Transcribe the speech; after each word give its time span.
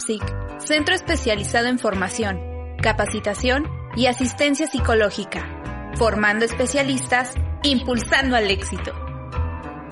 Centro 0.00 0.94
Especializado 0.94 1.66
en 1.66 1.78
Formación, 1.78 2.40
Capacitación 2.82 3.64
y 3.96 4.06
Asistencia 4.06 4.66
Psicológica, 4.66 5.92
formando 5.98 6.46
especialistas, 6.46 7.34
impulsando 7.62 8.34
al 8.34 8.50
éxito. 8.50 8.92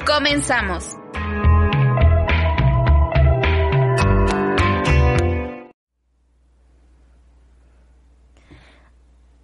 Comenzamos. 0.06 0.96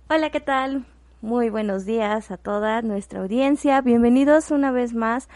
Hola, 0.09 0.31
¿qué 0.31 0.41
tal? 0.41 0.87
Muy 1.21 1.51
buenos 1.51 1.85
días 1.85 2.31
a 2.31 2.39
toda 2.39 2.81
nuestra 2.81 3.21
audiencia. 3.21 3.83
Bienvenidos 3.83 4.51
una 4.51 4.71
vez 4.71 4.95
más 4.95 5.29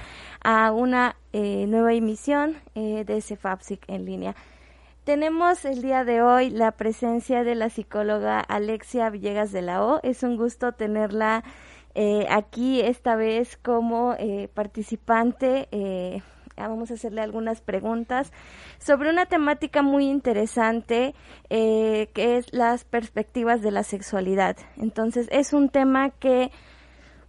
a 0.43 0.73
una 0.73 1.17
eh, 1.35 1.67
nueva 1.69 1.93
emisión 1.93 2.57
eh, 2.75 3.05
de 3.07 3.21
CEFAPSIC 3.21 3.85
en 3.89 4.07
línea. 4.07 4.35
Tenemos 5.09 5.65
el 5.65 5.81
día 5.81 6.05
de 6.05 6.21
hoy 6.21 6.51
la 6.51 6.73
presencia 6.73 7.43
de 7.43 7.55
la 7.55 7.71
psicóloga 7.71 8.41
Alexia 8.41 9.09
Villegas 9.09 9.53
de 9.53 9.63
la 9.63 9.83
O. 9.83 10.01
Es 10.03 10.23
un 10.23 10.37
gusto 10.37 10.73
tenerla 10.73 11.45
eh, 11.95 12.27
aquí 12.29 12.83
esta 12.83 13.17
vez 13.17 13.57
como 13.57 14.15
eh, 14.19 14.51
participante. 14.53 15.67
Eh, 15.73 16.21
vamos 16.59 16.91
a 16.91 16.95
hacerle 16.95 17.23
algunas 17.23 17.63
preguntas 17.63 18.35
sobre 18.79 19.09
una 19.09 19.25
temática 19.25 19.81
muy 19.81 20.07
interesante 20.07 21.15
que 21.49 22.11
es 22.15 22.53
las 22.53 22.85
perspectivas 22.85 23.63
de 23.63 23.71
la 23.71 23.85
sexualidad. 23.85 24.59
Entonces 24.77 25.27
es 25.31 25.55
un 25.55 25.71
tema 25.71 26.11
que 26.11 26.51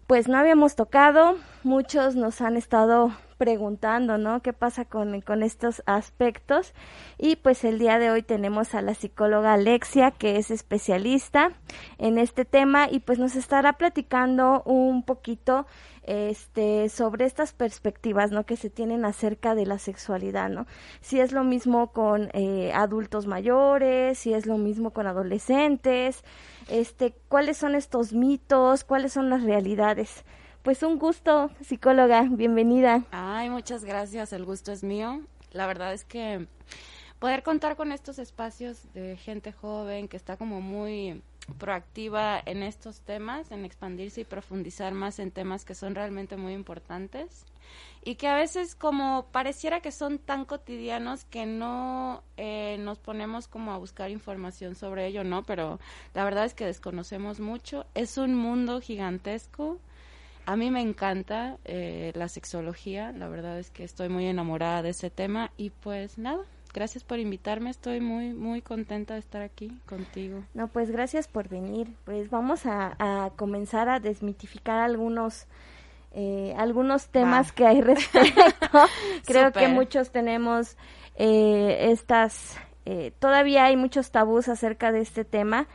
pues 0.05 0.27
no 0.27 0.38
habíamos 0.38 0.75
tocado, 0.75 1.38
muchos 1.64 2.17
nos 2.17 2.41
han 2.41 2.58
estado 2.58 3.14
preguntando, 3.39 4.17
¿no? 4.17 4.41
¿Qué 4.41 4.51
pasa 4.51 4.83
con, 4.83 5.21
con 5.21 5.43
estos 5.43 5.81
aspectos? 5.85 6.73
Y 7.17 7.37
pues 7.37 7.63
el 7.63 7.79
día 7.79 7.97
de 7.97 8.11
hoy 8.11 8.21
tenemos 8.21 8.75
a 8.75 8.81
la 8.81 8.93
psicóloga 8.93 9.53
Alexia, 9.53 10.11
que 10.11 10.35
es 10.35 10.51
especialista 10.51 11.53
en 11.97 12.17
este 12.19 12.43
tema 12.43 12.89
y 12.91 12.99
pues 12.99 13.17
nos 13.17 13.37
estará 13.37 13.73
platicando 13.73 14.61
un 14.65 15.03
poquito 15.03 15.65
este 16.03 16.89
sobre 16.89 17.25
estas 17.25 17.53
perspectivas 17.53 18.31
no 18.31 18.45
que 18.45 18.57
se 18.57 18.71
tienen 18.71 19.05
acerca 19.05 19.53
de 19.53 19.67
la 19.67 19.77
sexualidad 19.77 20.49
no 20.49 20.65
si 21.01 21.19
es 21.19 21.31
lo 21.33 21.43
mismo 21.43 21.91
con 21.91 22.31
eh, 22.33 22.71
adultos 22.73 23.27
mayores 23.27 24.17
si 24.17 24.33
es 24.33 24.47
lo 24.47 24.57
mismo 24.57 24.89
con 24.89 25.05
adolescentes 25.05 26.23
este 26.67 27.13
cuáles 27.27 27.57
son 27.57 27.75
estos 27.75 28.11
mitos 28.11 28.83
cuáles 28.83 29.13
son 29.13 29.29
las 29.29 29.43
realidades 29.43 30.25
pues 30.63 30.83
un 30.83 30.99
gusto, 30.99 31.49
psicóloga, 31.61 32.27
bienvenida. 32.29 33.03
Ay, 33.11 33.49
muchas 33.49 33.85
gracias, 33.85 34.33
el 34.33 34.45
gusto 34.45 34.71
es 34.71 34.83
mío. 34.83 35.21
La 35.52 35.67
verdad 35.67 35.93
es 35.93 36.03
que 36.03 36.47
poder 37.20 37.43
contar 37.43 37.75
con 37.75 37.92
estos 37.92 38.20
espacios 38.20 38.92
de 38.93 39.17
gente 39.17 39.52
joven 39.52 40.08
que 40.08 40.17
está 40.17 40.37
como 40.37 40.61
muy 40.61 41.21
proactiva 41.58 42.39
en 42.45 42.61
estos 42.61 43.02
temas, 43.02 43.52
en 43.52 43.65
expandirse 43.65 44.21
y 44.21 44.25
profundizar 44.25 44.93
más 44.93 45.20
en 45.20 45.31
temas 45.31 45.65
que 45.65 45.75
son 45.75 45.95
realmente 45.95 46.37
muy 46.37 46.53
importantes 46.53 47.45
y 48.03 48.15
que 48.15 48.27
a 48.27 48.36
veces 48.36 48.76
como 48.76 49.26
pareciera 49.31 49.81
que 49.81 49.91
son 49.91 50.20
tan 50.20 50.45
cotidianos 50.45 51.26
que 51.26 51.45
no 51.45 52.23
eh, 52.37 52.77
nos 52.80 52.99
ponemos 52.99 53.47
como 53.47 53.71
a 53.71 53.77
buscar 53.77 54.09
información 54.09 54.76
sobre 54.76 55.08
ello, 55.08 55.23
¿no? 55.23 55.43
Pero 55.43 55.80
la 56.14 56.23
verdad 56.23 56.45
es 56.45 56.53
que 56.53 56.65
desconocemos 56.65 57.39
mucho. 57.39 57.86
Es 57.95 58.17
un 58.17 58.36
mundo 58.36 58.81
gigantesco 58.81 59.80
a 60.49 60.55
mí 60.55 60.71
me 60.71 60.82
encanta 60.82 61.58
eh, 61.64 62.11
la 62.15 62.27
sexología, 62.27 63.11
la 63.11 63.27
verdad 63.27 63.60
es 63.60 63.70
que 63.70 63.83
estoy 63.83 64.10
muy 64.10 64.26
enamorada 64.26 64.82
de 64.82 64.89
ese 64.89 65.11
tema. 65.11 65.52
Y 65.58 65.70
pues 65.70 66.17
nada, 66.17 66.43
gracias 66.73 67.04
por 67.04 67.20
invitarme, 67.20 67.70
estoy 67.70 68.02
muy 68.02 68.33
muy 68.33 68.64
contenta 68.64 69.14
de 69.14 69.20
estar 69.20 69.43
aquí 69.43 69.80
contigo. 69.86 70.43
No, 70.55 70.67
pues 70.67 70.89
gracias 70.89 71.27
por 71.27 71.49
venir, 71.49 71.93
pues 72.04 72.32
vamos 72.32 72.61
a, 72.65 73.32
comenzar 73.36 73.89
a 73.89 73.99
desmitificar 73.99 74.80
algunos 74.80 75.45
eh, 76.14 76.55
algunos 76.58 77.09
temas 77.09 77.52
que 77.52 77.67
hay 77.67 77.82
respecto. 77.82 78.39
Creo 79.27 79.52
que 79.52 79.67
muchos 79.67 80.09
tenemos 80.09 80.77
eh, 81.14 81.92
estas, 81.92 82.58
todavía 83.20 83.65
hay 83.65 83.77
muchos 83.77 84.09
tabús 84.09 84.48
acerca 84.48 84.92
de 84.92 85.02
este 85.02 85.26
tema 85.26 85.67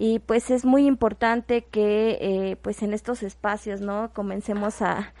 y 0.00 0.20
pues 0.20 0.50
es 0.50 0.64
muy 0.64 0.86
importante 0.86 1.62
que 1.64 2.18
eh, 2.20 2.56
pues 2.62 2.82
en 2.82 2.94
estos 2.94 3.24
espacios 3.24 3.80
no 3.80 4.12
comencemos 4.14 4.80
a, 4.80 5.12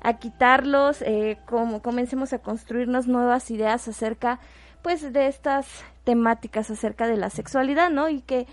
a 0.00 0.14
quitarlos 0.14 1.02
eh, 1.02 1.38
como 1.46 1.82
comencemos 1.82 2.32
a 2.32 2.38
construirnos 2.38 3.06
nuevas 3.06 3.50
ideas 3.50 3.86
acerca 3.88 4.40
pues 4.82 5.12
de 5.12 5.26
estas 5.26 5.66
temáticas 6.04 6.70
acerca 6.70 7.06
de 7.06 7.18
la 7.18 7.28
sexualidad 7.28 7.90
no 7.90 8.08
y 8.08 8.22
que 8.22 8.46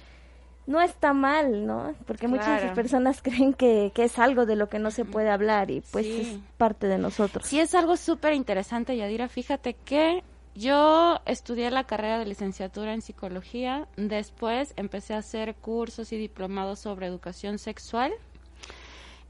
no 0.68 0.82
está 0.82 1.14
mal, 1.14 1.66
¿no? 1.66 1.96
Porque 2.06 2.28
muchas 2.28 2.72
personas 2.74 3.22
creen 3.24 3.54
que, 3.54 3.92
que, 3.96 4.04
es 4.04 4.20
algo 4.20 4.46
de 4.46 4.56
lo 4.56 4.70
que 4.70 4.78
no 4.78 4.92
se 4.92 5.04
puede 5.04 5.32
hablar 5.32 5.72
y 5.72 5.82
pues 5.82 6.06
es 6.06 6.38
parte 6.58 6.86
de 6.86 7.00
nosotros. 7.00 7.48
Sí, 7.48 7.60
es 7.60 7.74
algo 7.74 7.98
súper 7.98 8.34
interesante, 8.34 8.96
Yadira. 8.96 9.30
Fíjate 9.30 9.74
que 9.74 10.24
yo 10.56 11.20
estudié 11.26 11.72
la 11.72 11.86
carrera 11.86 12.20
de 12.20 12.26
licenciatura 12.26 12.94
en 12.94 13.02
psicología, 13.02 13.88
después 13.96 14.74
empecé 14.76 15.14
a 15.14 15.20
hacer 15.20 15.56
cursos 15.56 16.12
y 16.12 16.18
diplomados 16.18 16.80
sobre 16.80 17.08
educación 17.08 17.60
sexual 17.60 18.12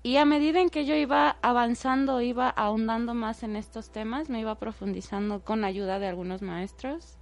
y 0.02 0.16
a 0.16 0.26
medida 0.26 0.62
en 0.62 0.70
que 0.70 0.86
yo 0.86 0.96
iba 0.96 1.38
avanzando, 1.42 2.22
iba 2.22 2.50
ahondando 2.50 3.14
más 3.14 3.44
en 3.44 3.58
estos 3.58 3.90
temas, 3.92 4.30
me 4.30 4.40
iba 4.40 4.56
profundizando 4.56 5.44
con 5.44 5.66
ayuda 5.66 6.00
de 6.00 6.08
algunos 6.08 6.42
maestros, 6.42 7.18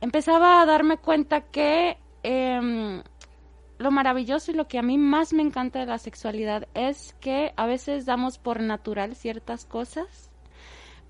empezaba 0.00 0.60
a 0.60 0.66
darme 0.66 0.96
cuenta 0.96 1.42
que 1.42 1.98
em, 2.24 3.02
lo 3.78 3.90
maravilloso 3.92 4.50
y 4.50 4.54
lo 4.54 4.66
que 4.66 4.78
a 4.78 4.82
mí 4.82 4.98
más 4.98 5.32
me 5.32 5.42
encanta 5.42 5.78
de 5.78 5.86
la 5.86 5.98
sexualidad 5.98 6.66
es 6.74 7.14
que 7.20 7.52
a 7.56 7.66
veces 7.66 8.04
damos 8.04 8.38
por 8.38 8.60
natural 8.60 9.14
ciertas 9.14 9.64
cosas 9.64 10.31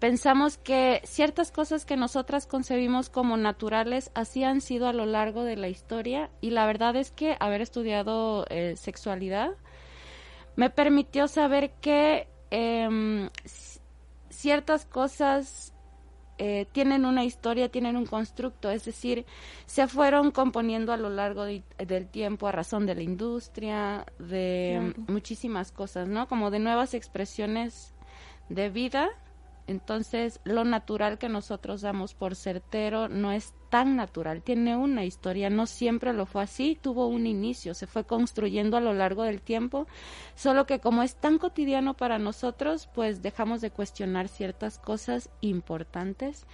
pensamos 0.03 0.59
que 0.59 1.01
ciertas 1.05 1.53
cosas 1.53 1.85
que 1.85 1.97
nosotras 1.97 2.49
concebimos 2.49 3.09
como 3.09 3.37
naturales 3.37 4.11
así 4.15 4.43
han 4.43 4.61
sido 4.61 4.89
a 4.89 4.93
lo 4.93 5.07
largo 5.07 5.45
de 5.45 5.55
la 5.55 5.69
historia 5.69 6.29
y 6.41 6.51
la 6.51 6.67
verdad 6.67 6.97
es 6.97 7.13
que 7.13 7.37
haber 7.39 7.61
estudiado 7.61 8.45
eh, 8.51 8.75
sexualidad 8.77 9.53
me 10.57 10.71
permitió 10.71 11.29
saber 11.29 11.71
que 11.81 12.27
em, 12.51 13.31
ciertas 14.29 14.87
cosas 14.87 15.73
eh, 16.37 16.67
tienen 16.73 17.05
una 17.05 17.25
historia, 17.25 17.69
tienen 17.69 17.97
un 17.97 18.07
constructo, 18.07 18.73
es 18.73 18.85
decir, 18.85 19.25
se 19.67 19.87
fueron 19.87 20.33
componiendo 20.33 20.93
a 20.93 20.97
lo 20.97 21.11
largo 21.11 21.45
del 21.45 22.09
tiempo 22.11 22.49
a 22.49 22.53
razón 22.53 22.87
de 22.87 22.97
la 22.97 23.03
industria, 23.03 24.05
de 24.19 24.95
muchísimas 25.07 25.71
cosas, 25.71 26.09
¿no? 26.09 26.27
Como 26.27 26.51
de 26.51 26.59
nuevas 26.59 26.93
expresiones 26.93 27.95
de 28.49 28.69
vida 28.69 29.09
entonces, 29.67 30.41
lo 30.45 30.65
natural 30.65 31.19
que 31.19 31.29
nosotros 31.29 31.83
damos 31.83 32.15
por 32.15 32.35
certero 32.37 33.09
no 33.09 33.33
es 33.33 33.55
tan 33.71 33.97
natural, 33.97 34.43
tiene 34.43 34.77
una 34.77 35.05
historia, 35.05 35.49
no 35.49 35.67
siempre 35.67 36.13
lo 36.13 36.27
fue 36.27 36.43
así, 36.43 36.79
tuvo 36.81 37.07
un 37.07 37.27
inicio, 37.27 37.73
se 37.75 37.87
fue 37.87 38.05
construyendo 38.05 38.77
a 38.77 38.81
lo 38.81 38.93
largo 38.93 39.23
del 39.23 39.41
tiempo, 39.41 39.87
solo 40.35 40.67
que 40.67 40.81
como 40.81 41.03
es 41.03 41.15
tan 41.15 41.39
cotidiano 41.39 41.95
para 41.95 42.19
nosotros, 42.19 42.89
pues 42.95 43.23
dejamos 43.23 43.61
de 43.61 43.71
cuestionar 43.71 44.29
ciertas 44.29 44.79
cosas 44.79 45.31
importantes 45.41 46.47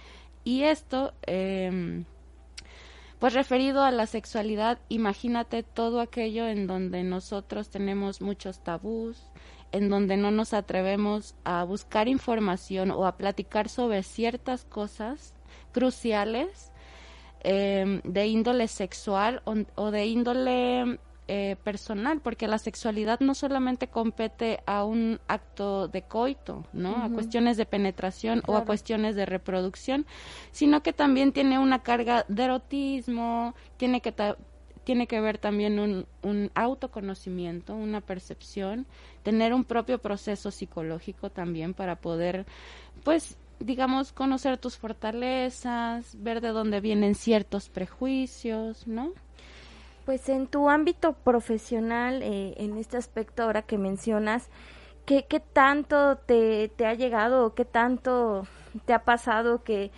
y 0.43 0.63
esto, 0.63 1.13
eh, 1.27 2.03
pues 3.19 3.33
referido 3.33 3.83
a 3.83 3.91
la 3.91 4.07
sexualidad, 4.07 4.79
imagínate 4.87 5.63
todo 5.63 5.99
aquello 5.99 6.47
en 6.47 6.67
donde 6.67 7.03
nosotros 7.03 7.69
tenemos 7.69 8.21
muchos 8.21 8.63
tabús, 8.63 9.21
en 9.71 9.89
donde 9.89 10.15
no 10.15 10.31
nos 10.31 10.53
atrevemos 10.53 11.35
a 11.43 11.63
buscar 11.65 12.07
información 12.07 12.91
o 12.91 13.05
a 13.05 13.17
platicar 13.17 13.67
sobre 13.67 14.03
ciertas 14.03 14.63
cosas 14.63 15.33
cruciales 15.73 16.71
em, 17.41 18.01
de 18.03 18.27
índole 18.27 18.67
sexual 18.67 19.41
o, 19.75 19.91
de 19.91 20.05
índole 20.05 20.99
eh, 21.31 21.57
personal, 21.63 22.21
porque 22.21 22.47
la 22.47 22.57
sexualidad 22.57 23.19
no 23.19 23.35
solamente 23.35 23.87
compete 23.87 24.61
a 24.65 24.83
un 24.83 25.19
acto 25.27 25.87
de 25.87 26.01
coito, 26.01 26.65
¿no? 26.73 27.03
A 27.03 27.09
cuestiones 27.09 27.55
de 27.55 27.67
penetración 27.67 28.41
o 28.47 28.57
a 28.57 28.65
cuestiones 28.65 29.15
de 29.15 29.27
reproducción, 29.27 30.07
sino 30.51 30.81
que 30.81 30.91
también 30.91 31.31
tiene 31.31 31.59
una 31.59 31.83
carga 31.83 32.25
de 32.29 32.45
erotismo, 32.45 33.53
tiene 33.77 34.01
que 34.01 34.11
tiene 34.83 35.05
que 35.05 35.21
ver 35.21 35.37
también 35.37 35.79
un, 35.79 36.07
un 36.23 36.49
autoconocimiento, 36.55 37.75
una 37.75 38.01
percepción, 38.01 38.87
tener 39.21 39.53
un 39.53 39.65
propio 39.65 39.99
proceso 39.99 40.49
psicológico 40.49 41.29
también 41.29 41.75
para 41.75 41.97
poder, 41.97 42.47
pues, 43.03 43.37
digamos, 43.59 44.13
conocer 44.13 44.57
tus 44.57 44.77
fortalezas, 44.77 46.15
ver 46.17 46.41
de 46.41 46.47
dónde 46.47 46.81
vienen 46.81 47.13
ciertos 47.13 47.69
prejuicios, 47.69 48.87
¿no? 48.87 49.13
Pues 50.09 50.27
en 50.27 50.47
tu 50.47 50.71
ámbito 50.71 51.13
profesional, 51.13 52.23
eh, 52.23 52.55
en 52.57 52.77
este 52.79 52.97
aspecto 52.97 53.43
ahora 53.43 53.61
que 53.61 53.77
mencionas, 53.77 54.49
¿qué, 55.05 55.27
qué 55.29 55.39
tanto 55.39 56.15
te, 56.15 56.71
te 56.75 56.87
ha 56.87 56.95
llegado 56.95 57.45
o 57.45 57.53
qué 57.53 57.63
tanto 57.63 58.47
te 58.85 58.93
ha 58.93 59.03
pasado 59.05 59.63
que 59.63 59.91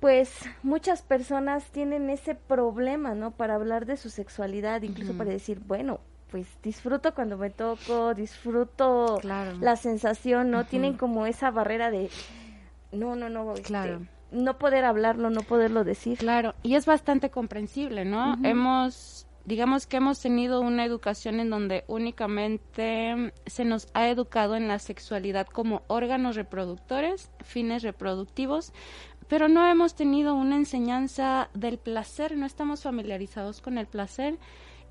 pues 0.00 0.34
muchas 0.64 1.02
personas 1.02 1.70
tienen 1.70 2.10
ese 2.10 2.34
problema, 2.34 3.14
¿no? 3.14 3.30
Para 3.30 3.54
hablar 3.54 3.86
de 3.86 3.96
su 3.96 4.10
sexualidad, 4.10 4.82
incluso 4.82 5.16
para 5.16 5.30
decir, 5.30 5.60
bueno, 5.60 6.00
pues 6.32 6.48
disfruto 6.60 7.14
cuando 7.14 7.38
me 7.38 7.50
toco, 7.50 8.14
disfruto 8.14 9.20
la 9.22 9.76
sensación, 9.76 10.50
¿no? 10.50 10.66
Tienen 10.66 10.96
como 10.96 11.26
esa 11.26 11.52
barrera 11.52 11.92
de, 11.92 12.10
no, 12.90 13.14
no, 13.14 13.28
no, 13.28 13.52
este, 13.52 13.62
claro. 13.62 14.00
No 14.32 14.58
poder 14.58 14.84
hablarlo, 14.84 15.30
no 15.30 15.42
poderlo 15.42 15.84
decir. 15.84 16.18
Claro, 16.18 16.54
y 16.62 16.74
es 16.74 16.86
bastante 16.86 17.30
comprensible, 17.30 18.04
¿no? 18.04 18.36
Hemos, 18.42 19.26
digamos 19.44 19.86
que 19.86 19.98
hemos 19.98 20.20
tenido 20.20 20.60
una 20.60 20.84
educación 20.84 21.38
en 21.38 21.50
donde 21.50 21.84
únicamente 21.86 23.32
se 23.46 23.64
nos 23.64 23.88
ha 23.94 24.08
educado 24.08 24.56
en 24.56 24.68
la 24.68 24.78
sexualidad 24.78 25.46
como 25.46 25.82
órganos 25.86 26.36
reproductores, 26.36 27.30
fines 27.42 27.82
reproductivos, 27.82 28.72
pero 29.28 29.48
no 29.48 29.66
hemos 29.66 29.94
tenido 29.94 30.34
una 30.34 30.56
enseñanza 30.56 31.48
del 31.54 31.78
placer, 31.78 32.36
no 32.36 32.46
estamos 32.46 32.82
familiarizados 32.82 33.60
con 33.60 33.78
el 33.78 33.86
placer. 33.86 34.38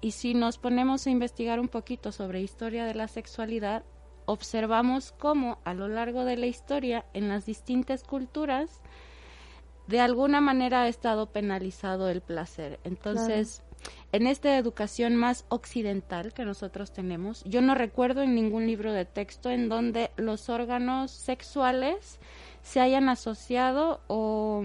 Y 0.04 0.12
si 0.12 0.34
nos 0.34 0.58
ponemos 0.58 1.06
a 1.06 1.12
investigar 1.12 1.60
un 1.60 1.68
poquito 1.68 2.12
sobre 2.12 2.42
historia 2.42 2.86
de 2.86 2.96
la 2.96 3.08
sexualidad, 3.08 3.84
observamos 4.26 5.12
cómo 5.12 5.60
a 5.64 5.76
lo 5.76 5.88
largo 5.88 6.26
de 6.26 6.38
la 6.38 6.48
historia 6.48 7.06
en 7.14 7.30
las 7.30 7.46
distintas 7.46 8.04
culturas 8.04 8.82
de 9.88 10.00
alguna 10.00 10.42
manera 10.42 10.84
ha 10.84 10.88
estado 10.88 11.28
penalizado 11.28 12.10
el 12.10 12.22
placer. 12.22 12.80
Entonces, 12.84 13.64
en 14.12 14.28
esta 14.28 14.58
educación 14.58 15.16
más 15.16 15.46
occidental 15.50 16.34
que 16.34 16.46
nosotros 16.46 16.92
tenemos, 16.92 17.44
yo 17.46 17.62
no 17.62 17.76
recuerdo 17.76 18.22
en 18.22 18.36
ningún 18.36 18.68
libro 18.68 18.94
de 18.94 19.06
texto 19.06 19.50
en 19.50 19.70
donde 19.70 20.12
los 20.18 20.50
órganos 20.50 21.12
sexuales 21.12 22.20
se 22.62 22.80
hayan 22.80 23.10
asociado 23.10 24.02
o, 24.08 24.64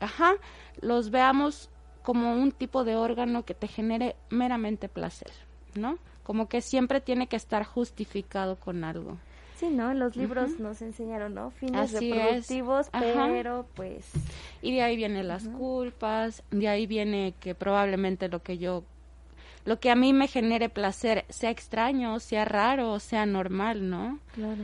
ajá, 0.00 0.34
los 0.80 1.10
veamos 1.10 1.70
como 2.02 2.34
un 2.34 2.52
tipo 2.52 2.84
de 2.84 2.96
órgano 2.96 3.44
que 3.44 3.54
te 3.54 3.68
genere 3.68 4.16
meramente 4.30 4.88
placer, 4.88 5.32
¿no? 5.74 5.98
como 6.28 6.46
que 6.46 6.60
siempre 6.60 7.00
tiene 7.00 7.26
que 7.26 7.36
estar 7.36 7.64
justificado 7.64 8.56
con 8.56 8.84
algo. 8.84 9.16
Sí, 9.58 9.70
¿no? 9.70 9.92
Los 9.92 10.14
libros 10.14 10.60
nos 10.60 10.82
enseñaron, 10.82 11.34
¿no? 11.34 11.50
Fines 11.50 11.92
reproductivos, 11.92 12.88
pero 12.92 13.66
pues... 13.74 14.08
Y 14.62 14.74
de 14.74 14.82
ahí 14.82 14.96
vienen 14.96 15.26
las 15.26 15.48
culpas, 15.48 16.44
de 16.52 16.68
ahí 16.68 16.86
viene 16.86 17.34
que 17.40 17.56
probablemente 17.56 18.28
lo 18.28 18.40
que 18.40 18.58
yo, 18.58 18.84
lo 19.64 19.80
que 19.80 19.90
a 19.90 19.96
mí 19.96 20.12
me 20.12 20.28
genere 20.28 20.68
placer 20.68 21.24
sea 21.28 21.50
extraño, 21.50 22.20
sea 22.20 22.44
raro, 22.44 23.00
sea 23.00 23.26
normal, 23.26 23.90
¿no? 23.90 24.20
Claro. 24.34 24.62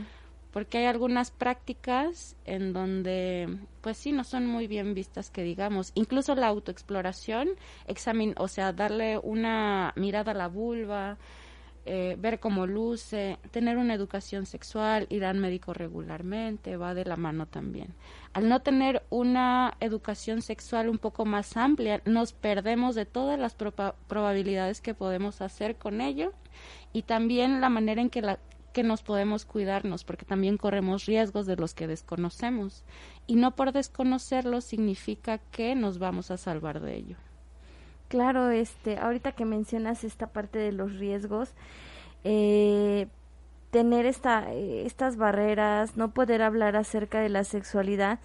Porque 0.53 0.77
hay 0.77 0.85
algunas 0.85 1.31
prácticas 1.31 2.37
en 2.45 2.71
donde, 2.71 3.57
pues 3.81 3.97
sí, 3.97 4.13
no 4.13 4.23
son 4.23 4.47
muy 4.47 4.67
bien 4.67 4.93
vistas, 4.93 5.29
que 5.29 5.43
digamos. 5.43 5.91
Incluso 5.95 6.33
la 6.35 6.47
autoexploración, 6.47 7.49
examen, 7.87 8.33
o 8.37 8.47
sea, 8.47 8.71
darle 8.71 9.17
una 9.17 9.91
mirada 9.97 10.31
a 10.31 10.35
la 10.35 10.47
vulva, 10.47 11.17
eh, 11.87 12.15
ver 12.19 12.39
cómo 12.39 12.65
luce, 12.65 13.37
tener 13.51 13.77
una 13.77 13.93
educación 13.93 14.47
sexual, 14.47 15.05
ir 15.09 15.23
al 15.23 15.37
médico 15.37 15.71
regularmente, 15.71 16.77
va 16.77 16.95
de 16.95 17.05
la 17.05 17.15
mano 17.15 17.45
también. 17.45 17.93
Al 18.33 18.49
no 18.49 18.61
tener 18.61 19.03
una 19.11 19.75
educación 19.79 20.41
sexual 20.41 20.89
un 20.89 20.97
poco 20.97 21.25
más 21.25 21.55
amplia, 21.57 22.01
nos 22.05 22.33
perdemos 22.33 22.95
de 22.95 23.05
todas 23.05 23.37
las 23.37 23.55
probabilidades 23.55 24.81
que 24.81 24.95
podemos 24.95 25.41
hacer 25.41 25.75
con 25.75 26.01
ello 26.01 26.33
y 26.91 27.03
también 27.03 27.61
la 27.61 27.69
manera 27.69 28.01
en 28.01 28.09
que, 28.09 28.23
la, 28.23 28.39
que 28.73 28.81
nos 28.81 29.03
podemos 29.03 29.45
cuidarnos, 29.45 30.03
porque 30.03 30.25
también 30.25 30.57
corremos 30.57 31.05
riesgos 31.05 31.45
de 31.45 31.55
los 31.55 31.75
que 31.75 31.85
desconocemos. 31.85 32.83
Y 33.27 33.35
no 33.35 33.55
por 33.55 33.73
desconocerlo 33.73 34.61
significa 34.61 35.37
que 35.37 35.75
nos 35.75 35.99
vamos 35.99 36.31
a 36.31 36.37
salvar 36.37 36.81
de 36.81 36.95
ello. 36.95 37.17
Claro, 38.07 38.49
este, 38.49 38.97
ahorita 38.97 39.31
que 39.31 39.45
mencionas 39.45 40.03
esta 40.03 40.27
parte 40.27 40.59
de 40.59 40.71
los 40.71 40.93
riesgos, 40.93 41.53
eh, 42.23 43.07
tener 43.71 44.05
esta, 44.05 44.53
estas 44.53 45.17
barreras, 45.17 45.97
no 45.97 46.11
poder 46.11 46.41
hablar 46.41 46.75
acerca 46.75 47.19
de 47.19 47.29
la 47.29 47.43
sexualidad, 47.43 48.19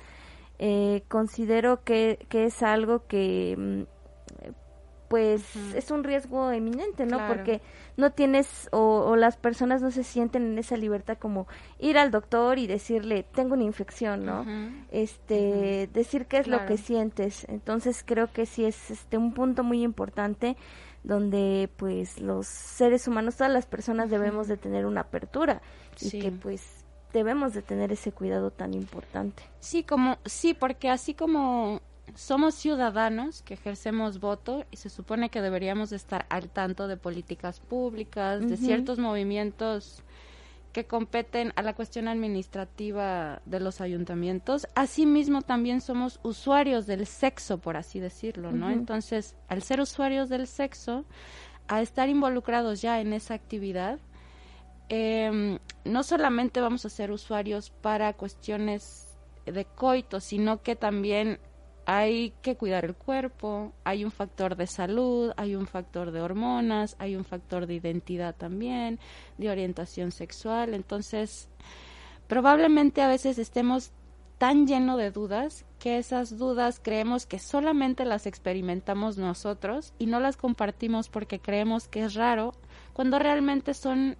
eh, 0.58 1.02
considero 1.08 1.82
que, 1.84 2.26
que, 2.28 2.44
es 2.44 2.62
algo 2.62 3.06
que 3.06 3.86
pues 5.10 5.42
es 5.74 5.90
un 5.90 6.04
riesgo 6.04 6.52
eminente, 6.52 7.04
¿no? 7.04 7.26
Porque 7.26 7.60
no 7.96 8.12
tienes 8.12 8.68
o, 8.70 9.16
las 9.16 9.36
personas 9.36 9.82
no 9.82 9.90
se 9.90 10.04
sienten 10.04 10.52
en 10.52 10.56
esa 10.56 10.76
libertad 10.76 11.18
como 11.18 11.48
ir 11.80 11.98
al 11.98 12.12
doctor 12.12 12.60
y 12.60 12.68
decirle 12.68 13.24
tengo 13.24 13.54
una 13.54 13.64
infección, 13.64 14.24
¿no? 14.24 14.46
Este 14.92 15.90
decir 15.92 16.26
qué 16.26 16.38
es 16.38 16.46
lo 16.46 16.64
que 16.64 16.76
sientes. 16.76 17.44
Entonces 17.48 18.04
creo 18.06 18.32
que 18.32 18.46
sí 18.46 18.64
es 18.64 18.92
este 18.92 19.18
un 19.18 19.34
punto 19.34 19.64
muy 19.64 19.82
importante 19.82 20.56
donde 21.02 21.68
pues 21.76 22.20
los 22.20 22.46
seres 22.46 23.08
humanos, 23.08 23.34
todas 23.34 23.52
las 23.52 23.66
personas 23.66 24.10
debemos 24.10 24.46
de 24.46 24.58
tener 24.58 24.86
una 24.86 25.00
apertura 25.00 25.60
y 26.00 26.20
que 26.20 26.30
pues 26.30 26.84
debemos 27.12 27.52
de 27.52 27.62
tener 27.62 27.90
ese 27.90 28.12
cuidado 28.12 28.52
tan 28.52 28.74
importante. 28.74 29.42
Sí, 29.58 29.82
como 29.82 30.18
sí, 30.24 30.54
porque 30.54 30.88
así 30.88 31.14
como 31.14 31.80
somos 32.14 32.54
ciudadanos 32.54 33.42
que 33.42 33.54
ejercemos 33.54 34.20
voto 34.20 34.64
y 34.70 34.76
se 34.76 34.90
supone 34.90 35.30
que 35.30 35.40
deberíamos 35.40 35.92
estar 35.92 36.26
al 36.28 36.48
tanto 36.48 36.88
de 36.88 36.96
políticas 36.96 37.60
públicas, 37.60 38.46
de 38.46 38.56
ciertos 38.56 38.98
movimientos 38.98 40.02
que 40.72 40.84
competen 40.84 41.52
a 41.56 41.62
la 41.62 41.74
cuestión 41.74 42.06
administrativa 42.06 43.42
de 43.44 43.60
los 43.60 43.80
ayuntamientos. 43.80 44.68
Asimismo, 44.74 45.42
también 45.42 45.80
somos 45.80 46.20
usuarios 46.22 46.86
del 46.86 47.06
sexo, 47.06 47.58
por 47.58 47.76
así 47.76 47.98
decirlo, 47.98 48.52
¿no? 48.52 48.70
Entonces, 48.70 49.34
al 49.48 49.62
ser 49.62 49.80
usuarios 49.80 50.28
del 50.28 50.46
sexo, 50.46 51.04
a 51.66 51.82
estar 51.82 52.08
involucrados 52.08 52.82
ya 52.82 53.00
en 53.00 53.12
esa 53.12 53.34
actividad, 53.34 53.98
em, 54.88 55.58
no 55.84 56.02
solamente 56.02 56.60
vamos 56.60 56.84
a 56.84 56.88
ser 56.88 57.10
usuarios 57.10 57.70
para 57.70 58.12
cuestiones 58.12 59.16
de 59.46 59.64
coito, 59.64 60.20
sino 60.20 60.62
que 60.62 60.76
también 60.76 61.38
hay 61.92 62.32
que 62.40 62.54
cuidar 62.54 62.84
el 62.84 62.94
cuerpo, 62.94 63.72
hay 63.82 64.04
un 64.04 64.12
factor 64.12 64.54
de 64.54 64.68
salud, 64.68 65.32
hay 65.36 65.56
un 65.56 65.66
factor 65.66 66.12
de 66.12 66.20
hormonas, 66.20 66.94
hay 67.00 67.16
un 67.16 67.24
factor 67.24 67.66
de 67.66 67.74
identidad 67.74 68.36
también, 68.36 69.00
de 69.38 69.50
orientación 69.50 70.12
sexual. 70.12 70.72
Entonces, 70.74 71.48
probablemente 72.28 73.02
a 73.02 73.08
veces 73.08 73.40
estemos 73.40 73.90
tan 74.38 74.68
llenos 74.68 74.98
de 74.98 75.10
dudas 75.10 75.64
que 75.80 75.98
esas 75.98 76.38
dudas 76.38 76.78
creemos 76.80 77.26
que 77.26 77.40
solamente 77.40 78.04
las 78.04 78.24
experimentamos 78.24 79.18
nosotros 79.18 79.92
y 79.98 80.06
no 80.06 80.20
las 80.20 80.36
compartimos 80.36 81.08
porque 81.08 81.40
creemos 81.40 81.88
que 81.88 82.04
es 82.04 82.14
raro, 82.14 82.52
cuando 82.92 83.18
realmente 83.18 83.74
son 83.74 84.16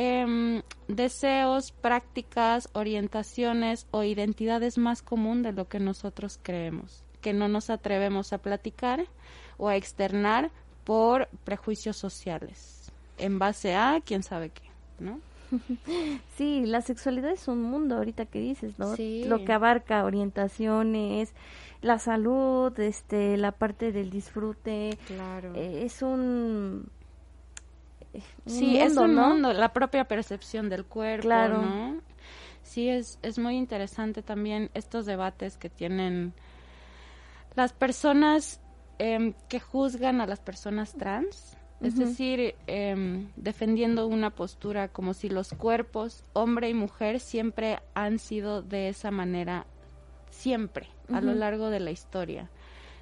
Em, 0.00 0.62
deseos, 0.86 1.72
prácticas, 1.72 2.68
orientaciones 2.72 3.88
o 3.90 4.04
identidades 4.04 4.78
más 4.78 5.02
común 5.02 5.42
de 5.42 5.50
lo 5.50 5.66
que 5.66 5.80
nosotros 5.80 6.38
creemos, 6.40 7.02
que 7.20 7.32
no 7.32 7.48
nos 7.48 7.68
atrevemos 7.68 8.32
a 8.32 8.38
platicar 8.38 9.06
o 9.56 9.66
a 9.66 9.74
externar 9.74 10.52
por 10.84 11.28
prejuicios 11.42 11.96
sociales, 11.96 12.92
en 13.18 13.40
base 13.40 13.74
a 13.74 14.00
quién 14.04 14.22
sabe 14.22 14.50
qué, 14.50 14.70
¿no? 15.00 15.18
Sí, 16.36 16.64
la 16.64 16.80
sexualidad 16.80 17.32
es 17.32 17.48
un 17.48 17.60
mundo 17.60 17.96
ahorita 17.96 18.24
que 18.26 18.38
dices, 18.38 18.78
¿no? 18.78 18.94
Lo 19.26 19.44
que 19.44 19.52
abarca 19.52 20.04
orientaciones, 20.04 21.32
la 21.82 21.98
salud, 21.98 22.78
este, 22.78 23.36
la 23.36 23.50
parte 23.50 23.90
del 23.90 24.10
disfrute. 24.10 24.96
Claro. 25.08 25.56
Eh, 25.56 25.82
es 25.84 26.02
un 26.02 26.88
sí, 28.46 28.78
es 28.78 28.96
un 28.96 29.14
mundo, 29.14 29.52
la 29.52 29.72
propia 29.72 30.04
percepción 30.04 30.68
del 30.68 30.84
cuerpo, 30.84 31.22
claro. 31.22 31.62
¿no? 31.62 32.00
Sí, 32.62 32.88
es, 32.88 33.18
es 33.22 33.38
muy 33.38 33.56
interesante 33.56 34.22
también 34.22 34.70
estos 34.74 35.06
debates 35.06 35.56
que 35.56 35.70
tienen 35.70 36.34
las 37.54 37.72
personas 37.72 38.60
em, 38.98 39.32
que 39.48 39.58
juzgan 39.58 40.20
a 40.20 40.26
las 40.26 40.40
personas 40.40 40.92
trans, 40.94 41.56
Es 41.80 41.96
decir, 41.96 42.56
em, 42.66 43.28
defendiendo 43.36 44.08
una 44.08 44.30
postura 44.30 44.88
como 44.88 45.14
si 45.14 45.28
los 45.28 45.50
cuerpos, 45.50 46.24
hombre 46.32 46.68
y 46.68 46.74
mujer, 46.74 47.20
siempre 47.20 47.78
han 47.94 48.18
sido 48.18 48.62
de 48.62 48.88
esa 48.88 49.12
manera, 49.12 49.64
siempre, 50.28 50.88
a 51.12 51.20
lo 51.20 51.34
largo 51.34 51.70
de 51.70 51.78
la 51.78 51.92
historia. 51.92 52.50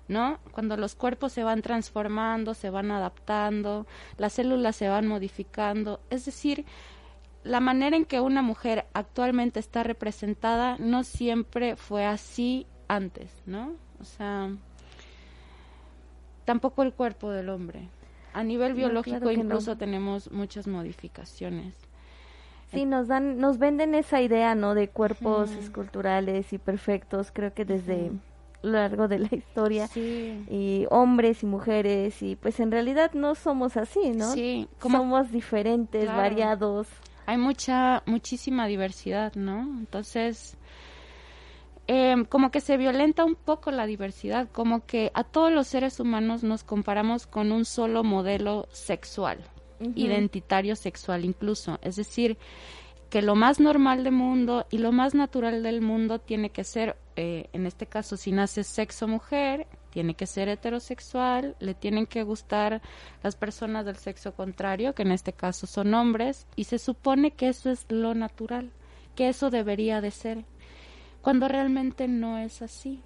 ¿No? 0.08 0.38
Cuando 0.52 0.76
los 0.76 0.94
cuerpos 0.94 1.32
se 1.32 1.44
van 1.44 1.62
transformando, 1.62 2.54
se 2.54 2.70
van 2.70 2.90
adaptando, 2.90 3.86
las 4.18 4.34
células 4.34 4.76
se 4.76 4.88
van 4.88 5.06
modificando, 5.06 6.00
es 6.10 6.24
decir, 6.24 6.64
la 7.42 7.60
manera 7.60 7.96
en 7.96 8.04
que 8.04 8.20
una 8.20 8.42
mujer 8.42 8.86
actualmente 8.92 9.60
está 9.60 9.82
representada 9.82 10.76
no 10.78 11.04
siempre 11.04 11.76
fue 11.76 12.04
así 12.04 12.66
antes, 12.88 13.30
¿no? 13.46 13.74
O 14.00 14.04
sea, 14.04 14.50
tampoco 16.44 16.82
el 16.82 16.92
cuerpo 16.92 17.30
del 17.30 17.48
hombre. 17.48 17.88
A 18.32 18.42
nivel 18.42 18.74
biológico 18.74 19.30
incluso 19.30 19.76
tenemos 19.76 20.30
muchas 20.30 20.66
modificaciones. 20.66 21.74
Sí, 22.70 22.84
nos 22.84 23.06
dan, 23.06 23.38
nos 23.38 23.58
venden 23.58 23.94
esa 23.94 24.20
idea, 24.20 24.54
¿no? 24.54 24.74
De 24.74 24.88
cuerpos 24.88 25.52
esculturales 25.52 26.52
y 26.52 26.58
perfectos. 26.58 27.30
Creo 27.32 27.54
que 27.54 27.64
desde 27.64 28.10
largo 28.66 29.08
de 29.08 29.18
la 29.20 29.28
historia 29.30 29.88
y 29.94 30.86
hombres 30.90 31.42
y 31.42 31.46
mujeres 31.46 32.22
y 32.22 32.36
pues 32.36 32.60
en 32.60 32.70
realidad 32.70 33.12
no 33.14 33.34
somos 33.34 33.76
así, 33.76 34.10
¿no? 34.10 34.32
Sí, 34.32 34.68
somos 34.80 35.30
diferentes, 35.30 36.06
variados. 36.06 36.88
Hay 37.26 37.38
mucha, 37.38 38.02
muchísima 38.06 38.66
diversidad, 38.66 39.34
¿no? 39.34 39.62
Entonces, 39.78 40.56
em, 41.86 42.24
como 42.24 42.50
que 42.50 42.60
se 42.60 42.76
violenta 42.76 43.24
un 43.24 43.34
poco 43.34 43.70
la 43.70 43.86
diversidad, 43.86 44.48
como 44.52 44.86
que 44.86 45.10
a 45.14 45.24
todos 45.24 45.52
los 45.52 45.66
seres 45.66 45.98
humanos 45.98 46.44
nos 46.44 46.62
comparamos 46.62 47.26
con 47.26 47.50
un 47.50 47.64
solo 47.64 48.04
modelo 48.04 48.68
sexual, 48.70 49.38
identitario 49.94 50.74
sexual 50.76 51.24
incluso, 51.24 51.78
es 51.82 51.96
decir, 51.96 52.38
que 53.10 53.22
lo 53.22 53.34
más 53.34 53.60
normal 53.60 54.04
del 54.04 54.12
mundo 54.12 54.66
y 54.70 54.78
lo 54.78 54.92
más 54.92 55.14
natural 55.14 55.62
del 55.62 55.80
mundo 55.80 56.18
tiene 56.18 56.50
que 56.50 56.64
ser, 56.64 56.96
eh, 57.14 57.48
en 57.52 57.66
este 57.66 57.86
caso, 57.86 58.16
si 58.16 58.32
naces 58.32 58.66
sexo 58.66 59.06
mujer, 59.06 59.66
tiene 59.90 60.14
que 60.14 60.26
ser 60.26 60.48
heterosexual, 60.48 61.56
le 61.60 61.74
tienen 61.74 62.06
que 62.06 62.22
gustar 62.22 62.82
las 63.22 63.36
personas 63.36 63.86
del 63.86 63.96
sexo 63.96 64.34
contrario, 64.34 64.94
que 64.94 65.02
en 65.02 65.12
este 65.12 65.32
caso 65.32 65.66
son 65.66 65.94
hombres, 65.94 66.46
y 66.56 66.64
se 66.64 66.78
supone 66.78 67.30
que 67.30 67.48
eso 67.48 67.70
es 67.70 67.86
lo 67.88 68.14
natural, 68.14 68.70
que 69.14 69.28
eso 69.28 69.50
debería 69.50 70.00
de 70.00 70.10
ser, 70.10 70.44
cuando 71.22 71.48
realmente 71.48 72.08
no 72.08 72.38
es 72.38 72.60
así. 72.60 73.02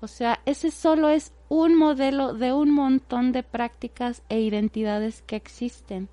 O 0.00 0.08
sea, 0.08 0.40
ese 0.46 0.70
solo 0.70 1.08
es 1.08 1.32
un 1.48 1.76
modelo 1.76 2.34
de 2.34 2.52
un 2.52 2.70
montón 2.70 3.30
de 3.30 3.42
prácticas 3.42 4.22
e 4.28 4.40
identidades 4.40 5.22
que 5.22 5.36
existen. 5.36 6.08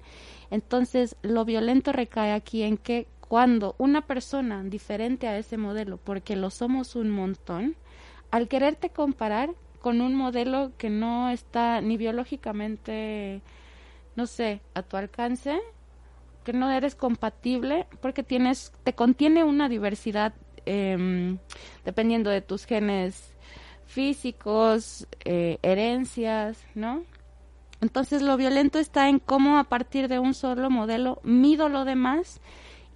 Entonces, 0.51 1.15
lo 1.21 1.45
violento 1.45 1.91
recae 1.91 2.33
aquí 2.33 2.63
en 2.63 2.77
que 2.77 3.07
cuando 3.29 3.75
una 3.77 4.01
persona 4.01 4.63
diferente 4.63 5.27
a 5.27 5.38
ese 5.38 5.55
modelo, 5.55 5.98
porque 5.98 6.36
lo 6.36 6.50
somos 6.50 6.95
un 6.95 7.12
montón, 7.12 7.75
al 8.31 8.48
quererte 8.48 8.89
comparar 8.89 9.51
con 9.81 10.01
un 10.01 10.15
modelo 10.15 10.71
que 10.79 10.89
no 10.89 11.29
está 11.29 11.79
ni 11.79 11.95
biológicamente, 11.95 13.41
no 14.15 14.25
sé, 14.25 14.62
a 14.74 14.81
tu 14.81 14.98
alcance, 14.98 15.59
que 16.43 16.53
no 16.53 16.71
eres 16.71 16.95
compatible, 16.95 17.86
porque 18.01 18.24
tienes, 18.24 18.74
te 18.83 18.93
contiene 18.93 19.43
una 19.43 19.69
diversidad 19.69 20.33
em, 20.65 21.38
dependiendo 21.86 22.31
de 22.31 22.41
tus 22.41 22.65
genes 22.65 23.36
físicos, 23.86 25.07
eh, 25.24 25.59
herencias, 25.62 26.65
¿no? 26.74 27.03
Entonces 27.79 28.24
lo 28.24 28.38
violento 28.38 28.79
está 28.79 29.07
en 29.07 29.19
cómo 29.19 29.59
a 29.59 29.65
partir 29.65 30.07
de 30.07 30.17
un 30.17 30.33
solo 30.33 30.71
modelo 30.71 31.19
mido 31.24 31.69
lo 31.69 31.86
demás 31.86 32.41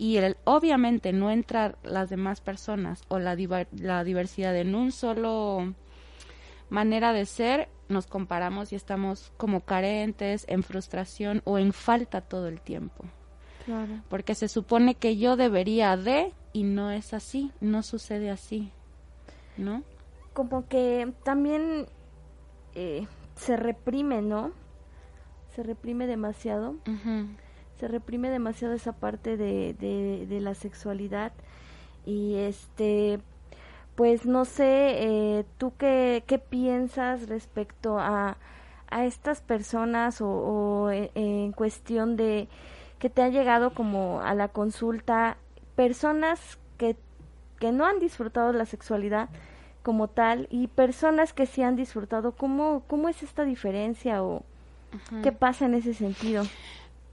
y 0.03 0.17
el, 0.17 0.35
obviamente 0.43 1.13
no 1.13 1.31
entrar 1.31 1.77
las 1.81 2.09
demás 2.09 2.41
personas 2.41 3.03
o 3.07 3.19
la, 3.19 3.37
la 3.71 4.03
diversidad 4.03 4.53
en 4.57 4.75
un 4.75 4.91
solo 4.91 5.73
manera 6.69 7.13
de 7.13 7.25
ser, 7.25 7.69
nos 7.87 8.07
comparamos 8.07 8.73
y 8.73 8.75
estamos 8.75 9.31
como 9.37 9.61
carentes, 9.61 10.43
en 10.49 10.61
frustración 10.61 11.41
o 11.45 11.57
en 11.57 11.71
falta 11.71 12.19
todo 12.19 12.49
el 12.49 12.59
tiempo. 12.59 13.05
Claro. 13.63 14.01
Porque 14.09 14.35
se 14.35 14.49
supone 14.49 14.95
que 14.95 15.15
yo 15.15 15.37
debería 15.37 15.95
de 15.95 16.33
y 16.51 16.63
no 16.63 16.91
es 16.91 17.13
así, 17.13 17.53
no 17.61 17.81
sucede 17.81 18.29
así, 18.29 18.73
¿no? 19.55 19.83
Como 20.33 20.67
que 20.67 21.13
también 21.23 21.85
eh, 22.75 23.07
se 23.35 23.55
reprime, 23.55 24.21
¿no? 24.21 24.51
Se 25.55 25.63
reprime 25.63 26.07
demasiado 26.07 26.75
se 27.83 27.89
reprime 27.89 28.29
demasiado 28.29 28.73
esa 28.73 28.93
parte 28.93 29.35
de, 29.35 29.73
de, 29.73 30.39
la 30.39 30.55
sexualidad. 30.55 31.33
Y 32.05 32.35
este 32.35 33.19
pues 33.95 34.25
no 34.25 34.45
sé 34.45 34.95
eh, 35.03 35.45
tú 35.57 35.73
qué, 35.77 36.23
qué 36.25 36.39
piensas 36.39 37.27
respecto 37.27 37.99
a, 37.99 38.37
a 38.89 39.05
estas 39.05 39.41
personas 39.41 40.21
o, 40.21 40.91
e, 40.91 41.11
en 41.13 41.51
cuestión 41.51 42.15
de 42.15 42.47
que 42.99 43.09
te 43.09 43.21
ha 43.21 43.27
llegado 43.27 43.73
como 43.73 44.21
a 44.21 44.33
la 44.33 44.47
consulta 44.47 45.35
personas 45.75 46.57
que, 46.77 46.95
que 47.59 47.73
no 47.73 47.85
han 47.85 47.99
disfrutado 47.99 48.53
la 48.53 48.65
sexualidad 48.65 49.27
como 49.83 50.07
tal 50.07 50.47
y 50.49 50.67
personas 50.67 51.33
que 51.33 51.47
sí 51.47 51.61
han 51.61 51.75
disfrutado 51.75 52.31
cómo 52.31 52.83
cómo 52.87 53.09
es 53.09 53.21
esta 53.23 53.43
diferencia 53.43 54.23
o 54.23 54.43
qué 55.21 55.31
pasa 55.31 55.65
en 55.65 55.73
ese 55.73 55.93
sentido 55.93 56.43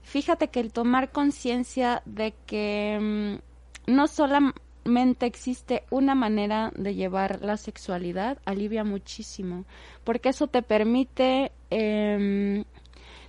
fíjate 0.03 0.49
que 0.49 0.59
el 0.59 0.71
tomar 0.71 1.11
conciencia 1.11 2.01
de 2.05 2.33
que 2.45 3.39
mm, 3.87 3.91
no 3.91 4.07
solamente 4.07 5.25
existe 5.25 5.83
una 5.89 6.15
manera 6.15 6.71
de 6.75 6.95
llevar 6.95 7.41
la 7.41 7.57
sexualidad 7.57 8.39
alivia 8.45 8.83
muchísimo, 8.83 9.65
porque 10.03 10.29
eso 10.29 10.47
te 10.47 10.61
permite 10.61 11.51
em, 11.69 12.63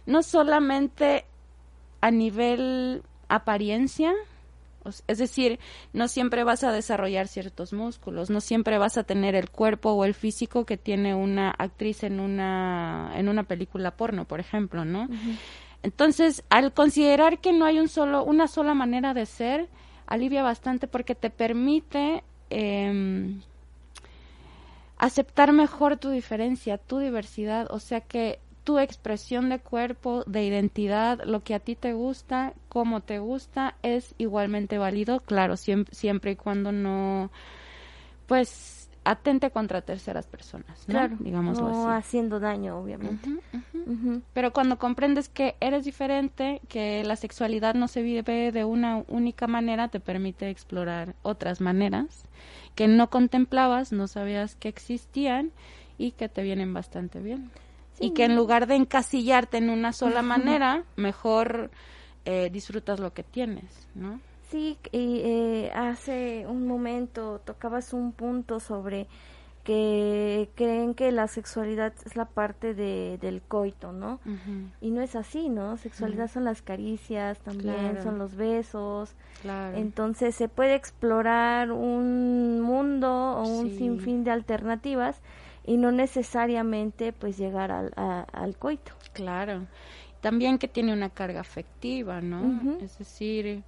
no 0.06 0.22
solamente 0.22 1.24
a 2.00 2.10
nivel 2.10 3.02
apariencia, 3.28 4.12
es 5.06 5.18
decir, 5.18 5.60
no 5.92 6.08
siempre 6.08 6.42
vas 6.42 6.64
a 6.64 6.72
desarrollar 6.72 7.28
ciertos 7.28 7.72
músculos, 7.72 8.30
no 8.30 8.40
siempre 8.40 8.78
vas 8.78 8.98
a 8.98 9.04
tener 9.04 9.36
el 9.36 9.48
cuerpo 9.48 9.92
o 9.92 10.04
el 10.04 10.14
físico 10.14 10.64
que 10.64 10.76
tiene 10.76 11.14
una 11.14 11.50
actriz 11.50 12.02
en 12.02 12.18
una 12.18 13.12
en 13.14 13.28
una 13.28 13.44
película 13.44 13.92
porno, 13.92 14.24
por 14.24 14.40
ejemplo, 14.40 14.84
¿no? 14.84 15.08
Entonces, 15.82 16.44
al 16.48 16.72
considerar 16.72 17.38
que 17.38 17.52
no 17.52 17.64
hay 17.64 17.78
un 17.78 17.88
solo, 17.88 18.24
una 18.24 18.46
sola 18.46 18.74
manera 18.74 19.14
de 19.14 19.26
ser, 19.26 19.68
alivia 20.06 20.42
bastante 20.42 20.86
porque 20.86 21.14
te 21.14 21.30
permite 21.30 22.22
em, 22.50 23.40
aceptar 24.98 25.52
mejor 25.52 25.96
tu 25.96 26.10
diferencia, 26.10 26.78
tu 26.78 26.98
diversidad, 26.98 27.66
o 27.70 27.80
sea 27.80 28.00
que 28.00 28.38
tu 28.64 28.78
expresión 28.78 29.48
de 29.48 29.58
cuerpo, 29.58 30.22
de 30.26 30.44
identidad, 30.44 31.20
lo 31.24 31.42
que 31.42 31.54
a 31.54 31.60
ti 31.60 31.74
te 31.74 31.94
gusta, 31.94 32.52
cómo 32.68 33.00
te 33.00 33.18
gusta, 33.18 33.74
es 33.82 34.14
igualmente 34.18 34.78
válido, 34.78 35.18
claro, 35.20 35.56
siempre, 35.56 35.92
siempre 35.94 36.30
y 36.32 36.36
cuando 36.36 36.70
no, 36.70 37.30
pues 38.26 38.81
atente 39.04 39.50
contra 39.50 39.82
terceras 39.82 40.26
personas, 40.26 40.86
¿no? 40.88 40.92
Claro, 40.92 41.16
no 41.20 41.90
haciendo 41.90 42.38
daño, 42.38 42.78
obviamente. 42.78 43.28
Pero 44.32 44.52
cuando 44.52 44.78
comprendes 44.78 45.28
que 45.28 45.56
eres 45.60 45.84
diferente, 45.84 46.60
que 46.68 47.02
la 47.04 47.16
sexualidad 47.16 47.74
no 47.74 47.88
se 47.88 48.02
vive 48.02 48.52
de 48.52 48.64
una 48.64 49.04
única 49.08 49.46
manera, 49.46 49.88
te 49.88 50.00
permite 50.00 50.50
explorar 50.50 51.14
otras 51.22 51.60
maneras 51.60 52.24
que 52.74 52.88
no 52.88 53.10
contemplabas, 53.10 53.92
no 53.92 54.06
sabías 54.06 54.54
que 54.56 54.68
existían 54.68 55.50
y 55.98 56.12
que 56.12 56.28
te 56.28 56.42
vienen 56.42 56.72
bastante 56.72 57.20
bien. 57.20 57.50
Y 58.00 58.12
que 58.12 58.24
en 58.24 58.34
lugar 58.34 58.66
de 58.66 58.76
encasillarte 58.76 59.58
en 59.58 59.70
una 59.70 59.92
sola 59.92 60.22
manera, 60.22 60.84
mejor 60.96 61.70
eh, 62.24 62.50
disfrutas 62.50 62.98
lo 62.98 63.12
que 63.12 63.22
tienes, 63.22 63.88
¿no? 63.94 64.20
Sí, 64.52 64.76
y 64.92 65.22
eh, 65.24 65.72
hace 65.74 66.44
un 66.46 66.66
momento 66.66 67.40
tocabas 67.42 67.94
un 67.94 68.12
punto 68.12 68.60
sobre 68.60 69.06
que 69.64 70.50
creen 70.56 70.92
que 70.92 71.10
la 71.10 71.26
sexualidad 71.26 71.94
es 72.04 72.16
la 72.16 72.26
parte 72.26 72.74
de, 72.74 73.16
del 73.22 73.40
coito, 73.40 73.92
¿no? 73.92 74.20
Y 74.82 74.90
no 74.90 75.00
es 75.00 75.16
así, 75.16 75.48
¿no? 75.48 75.78
Sexualidad 75.78 76.28
son 76.30 76.44
las 76.44 76.60
caricias, 76.60 77.38
también 77.38 78.02
son 78.02 78.18
los 78.18 78.36
besos. 78.36 79.14
Entonces 79.74 80.34
se 80.34 80.48
puede 80.48 80.74
explorar 80.74 81.72
un 81.72 82.60
mundo 82.60 83.08
o 83.08 83.48
un 83.48 83.70
sinfín 83.70 84.22
de 84.22 84.32
alternativas 84.32 85.22
y 85.64 85.78
no 85.78 85.92
necesariamente 85.92 87.14
pues 87.14 87.38
llegar 87.38 87.72
al, 87.72 87.90
al 87.96 88.56
coito. 88.58 88.92
Claro. 89.14 89.66
También 90.20 90.58
que 90.58 90.68
tiene 90.68 90.92
una 90.92 91.08
carga 91.08 91.40
afectiva, 91.40 92.20
¿no? 92.20 92.78
Es 92.82 92.98
decir, 92.98 93.64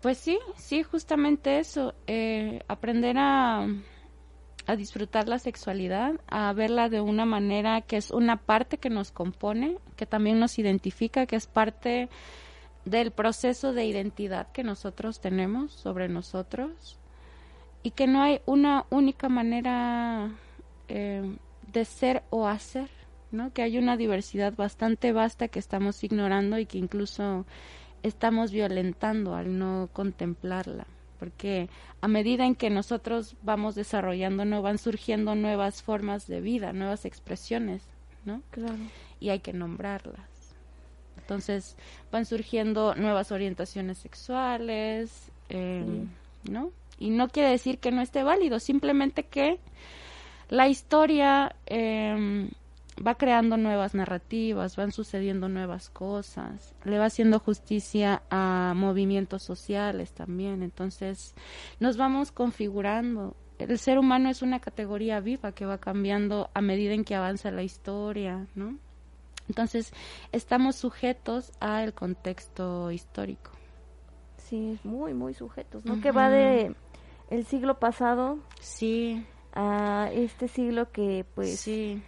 pues 0.00 0.18
sí, 0.18 0.38
sí, 0.56 0.82
justamente 0.82 1.58
eso, 1.58 1.94
eh, 2.06 2.60
aprender 2.68 3.16
a, 3.18 3.66
a 4.66 4.76
disfrutar 4.76 5.28
la 5.28 5.38
sexualidad, 5.38 6.20
a 6.28 6.52
verla 6.52 6.88
de 6.88 7.00
una 7.00 7.24
manera 7.24 7.80
que 7.80 7.96
es 7.96 8.10
una 8.10 8.36
parte 8.36 8.78
que 8.78 8.90
nos 8.90 9.10
compone, 9.10 9.78
que 9.96 10.06
también 10.06 10.38
nos 10.38 10.58
identifica, 10.58 11.26
que 11.26 11.36
es 11.36 11.46
parte 11.46 12.08
del 12.84 13.10
proceso 13.10 13.72
de 13.72 13.86
identidad 13.86 14.50
que 14.52 14.62
nosotros 14.62 15.20
tenemos 15.20 15.72
sobre 15.72 16.08
nosotros 16.08 16.98
y 17.82 17.90
que 17.92 18.06
no 18.06 18.22
hay 18.22 18.40
una 18.46 18.86
única 18.90 19.28
manera 19.28 20.30
eh, 20.88 21.36
de 21.72 21.84
ser 21.84 22.22
o 22.30 22.46
hacer, 22.46 22.88
¿no? 23.30 23.52
Que 23.52 23.62
hay 23.62 23.78
una 23.78 23.96
diversidad 23.96 24.54
bastante 24.54 25.12
vasta 25.12 25.48
que 25.48 25.58
estamos 25.58 26.02
ignorando 26.04 26.58
y 26.58 26.66
que 26.66 26.78
incluso 26.78 27.46
estamos 28.02 28.52
violentando 28.52 29.34
al 29.34 29.58
no 29.58 29.88
contemplarla, 29.92 30.86
porque 31.18 31.68
a 32.00 32.08
medida 32.08 32.46
en 32.46 32.54
que 32.54 32.70
nosotros 32.70 33.36
vamos 33.42 33.74
desarrollando, 33.74 34.44
no 34.44 34.62
van 34.62 34.78
surgiendo 34.78 35.34
nuevas 35.34 35.82
formas 35.82 36.26
de 36.26 36.40
vida, 36.40 36.72
nuevas 36.72 37.04
expresiones, 37.04 37.82
¿no? 38.24 38.42
Claro. 38.50 38.76
Y 39.20 39.30
hay 39.30 39.40
que 39.40 39.52
nombrarlas. 39.52 40.28
Entonces 41.16 41.76
van 42.10 42.24
surgiendo 42.24 42.94
nuevas 42.94 43.32
orientaciones 43.32 43.98
sexuales, 43.98 45.30
eh, 45.50 45.84
¿no? 46.48 46.72
Y 46.98 47.10
no 47.10 47.28
quiere 47.28 47.50
decir 47.50 47.78
que 47.78 47.90
no 47.90 48.00
esté 48.00 48.22
válido, 48.22 48.58
simplemente 48.60 49.24
que 49.24 49.58
la 50.48 50.68
historia 50.68 51.54
eh, 51.66 52.48
va 53.06 53.14
creando 53.16 53.56
nuevas 53.56 53.94
narrativas, 53.94 54.76
van 54.76 54.92
sucediendo 54.92 55.48
nuevas 55.48 55.90
cosas, 55.90 56.74
le 56.84 56.98
va 56.98 57.06
haciendo 57.06 57.38
justicia 57.38 58.22
a 58.30 58.72
movimientos 58.76 59.42
sociales 59.42 60.12
también, 60.12 60.62
entonces 60.62 61.34
nos 61.80 61.96
vamos 61.96 62.32
configurando. 62.32 63.36
El 63.58 63.78
ser 63.78 63.98
humano 63.98 64.30
es 64.30 64.42
una 64.42 64.60
categoría 64.60 65.20
viva 65.20 65.52
que 65.52 65.66
va 65.66 65.78
cambiando 65.78 66.48
a 66.54 66.60
medida 66.60 66.94
en 66.94 67.04
que 67.04 67.14
avanza 67.14 67.50
la 67.50 67.62
historia, 67.62 68.46
¿no? 68.54 68.78
Entonces, 69.48 69.92
estamos 70.30 70.76
sujetos 70.76 71.52
al 71.58 71.94
contexto 71.94 72.92
histórico. 72.92 73.50
Sí, 74.36 74.78
muy, 74.84 75.14
muy 75.14 75.34
sujetos, 75.34 75.84
¿no? 75.84 76.00
Que 76.00 76.12
va 76.12 76.30
de 76.30 76.74
el 77.30 77.46
siglo 77.46 77.78
pasado 77.78 78.38
sí. 78.60 79.26
a 79.54 80.10
este 80.12 80.48
siglo 80.48 80.92
que, 80.92 81.24
pues, 81.34 81.58
sí 81.58 82.02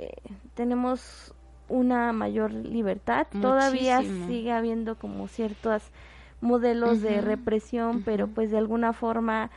eh, 0.00 0.12
tenemos 0.54 1.34
una 1.68 2.12
mayor 2.12 2.52
libertad. 2.52 3.26
Todavía 3.40 4.02
sigue 4.02 4.50
habiendo 4.50 4.96
como 4.96 5.28
ciertos 5.28 5.82
modelos 6.40 7.02
de 7.02 7.20
represión, 7.20 8.02
pero 8.02 8.26
pues 8.28 8.50
de 8.50 8.58
alguna 8.58 8.92
forma 8.92 9.50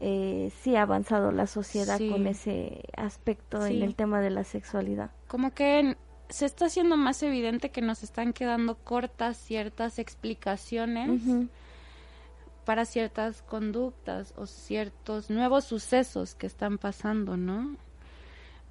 eh, 0.00 0.52
sí 0.60 0.74
ha 0.76 0.82
avanzado 0.82 1.30
la 1.30 1.46
sociedad 1.46 1.98
con 2.10 2.26
ese 2.26 2.82
aspecto 2.96 3.64
en 3.64 3.82
el 3.82 3.94
tema 3.94 4.20
de 4.20 4.30
la 4.30 4.44
sexualidad. 4.44 5.10
Como 5.28 5.52
que 5.54 5.96
se 6.28 6.46
está 6.46 6.66
haciendo 6.66 6.96
más 6.96 7.22
evidente 7.22 7.70
que 7.70 7.80
nos 7.80 8.02
están 8.02 8.32
quedando 8.32 8.74
cortas 8.74 9.36
ciertas 9.36 9.98
explicaciones 9.98 11.22
para 12.64 12.84
ciertas 12.84 13.42
conductas 13.42 14.34
o 14.36 14.46
ciertos 14.46 15.30
nuevos 15.30 15.64
sucesos 15.64 16.34
que 16.34 16.46
están 16.46 16.78
pasando, 16.78 17.36
¿no? 17.36 17.76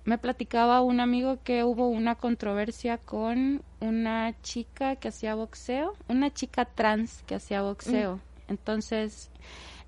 Me 0.05 0.17
platicaba 0.17 0.81
un 0.81 0.99
amigo 0.99 1.39
que 1.43 1.63
hubo 1.63 1.87
una 1.87 2.15
controversia 2.15 2.97
con 2.97 3.63
una 3.79 4.33
chica 4.41 4.97
que 4.97 5.07
hacía 5.07 5.35
boxeo, 5.35 5.95
una 6.07 6.33
chica 6.33 6.65
trans 6.65 7.23
que 7.25 7.35
hacía 7.35 7.61
boxeo. 7.61 8.17
Mm. 8.17 8.19
Entonces, 8.49 9.31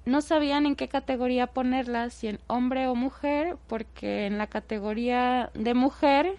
no 0.05 0.22
sabían 0.22 0.65
en 0.65 0.75
qué 0.75 0.88
categoría 0.88 1.48
ponerla, 1.48 2.10
si 2.10 2.27
en 2.27 2.39
hombre 2.48 2.88
o 2.88 2.95
mujer, 2.95 3.57
porque 3.67 4.25
en 4.25 4.38
la 4.38 4.48
categoría 4.48 5.51
de 5.53 5.74
mujer, 5.74 6.38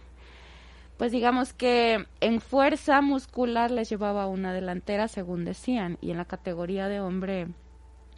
pues 0.97 1.12
digamos 1.12 1.52
que 1.52 2.06
en 2.21 2.40
fuerza 2.40 3.02
muscular 3.02 3.71
les 3.71 3.90
llevaba 3.90 4.26
una 4.26 4.54
delantera, 4.54 5.09
según 5.09 5.45
decían, 5.45 5.99
y 6.00 6.12
en 6.12 6.16
la 6.16 6.25
categoría 6.25 6.88
de 6.88 7.00
hombre 7.00 7.49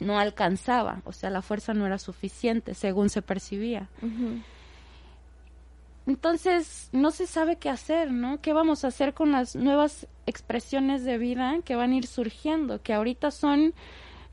no 0.01 0.19
alcanzaba, 0.19 1.03
o 1.05 1.13
sea, 1.13 1.31
la 1.31 1.43
fuerza 1.43 1.75
no 1.75 1.85
era 1.85 1.99
suficiente, 1.99 2.75
según 2.75 3.09
se 3.09 3.23
percibía. 3.23 3.89
Entonces, 6.09 6.89
no 6.93 7.11
se 7.11 7.27
sabe 7.27 7.57
qué 7.57 7.69
hacer, 7.69 8.11
¿no? 8.11 8.41
¿Qué 8.41 8.55
vamos 8.55 8.83
a 8.83 8.89
hacer 8.89 9.13
con 9.13 9.31
las 9.31 9.55
nuevas 9.55 10.07
expresiones 10.25 11.05
de 11.05 11.19
vida 11.19 11.59
que 11.67 11.77
van 11.77 11.93
a 11.93 11.97
ir 11.97 12.07
surgiendo? 12.07 12.81
Que 12.83 12.95
ahorita 12.95 13.31
son 13.31 13.75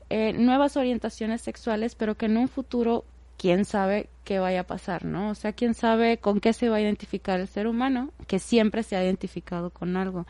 eh, 0.08 0.32
nuevas 0.32 0.78
orientaciones 0.78 1.42
sexuales, 1.42 1.94
pero 1.94 2.16
que 2.16 2.26
en 2.26 2.38
un 2.38 2.48
futuro, 2.48 3.04
quién 3.36 3.66
sabe 3.66 4.08
qué 4.24 4.38
vaya 4.38 4.60
a 4.60 4.66
pasar, 4.66 5.04
¿no? 5.04 5.28
O 5.28 5.34
sea, 5.34 5.52
quién 5.52 5.74
sabe 5.74 6.16
con 6.16 6.40
qué 6.40 6.54
se 6.54 6.70
va 6.70 6.76
a 6.76 6.80
identificar 6.80 7.40
el 7.40 7.46
ser 7.46 7.66
humano, 7.66 8.08
que 8.26 8.38
siempre 8.38 8.82
se 8.82 8.96
ha 8.96 9.04
identificado 9.04 9.68
con 9.68 9.98
algo. 9.98 10.26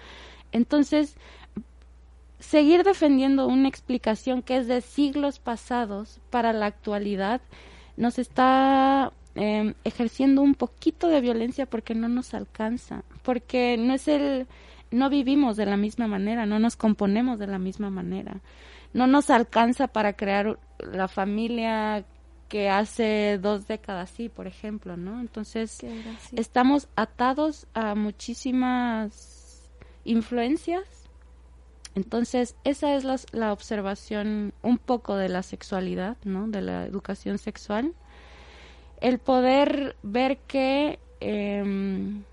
Entonces, 0.51 1.15
seguir 2.41 2.83
defendiendo 2.83 3.47
una 3.47 3.69
explicación 3.69 4.43
que 4.43 4.57
es 4.57 4.67
de 4.67 4.81
siglos 4.81 5.39
pasados 5.39 6.19
para 6.31 6.53
la 6.53 6.67
actualidad 6.67 7.41
nos 7.97 8.19
está 8.19 9.13
Em, 9.39 9.75
ejerciendo 9.85 10.41
un 10.41 10.55
poquito 10.55 11.09
de 11.09 11.21
violencia 11.21 11.67
porque 11.67 11.95
no 11.95 12.09
nos 12.09 12.33
alcanza, 12.33 13.05
porque 13.23 13.77
no 13.79 13.93
es 13.93 14.09
el, 14.09 14.47
no 14.91 15.11
vivimos 15.11 15.59
de 15.59 15.67
la 15.67 15.77
misma 15.77 16.07
manera, 16.07 16.47
no 16.47 16.59
nos 16.59 16.77
componemos 16.77 17.39
de 17.39 17.47
la 17.47 17.59
misma 17.59 17.91
manera, 17.91 18.41
no 18.95 19.07
nos 19.07 19.29
alcanza 19.29 19.89
para 19.89 20.15
crear 20.15 20.59
la 20.79 21.07
familia 21.07 22.07
que 22.49 22.71
hace 22.71 23.39
dos 23.39 23.67
décadas 23.67 24.09
sí, 24.09 24.31
por 24.31 24.47
ejemplo, 24.47 24.97
¿no? 24.97 25.21
Entonces 25.21 25.81
estamos 26.35 26.89
atados 26.97 27.67
a 27.75 27.95
muchísimas 27.95 29.69
influencias. 30.05 30.85
Entonces, 31.95 32.57
esa 32.65 32.95
es 32.95 33.05
la, 33.05 33.21
la 33.33 33.53
observación 33.53 34.55
un 34.63 34.79
poco 34.79 35.17
de 35.17 35.29
la 35.29 35.43
sexualidad, 35.43 36.17
¿no? 36.25 36.49
De 36.49 36.63
la 36.63 36.87
educación 36.87 37.37
sexual 37.37 37.93
el 39.01 39.19
poder 39.19 39.97
ver 40.03 40.39
que 40.47 40.99
em, 41.21 42.25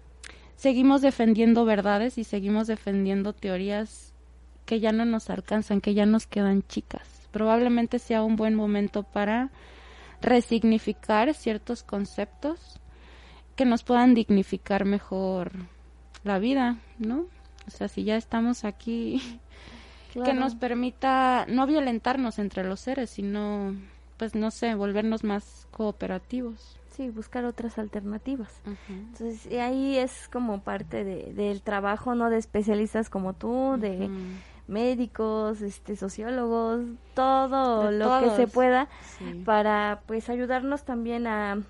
seguimos 0.55 1.01
defendiendo 1.01 1.65
verdades 1.65 2.17
y 2.17 2.23
seguimos 2.23 2.67
defendiendo 2.67 3.33
teorías 3.33 4.13
que 4.65 4.79
ya 4.79 4.91
no 4.91 5.05
nos 5.05 5.29
alcanzan, 5.29 5.81
que 5.81 5.93
ya 5.93 6.05
nos 6.05 6.27
quedan 6.27 6.63
chicas. 6.67 7.27
Probablemente 7.31 7.99
sea 7.99 8.23
un 8.23 8.35
buen 8.35 8.55
momento 8.55 9.03
para 9.03 9.49
resignificar 10.21 11.33
ciertos 11.33 11.83
conceptos 11.83 12.79
que 13.55 13.65
nos 13.65 13.83
puedan 13.83 14.13
dignificar 14.13 14.85
mejor 14.85 15.51
la 16.23 16.39
vida, 16.39 16.77
¿no? 16.97 17.25
O 17.67 17.71
sea, 17.71 17.87
si 17.87 18.03
ya 18.03 18.15
estamos 18.15 18.63
aquí, 18.63 19.21
que 20.13 20.33
nos 20.33 20.55
permita 20.55 21.45
no 21.47 21.67
violentarnos 21.67 22.39
entre 22.39 22.63
los 22.63 22.79
seres, 22.79 23.09
sino 23.09 23.75
pues 24.17 24.35
no 24.35 24.51
sé, 24.51 24.75
volvernos 24.75 25.23
más 25.23 25.62
cooperativos. 25.75 26.79
Sí, 26.91 27.09
buscar 27.09 27.43
otras 27.45 27.79
alternativas. 27.79 28.61
Entonces, 28.87 29.47
y 29.51 29.57
ahí 29.57 29.97
es 29.97 30.29
como 30.31 30.61
parte 30.61 31.03
de, 31.03 31.33
del 31.33 31.63
trabajo, 31.63 32.13
¿no? 32.13 32.29
De 32.29 32.37
especialistas 32.37 33.09
como 33.09 33.33
tú, 33.33 33.77
de 33.79 34.09
médicos, 34.67 35.61
este, 35.61 35.95
sociólogos, 35.95 36.81
todo 37.15 37.89
lo 37.91 38.19
que 38.21 38.29
se 38.35 38.47
pueda 38.47 38.89
para, 39.43 40.03
pues, 40.05 40.29
ayudarnos 40.29 40.83
también 40.83 41.25
a 41.25 41.63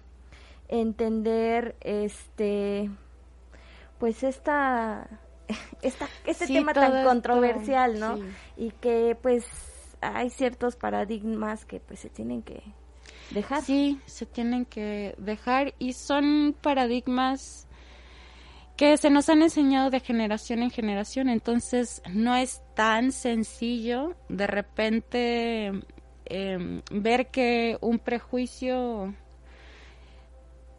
entender, 0.67 1.77
este, 1.79 2.91
pues, 3.99 4.23
esta, 4.23 5.07
esta 5.81 6.09
este 6.25 6.47
tema 6.47 6.73
tan 6.73 7.05
controversial, 7.05 7.97
¿no? 7.97 8.19
Y 8.57 8.71
que, 8.71 9.17
pues, 9.21 9.45
hay 10.01 10.29
ciertos 10.29 10.75
paradigmas 10.75 11.63
que 11.63 11.79
pues 11.79 12.01
se 12.01 12.09
tienen 12.09 12.41
que 12.41 12.61
dejar. 13.31 13.63
Sí, 13.63 13.99
se 14.05 14.25
tienen 14.25 14.65
que 14.65 15.15
dejar 15.17 15.73
y 15.79 15.93
son 15.93 16.55
paradigmas 16.61 17.67
que 18.75 18.97
se 18.97 19.09
nos 19.09 19.29
han 19.29 19.43
enseñado 19.43 19.89
de 19.89 19.99
generación 19.99 20.63
en 20.63 20.71
generación, 20.71 21.29
entonces 21.29 22.01
no 22.11 22.35
es 22.35 22.61
tan 22.75 23.11
sencillo 23.11 24.15
de 24.29 24.47
repente 24.47 25.71
em, 26.25 26.81
ver 26.91 27.27
que 27.27 27.77
un 27.81 27.99
prejuicio 27.99 29.13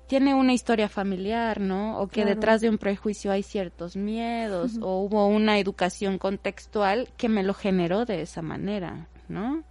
tiene 0.08 0.34
una 0.34 0.52
historia 0.52 0.88
familiar, 0.88 1.60
¿no? 1.60 1.98
O 1.98 2.08
que 2.08 2.24
detrás 2.24 2.60
de 2.60 2.68
un 2.68 2.78
prejuicio 2.78 3.32
hay 3.32 3.42
ciertos 3.42 3.96
miedos 3.96 4.78
o 4.82 4.98
hubo 4.98 5.26
una 5.26 5.58
educación 5.58 6.18
contextual 6.18 7.08
que 7.16 7.28
me 7.28 7.42
lo 7.42 7.54
generó 7.54 8.04
de 8.04 8.20
esa 8.22 8.42
manera. 8.42 9.08
¿no? 9.28 9.64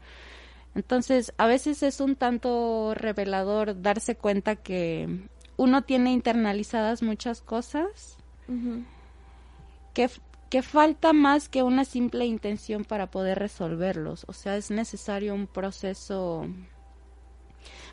Entonces, 0.75 1.33
a 1.37 1.47
veces 1.47 1.83
es 1.83 1.99
un 1.99 2.15
tanto 2.15 2.93
revelador 2.95 3.81
darse 3.81 4.15
cuenta 4.15 4.55
que 4.55 5.27
uno 5.55 5.83
tiene 5.83 6.11
internalizadas 6.11 7.03
muchas 7.03 7.41
cosas, 7.41 8.17
que, 9.93 10.09
que 10.49 10.61
falta 10.61 11.13
más 11.13 11.47
que 11.47 11.63
una 11.63 11.85
simple 11.85 12.25
intención 12.25 12.85
para 12.85 13.11
poder 13.11 13.39
resolverlos. 13.39 14.25
O 14.27 14.33
sea, 14.33 14.57
es 14.57 14.71
necesario 14.71 15.35
un 15.35 15.47
proceso 15.47 16.47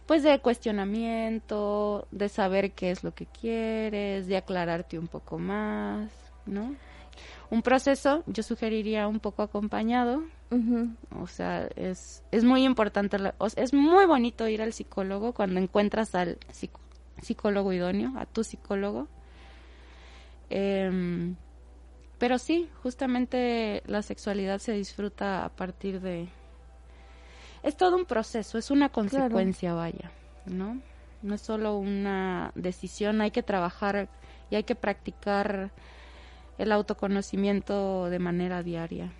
pues 0.06 0.24
de 0.24 0.40
cuestionamiento, 0.40 2.08
de 2.10 2.28
saber 2.28 2.72
qué 2.72 2.90
es 2.90 3.04
lo 3.04 3.14
que 3.14 3.26
quieres, 3.26 4.26
de 4.26 4.36
aclararte 4.36 4.98
un 4.98 5.06
poco 5.06 5.38
más, 5.38 6.10
¿no? 6.46 6.74
Un 7.50 7.62
proceso, 7.62 8.24
yo 8.26 8.42
sugeriría 8.42 9.06
un 9.06 9.20
poco 9.20 9.42
acompañado, 9.42 10.24
o 10.50 11.26
sea, 11.28 11.68
es, 11.76 12.24
es 12.32 12.44
muy 12.44 12.64
importante, 12.64 13.16
es 13.56 13.72
muy 13.72 14.04
bonito 14.04 14.48
ir 14.48 14.62
al 14.62 14.72
psicólogo 14.72 15.32
cuando 15.32 15.60
encuentras 15.60 16.14
al 16.16 16.38
psicólogo 17.22 17.72
idóneo, 17.72 18.12
a 18.18 18.26
tu 18.26 18.42
psicólogo. 18.42 19.06
Em, 20.48 21.36
pero 22.18 22.38
sí, 22.38 22.68
justamente 22.82 23.82
la 23.86 24.02
sexualidad 24.02 24.58
se 24.58 24.72
disfruta 24.72 25.44
a 25.44 25.48
partir 25.50 26.00
de, 26.00 26.28
es 27.62 27.76
todo 27.76 27.96
un 27.96 28.04
proceso, 28.04 28.58
es 28.58 28.72
una 28.72 28.88
consecuencia, 28.88 29.72
vaya, 29.74 30.10
¿no? 30.46 30.80
No 31.22 31.34
es 31.34 31.40
solo 31.42 31.76
una 31.76 32.50
decisión, 32.56 33.20
hay 33.20 33.30
que 33.30 33.42
trabajar 33.42 34.08
y 34.50 34.56
hay 34.56 34.64
que 34.64 34.74
practicar 34.74 35.70
el 36.58 36.72
autoconocimiento 36.72 38.10
de 38.10 38.18
manera 38.18 38.62
diaria. 38.62 39.12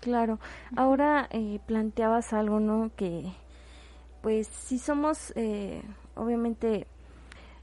Claro, 0.00 0.38
ahora 0.76 1.28
eh, 1.30 1.58
planteabas 1.66 2.32
algo, 2.32 2.60
¿no? 2.60 2.90
Que 2.96 3.32
pues 4.22 4.46
si 4.46 4.78
somos 4.78 5.32
eh, 5.36 5.82
obviamente 6.14 6.86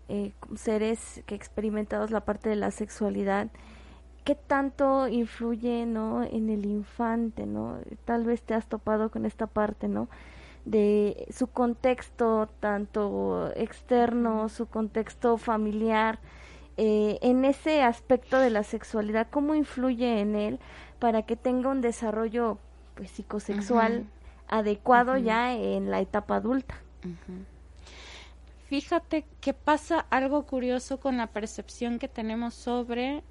eh, 0.10 0.34
seres 0.56 1.24
que 1.26 1.36
experimentamos 1.36 2.12
la 2.12 2.22
parte 2.22 2.50
de 2.50 2.56
la 2.58 2.72
sexualidad, 2.72 3.48
qué 4.26 4.36
tanto 4.36 5.08
influye, 5.08 5.86
¿no? 5.86 6.24
En 6.24 6.50
el 6.50 6.66
infante, 6.66 7.46
¿no? 7.46 7.80
Tal 8.06 8.26
vez 8.26 8.42
te 8.42 8.54
has 8.54 8.68
topado 8.68 9.10
con 9.12 9.26
esta 9.26 9.48
parte, 9.48 9.88
¿no? 9.88 10.10
De 10.66 11.28
su 11.32 11.48
contexto, 11.48 12.50
tanto 12.60 13.52
externo, 13.56 14.50
su 14.50 14.68
contexto 14.68 15.38
familiar, 15.38 16.20
eh, 16.78 17.20
en 17.22 17.46
ese 17.46 17.84
aspecto 17.84 18.38
de 18.40 18.50
la 18.50 18.64
sexualidad, 18.64 19.28
¿cómo 19.30 19.56
influye 19.56 20.20
en 20.20 20.36
él 20.36 20.60
para 21.00 21.24
que 21.24 21.36
tenga 21.36 21.70
un 21.70 21.82
desarrollo 21.82 22.58
pues, 22.96 23.12
psicosexual 23.12 24.06
adecuado 24.48 25.18
ya 25.18 25.54
en 25.54 25.92
la 25.92 26.00
etapa 26.00 26.38
adulta? 26.38 26.76
Fíjate 28.68 29.26
que 29.42 29.54
pasa 29.54 30.06
algo 30.10 30.46
curioso 30.46 31.00
con 31.00 31.18
la 31.18 31.28
percepción 31.28 32.00
que 32.00 32.08
tenemos 32.08 32.54
sobre 32.54 33.24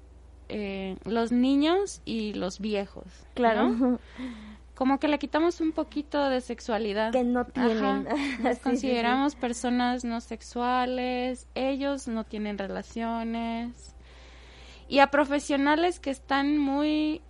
eh, 0.47 0.95
los 1.03 1.31
niños 1.31 2.01
y 2.05 2.33
los 2.33 2.59
viejos. 2.59 3.05
Claro. 3.33 3.99
Como 4.75 4.99
que 4.99 5.07
le 5.07 5.19
quitamos 5.19 5.61
un 5.61 5.71
poquito 5.71 6.29
de 6.29 6.41
sexualidad. 6.41 7.11
Que 7.11 7.23
no 7.23 7.45
tienen. 7.45 8.07
Nos 8.43 8.59
consideramos 8.59 9.35
personas 9.35 10.03
no 10.03 10.19
sexuales, 10.19 11.47
ellos 11.55 12.07
no 12.07 12.25
tienen 12.25 12.57
relaciones. 12.57 13.95
Y 14.87 14.99
a 14.99 15.07
profesionales 15.07 15.99
que 15.99 16.11
están 16.11 16.57
muy 16.57 17.21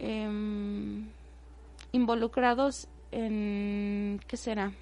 em, 0.00 1.06
involucrados 1.92 2.88
en, 3.12 4.20
¿qué 4.26 4.36
será? 4.36 4.72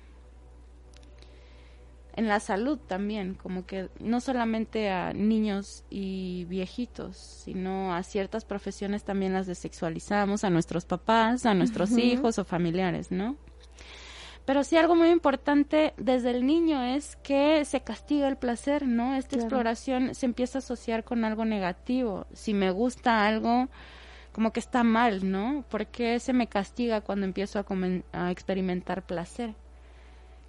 en 2.19 2.27
la 2.27 2.41
salud 2.41 2.79
también, 2.79 3.35
como 3.35 3.65
que 3.65 3.91
no 4.01 4.21
solamente 4.21 4.91
a 4.91 5.13
niños 5.13 5.85
y 5.89 6.47
viejitos, 6.47 7.17
sino 7.17 7.95
a 7.95 8.03
ciertas 8.03 8.45
profesiones 8.45 9.05
también 9.05 9.33
las 9.33 9.47
desexualizamos, 9.47 10.43
a 10.43 10.51
nuestros 10.51 10.85
papás, 10.85 11.47
a 11.47 11.55
nuestros 11.55 11.97
hijos 11.97 12.41
o 12.41 12.45
familiares, 12.45 13.13
¿no? 13.13 13.37
Pero 14.45 14.65
sí 14.65 14.77
algo 14.77 14.97
muy 14.97 15.11
importante 15.11 15.95
desde 15.97 16.33
el 16.33 16.45
niño 16.45 16.83
es 16.83 17.15
que 17.17 17.65
se 17.65 17.83
castiga 17.83 18.27
el 18.27 18.37
placer, 18.37 18.85
¿no? 18.89 19.15
Esta 19.15 19.37
exploración 19.37 20.17
se 20.17 20.27
empieza 20.27 20.59
a 20.59 20.61
asociar 20.61 21.05
con 21.05 21.25
algo 21.25 21.45
negativo. 21.45 22.27
Si 22.33 22.53
me 22.53 22.73
gusta 22.73 23.29
algo, 23.29 23.69
como 24.39 24.53
que 24.53 24.61
está 24.61 24.85
mal, 24.85 25.29
¿no? 25.29 25.65
¿Por 25.69 25.87
qué 25.87 26.21
se 26.21 26.33
me 26.33 26.47
castiga 26.47 27.01
cuando 27.01 27.27
empiezo 27.27 27.59
a, 27.59 27.67
a 28.13 28.31
experimentar 28.31 29.03
placer? 29.03 29.57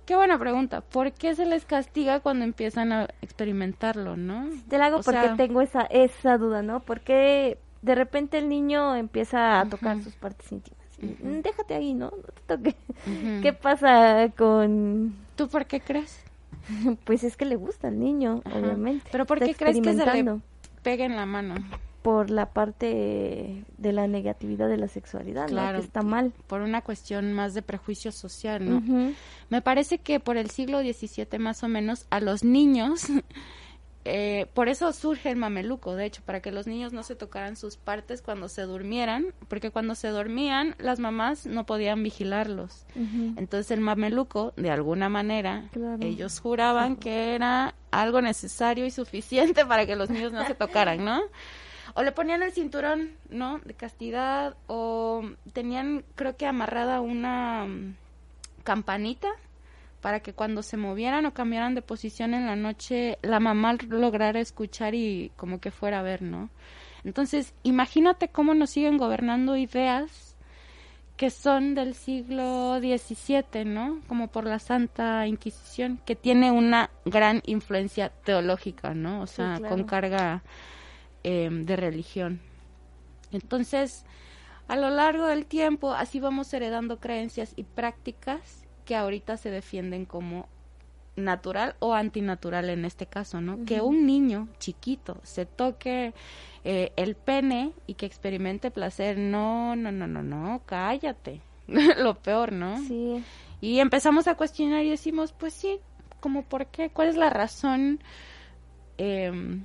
Qué 0.06 0.15
buena 0.15 0.38
pregunta. 0.38 0.82
¿Por 0.82 1.12
qué 1.12 1.34
se 1.34 1.47
les 1.47 1.65
castiga 1.65 2.19
cuando 2.19 2.45
empiezan 2.45 2.91
a 2.91 3.08
experimentarlo, 3.23 4.15
no? 4.15 4.47
Te 4.67 4.78
la 4.78 4.86
hago 4.86 5.02
porque 5.02 5.32
tengo 5.38 5.62
esa, 5.62 5.82
esa 5.89 6.38
duda, 6.38 6.62
¿no? 6.62 6.82
Porque 6.82 7.58
de 7.82 7.95
repente 7.95 8.38
el 8.38 8.47
niño 8.47 8.95
empieza 8.95 9.60
a 9.60 9.67
tocar 9.67 9.99
sus 10.04 10.13
partes 10.13 10.52
íntimas. 10.52 10.86
Mm, 11.02 11.39
déjate 11.39 11.73
ahí, 11.73 11.95
¿no? 11.95 12.12
No 12.12 12.21
te 12.21 12.41
toques. 12.45 12.75
¿Qué 13.41 13.54
pasa 13.54 14.30
con...? 14.38 15.15
¿Tú 15.36 15.47
por 15.47 15.65
qué 15.65 15.82
crees? 15.82 16.23
pues 17.06 17.23
es 17.23 17.36
que 17.36 17.45
le 17.45 17.56
gusta 17.56 17.88
al 17.88 17.97
niño, 17.97 18.43
obviamente. 18.45 19.10
¿Pero 19.12 19.25
por 19.25 19.39
qué 19.39 19.56
crees 19.56 19.82
que 19.82 19.95
se 19.95 20.06
le 20.06 20.39
pega 20.84 21.06
en 21.06 21.15
la 21.15 21.25
mano? 21.25 21.56
Por 22.01 22.29
la 22.29 22.47
parte 22.47 23.65
de 23.77 23.93
la 23.93 24.07
negatividad 24.07 24.69
de 24.69 24.77
la 24.77 24.88
sexualidad, 24.88 25.47
claro, 25.47 25.79
que 25.79 25.85
está 25.85 26.01
mal. 26.01 26.31
Por 26.47 26.62
una 26.62 26.81
cuestión 26.81 27.33
más 27.33 27.53
de 27.53 27.62
prejuicio 27.62 28.12
social, 28.12 28.69
¿no? 28.69 29.13
Me 29.49 29.62
parece 29.62 29.97
que 29.97 30.19
por 30.19 30.38
el 30.38 30.49
siglo 30.49 30.79
XVII 30.81 31.39
más 31.39 31.63
o 31.63 31.67
menos 31.67 32.05
a 32.09 32.21
los 32.21 32.43
niños, 32.43 33.07
eh, 34.05 34.47
por 34.53 34.69
eso 34.69 34.93
surge 34.93 35.29
el 35.29 35.35
mameluco, 35.35 35.95
de 35.95 36.05
hecho, 36.05 36.21
para 36.25 36.41
que 36.41 36.51
los 36.51 36.67
niños 36.67 36.93
no 36.93 37.03
se 37.03 37.15
tocaran 37.15 37.57
sus 37.57 37.75
partes 37.75 38.21
cuando 38.21 38.47
se 38.47 38.62
durmieran, 38.62 39.33
porque 39.49 39.69
cuando 39.69 39.93
se 39.93 40.07
dormían 40.07 40.75
las 40.79 40.99
mamás 40.99 41.45
no 41.45 41.65
podían 41.65 42.01
vigilarlos. 42.01 42.85
Entonces 42.95 43.71
el 43.71 43.81
mameluco, 43.81 44.53
de 44.55 44.71
alguna 44.71 45.09
manera, 45.09 45.69
ellos 45.99 46.39
juraban 46.39 46.95
que 46.95 47.35
era 47.35 47.75
algo 47.91 48.21
necesario 48.21 48.85
y 48.85 48.91
suficiente 48.91 49.65
para 49.65 49.85
que 49.85 49.97
los 49.97 50.09
niños 50.09 50.31
no 50.31 50.45
se 50.45 50.55
tocaran, 50.55 51.03
¿no? 51.03 51.21
O 51.99 52.01
le 52.01 52.13
ponían 52.13 52.41
el 52.43 52.53
cinturón, 52.53 53.09
¿no? 53.29 53.59
De 53.65 53.73
castidad, 53.73 54.55
o 54.67 55.21
tenían, 55.51 56.05
creo 56.15 56.38
que 56.38 56.45
amarrada 56.45 57.01
una 57.01 57.65
mm, 57.65 57.95
campanita 58.63 59.27
para 59.99 60.21
que 60.21 60.31
cuando 60.31 60.63
se 60.63 60.77
movieran 60.77 61.25
o 61.25 61.33
cambiaran 61.33 61.75
de 61.75 61.81
posición 61.81 62.33
en 62.33 62.45
la 62.45 62.55
noche, 62.55 63.17
la 63.21 63.41
mamá 63.41 63.75
lograra 63.89 64.39
escuchar 64.39 64.95
y 64.95 65.33
como 65.35 65.59
que 65.59 65.71
fuera 65.71 65.99
a 65.99 66.01
ver, 66.01 66.21
¿no? 66.21 66.49
Entonces, 67.03 67.53
imagínate 67.63 68.29
cómo 68.29 68.53
nos 68.53 68.69
siguen 68.69 68.97
gobernando 68.97 69.57
ideas 69.57 70.38
que 71.17 71.29
son 71.29 71.75
del 71.75 71.95
siglo 71.95 72.79
XVII, 72.79 73.65
¿no? 73.65 73.99
Como 74.07 74.27
por 74.29 74.45
la 74.45 74.59
Santa 74.59 75.27
Inquisición, 75.27 75.99
que 76.05 76.15
tiene 76.15 76.49
una 76.49 76.91
gran 77.03 77.41
influencia 77.45 78.07
teológica, 78.23 78.93
¿no? 78.93 79.21
O 79.21 79.27
sea, 79.27 79.59
con 79.59 79.83
carga 79.83 80.43
Em, 81.23 81.65
de 81.65 81.75
religión. 81.75 82.39
Entonces, 83.32 84.05
a 84.69 84.77
lo 84.77 84.89
largo 84.89 85.25
del 85.27 85.45
tiempo, 85.45 85.91
así 85.91 86.21
vamos 86.21 86.53
heredando 86.53 86.99
creencias 86.99 87.53
y 87.58 87.63
prácticas 87.63 88.65
que 88.86 88.95
ahorita 88.95 89.36
se 89.36 89.51
defienden 89.51 90.05
como 90.05 90.47
natural 91.17 91.75
o 91.79 91.93
antinatural 91.93 92.69
en 92.69 92.86
este 92.86 93.05
caso, 93.05 93.41
¿no? 93.41 93.65
Que 93.65 93.82
un 93.82 94.05
niño 94.05 94.47
chiquito 94.60 95.17
se 95.23 95.45
toque 95.45 96.13
eh, 96.63 96.93
el 96.95 97.15
pene 97.15 97.73
y 97.86 97.95
que 97.95 98.05
experimente 98.05 98.71
placer, 98.71 99.17
no, 99.17 99.75
no, 99.75 99.91
no, 99.91 100.08
no, 100.08 100.23
no, 100.23 100.62
cállate, 100.65 101.41
lo 101.97 102.15
peor, 102.15 102.53
¿no? 102.53 102.82
Sí. 102.84 103.21
Y 103.60 103.79
empezamos 103.79 104.29
a 104.29 104.36
cuestionar 104.36 104.86
y 104.86 104.89
decimos, 104.89 105.34
pues 105.34 105.53
sí, 105.53 105.79
como 106.21 106.43
por 106.43 106.67
qué, 106.67 106.89
cuál 106.89 107.10
es 107.10 107.17
la 107.17 107.29
razón 107.29 107.99
eh, 108.97 109.60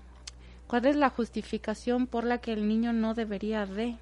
¿Cuál 0.67 0.87
es 0.87 0.97
la 0.97 1.11
justificación 1.11 2.07
por 2.07 2.25
la 2.25 2.39
que 2.39 2.53
el 2.53 2.67
niño 2.69 2.93
no 2.93 3.15
debería 3.15 3.67
de? 3.67 3.97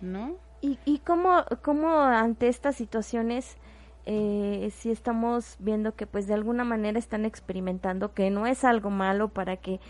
¿No? 0.00 0.36
¿Y, 0.60 0.78
y 0.84 0.98
cómo, 0.98 1.44
cómo 1.62 2.00
ante 2.00 2.48
estas 2.48 2.76
situaciones, 2.76 3.56
eh, 4.06 4.70
si 4.74 4.90
estamos 4.90 5.56
viendo 5.58 5.94
que 5.94 6.06
pues 6.06 6.26
de 6.26 6.34
alguna 6.34 6.64
manera 6.64 6.98
están 6.98 7.24
experimentando 7.24 8.14
que 8.14 8.30
no 8.30 8.46
es 8.46 8.64
algo 8.64 8.90
malo 8.90 9.28
para 9.28 9.56
que 9.56 9.80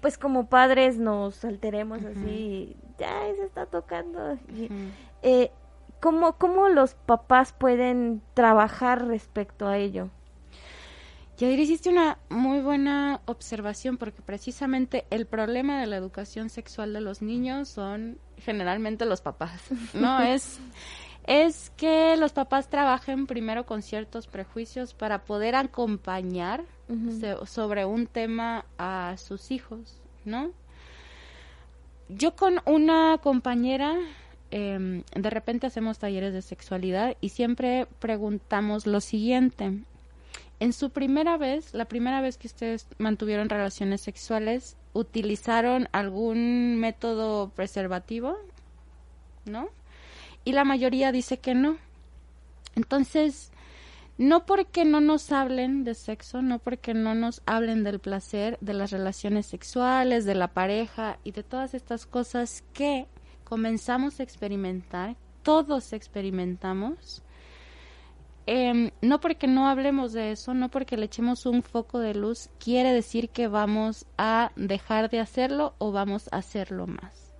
pues 0.00 0.16
como 0.16 0.46
padres 0.46 0.98
nos 0.98 1.44
alteremos 1.44 2.04
así, 2.04 2.76
ya 2.98 3.10
se 3.36 3.44
está 3.44 3.66
tocando. 3.66 4.38
eh, 5.22 5.50
¿cómo, 6.00 6.38
¿Cómo 6.38 6.68
los 6.68 6.94
papás 6.94 7.52
pueden 7.52 8.22
trabajar 8.34 9.06
respecto 9.06 9.66
a 9.68 9.76
ello? 9.76 10.08
Ya 11.40 11.48
hiciste 11.48 11.88
una 11.88 12.18
muy 12.28 12.60
buena 12.60 13.22
observación 13.24 13.96
porque 13.96 14.20
precisamente 14.20 15.06
el 15.08 15.24
problema 15.24 15.80
de 15.80 15.86
la 15.86 15.96
educación 15.96 16.50
sexual 16.50 16.92
de 16.92 17.00
los 17.00 17.22
niños 17.22 17.70
son 17.70 18.18
generalmente 18.36 19.06
los 19.06 19.22
papás, 19.22 19.62
¿no? 19.94 20.20
es, 20.20 20.60
es 21.26 21.70
que 21.78 22.18
los 22.18 22.34
papás 22.34 22.68
trabajen 22.68 23.26
primero 23.26 23.64
con 23.64 23.80
ciertos 23.80 24.26
prejuicios 24.26 24.92
para 24.92 25.24
poder 25.24 25.54
acompañar 25.54 26.62
sobre 27.46 27.86
un 27.86 28.06
tema 28.06 28.66
a 28.76 29.16
sus 29.16 29.50
hijos, 29.50 29.98
¿no? 30.26 30.50
Yo 32.10 32.36
con 32.36 32.60
una 32.66 33.16
compañera 33.16 33.96
em, 34.50 35.04
de 35.14 35.30
repente 35.30 35.66
hacemos 35.66 35.98
talleres 35.98 36.34
de 36.34 36.42
sexualidad 36.42 37.16
y 37.22 37.30
siempre 37.30 37.86
preguntamos 37.98 38.86
lo 38.86 39.00
siguiente 39.00 39.84
en 40.60 40.74
su 40.74 40.90
primera 40.90 41.38
vez, 41.38 41.72
la 41.74 41.86
primera 41.86 42.20
vez 42.20 42.36
que 42.36 42.46
ustedes 42.46 42.86
mantuvieron 42.98 43.48
relaciones 43.48 44.02
sexuales, 44.02 44.76
utilizaron 44.92 45.88
algún 45.92 46.76
método 46.76 47.50
preservativo, 47.50 48.36
¿no? 49.46 49.70
Y 50.44 50.52
la 50.52 50.64
mayoría 50.64 51.12
dice 51.12 51.38
que 51.38 51.54
no. 51.54 51.78
Entonces, 52.76 53.52
no 54.18 54.44
porque 54.44 54.84
no 54.84 55.00
nos 55.00 55.32
hablen 55.32 55.82
de 55.82 55.94
sexo, 55.94 56.42
no 56.42 56.58
porque 56.58 56.92
no 56.92 57.14
nos 57.14 57.40
hablen 57.46 57.82
del 57.82 57.98
placer, 57.98 58.58
de 58.60 58.74
las 58.74 58.90
relaciones 58.90 59.46
sexuales, 59.46 60.26
de 60.26 60.34
la 60.34 60.48
pareja 60.48 61.18
y 61.24 61.32
de 61.32 61.42
todas 61.42 61.72
estas 61.72 62.04
cosas 62.04 62.64
que 62.74 63.06
comenzamos 63.44 64.20
a 64.20 64.22
experimentar, 64.22 65.16
todos 65.42 65.94
experimentamos, 65.94 67.22
eh, 68.46 68.92
no 69.00 69.20
porque 69.20 69.46
no 69.46 69.68
hablemos 69.68 70.12
de 70.12 70.32
eso, 70.32 70.54
no 70.54 70.68
porque 70.70 70.96
le 70.96 71.06
echemos 71.06 71.46
un 71.46 71.62
foco 71.62 71.98
de 71.98 72.14
luz, 72.14 72.50
quiere 72.58 72.92
decir 72.92 73.28
que 73.28 73.48
vamos 73.48 74.06
a 74.18 74.52
dejar 74.56 75.10
de 75.10 75.20
hacerlo 75.20 75.74
o 75.78 75.92
vamos 75.92 76.28
a 76.32 76.38
hacerlo 76.38 76.86
más. 76.86 77.30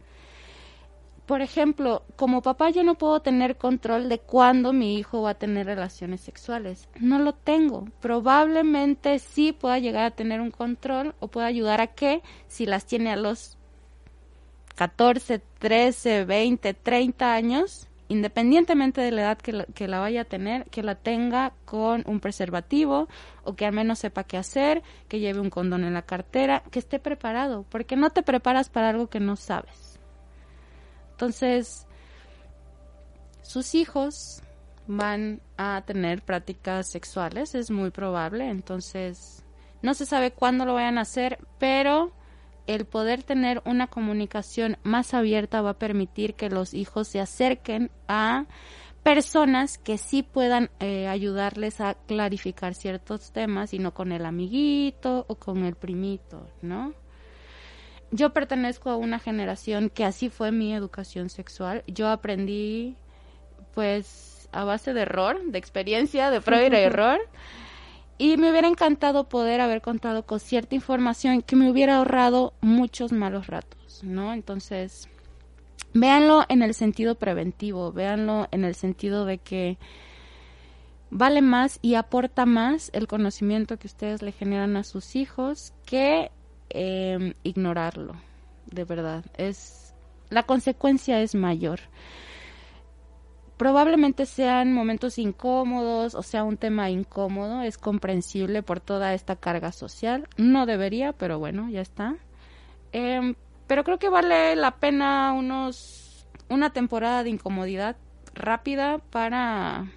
Por 1.26 1.42
ejemplo, 1.42 2.02
como 2.16 2.42
papá 2.42 2.70
yo 2.70 2.82
no 2.82 2.96
puedo 2.96 3.20
tener 3.20 3.56
control 3.56 4.08
de 4.08 4.18
cuándo 4.18 4.72
mi 4.72 4.96
hijo 4.96 5.22
va 5.22 5.30
a 5.30 5.38
tener 5.38 5.64
relaciones 5.66 6.22
sexuales. 6.22 6.88
No 6.98 7.20
lo 7.20 7.34
tengo. 7.34 7.86
Probablemente 8.00 9.20
sí 9.20 9.52
pueda 9.52 9.78
llegar 9.78 10.06
a 10.06 10.10
tener 10.10 10.40
un 10.40 10.50
control 10.50 11.14
o 11.20 11.28
pueda 11.28 11.46
ayudar 11.46 11.80
a 11.80 11.86
que 11.86 12.22
si 12.48 12.66
las 12.66 12.84
tiene 12.84 13.12
a 13.12 13.16
los 13.16 13.56
14, 14.74 15.40
13, 15.60 16.24
20, 16.24 16.74
30 16.74 17.32
años, 17.32 17.89
independientemente 18.11 19.01
de 19.01 19.12
la 19.12 19.23
edad 19.23 19.38
que 19.38 19.53
la, 19.53 19.64
que 19.66 19.87
la, 19.87 20.01
vaya 20.01 20.23
a 20.23 20.25
tener, 20.25 20.64
que 20.64 20.83
la 20.83 20.96
tenga 20.96 21.53
con 21.64 22.03
un 22.07 22.18
preservativo 22.18 23.09
o 23.44 23.55
que 23.55 23.64
al 23.64 23.73
menos 23.73 24.01
sepa 24.01 24.25
qué 24.25 24.37
hacer, 24.37 24.83
que 25.09 25.20
lleve 25.20 25.38
un 25.38 25.49
condón 25.49 25.85
en 25.85 25.94
la 25.94 26.03
cartera, 26.03 26.64
que 26.73 26.81
esté 26.81 26.99
preparado, 26.99 27.64
porque 27.70 27.94
no 27.94 28.11
te 28.11 28.25
preparas 28.25 28.68
para 28.68 28.88
algo 28.88 29.07
que 29.07 29.20
no 29.20 29.37
sabes. 29.37 30.01
Entonces, 31.12 31.87
sus 33.42 33.77
hijos 33.77 34.42
van 34.88 35.40
a 35.57 35.85
tener 35.87 36.23
prácticas 36.23 36.90
sexuales, 36.90 37.55
es 37.55 37.70
muy 37.70 37.92
probable, 37.92 38.49
entonces 38.49 39.44
no 39.83 39.94
se 39.94 40.05
sabe 40.05 40.33
cuándo 40.33 40.64
lo 40.64 40.75
vayan 40.75 40.99
a 40.99 41.03
hacer, 41.03 41.38
pero 41.61 42.11
el 42.66 42.85
poder 42.85 43.23
tener 43.23 43.62
una 43.64 43.87
comunicación 43.87 44.77
más 44.83 45.14
abierta 45.14 45.62
va 45.62 45.70
a 45.70 45.79
permitir 45.79 46.35
que 46.35 46.51
los 46.51 46.75
hijos 46.75 47.09
se 47.09 47.20
acerquen 47.20 47.90
a 48.09 48.46
personas 49.03 49.79
que 49.79 49.99
sí 49.99 50.23
puedan 50.23 50.70
eh, 50.79 51.09
ayudarles 51.09 51.81
a 51.81 51.94
clarificar 51.94 52.75
ciertos 52.75 53.33
temas 53.33 53.73
y 53.73 53.79
no 53.79 53.94
con 53.94 54.12
el 54.12 54.27
amiguito 54.27 55.25
o 55.29 55.37
con 55.37 55.64
el 55.64 55.75
primito, 55.75 56.46
¿no? 56.62 56.92
Yo 58.12 58.31
pertenezco 58.33 58.90
a 58.90 58.96
una 58.96 59.18
generación 59.18 59.88
que 59.88 60.05
así 60.05 60.29
fue 60.29 60.51
mi 60.51 60.75
educación 60.75 61.31
sexual. 61.31 61.85
Yo 61.87 62.09
aprendí 62.09 62.96
pues 63.73 64.49
a 64.53 64.64
base 64.64 64.92
de 64.92 65.03
error, 65.03 65.40
de 65.44 65.59
experiencia, 65.59 66.31
de 66.31 66.40
prueba 66.40 66.66
y 66.66 66.70
de 66.70 66.83
error. 66.85 67.20
Y 68.20 68.37
me 68.37 68.50
hubiera 68.50 68.68
encantado 68.68 69.30
poder 69.30 69.62
haber 69.62 69.80
contado 69.80 70.26
con 70.26 70.40
cierta 70.40 70.74
información 70.74 71.40
que 71.40 71.56
me 71.56 71.70
hubiera 71.70 71.96
ahorrado 71.96 72.52
muchos 72.61 73.12
malos 73.12 73.46
ratos, 73.46 74.04
¿no? 74.04 74.35
Entonces, 74.35 75.09
véanlo 75.94 76.44
en 76.50 76.61
el 76.61 76.74
sentido 76.74 77.14
preventivo, 77.14 77.92
véanlo 77.92 78.46
en 78.50 78.66
el 78.66 78.74
sentido 78.74 79.24
de 79.24 79.38
que 79.38 79.78
vale 81.09 81.40
más 81.40 81.78
y 81.80 81.94
aporta 81.94 82.44
más 82.44 82.90
el 82.92 83.06
conocimiento 83.06 83.78
que 83.78 83.87
ustedes 83.87 84.20
le 84.20 84.33
generan 84.33 84.76
a 84.76 84.85
sus 84.85 85.16
hijos 85.16 85.72
que 85.87 86.30
eh, 86.68 87.33
ignorarlo, 87.42 88.16
de 88.66 88.85
verdad. 88.85 89.24
Es 89.38 89.94
la 90.28 90.42
consecuencia 90.42 91.22
es 91.22 91.35
mayor 91.35 91.80
probablemente 93.61 94.25
sean 94.25 94.73
momentos 94.73 95.18
incómodos 95.18 96.14
o 96.14 96.23
sea 96.23 96.44
un 96.44 96.57
tema 96.57 96.88
incómodo, 96.88 97.61
es 97.61 97.77
comprensible 97.77 98.62
por 98.62 98.81
toda 98.81 99.12
esta 99.12 99.37
carga 99.37 99.70
social. 99.70 100.27
No 100.38 100.64
debería, 100.64 101.12
pero 101.12 101.38
bueno, 101.38 101.68
ya 101.68 101.83
está. 101.83 102.16
Eh, 102.94 103.35
pero 103.66 103.85
creo 103.85 103.99
que 103.99 104.09
vale 104.09 104.57
la 104.57 104.77
pena 104.77 105.35
unos 105.35 106.27
una 106.49 106.70
temporada 106.73 107.23
de 107.23 107.29
incomodidad 107.29 107.96
rápida 108.33 108.96
para, 108.96 109.92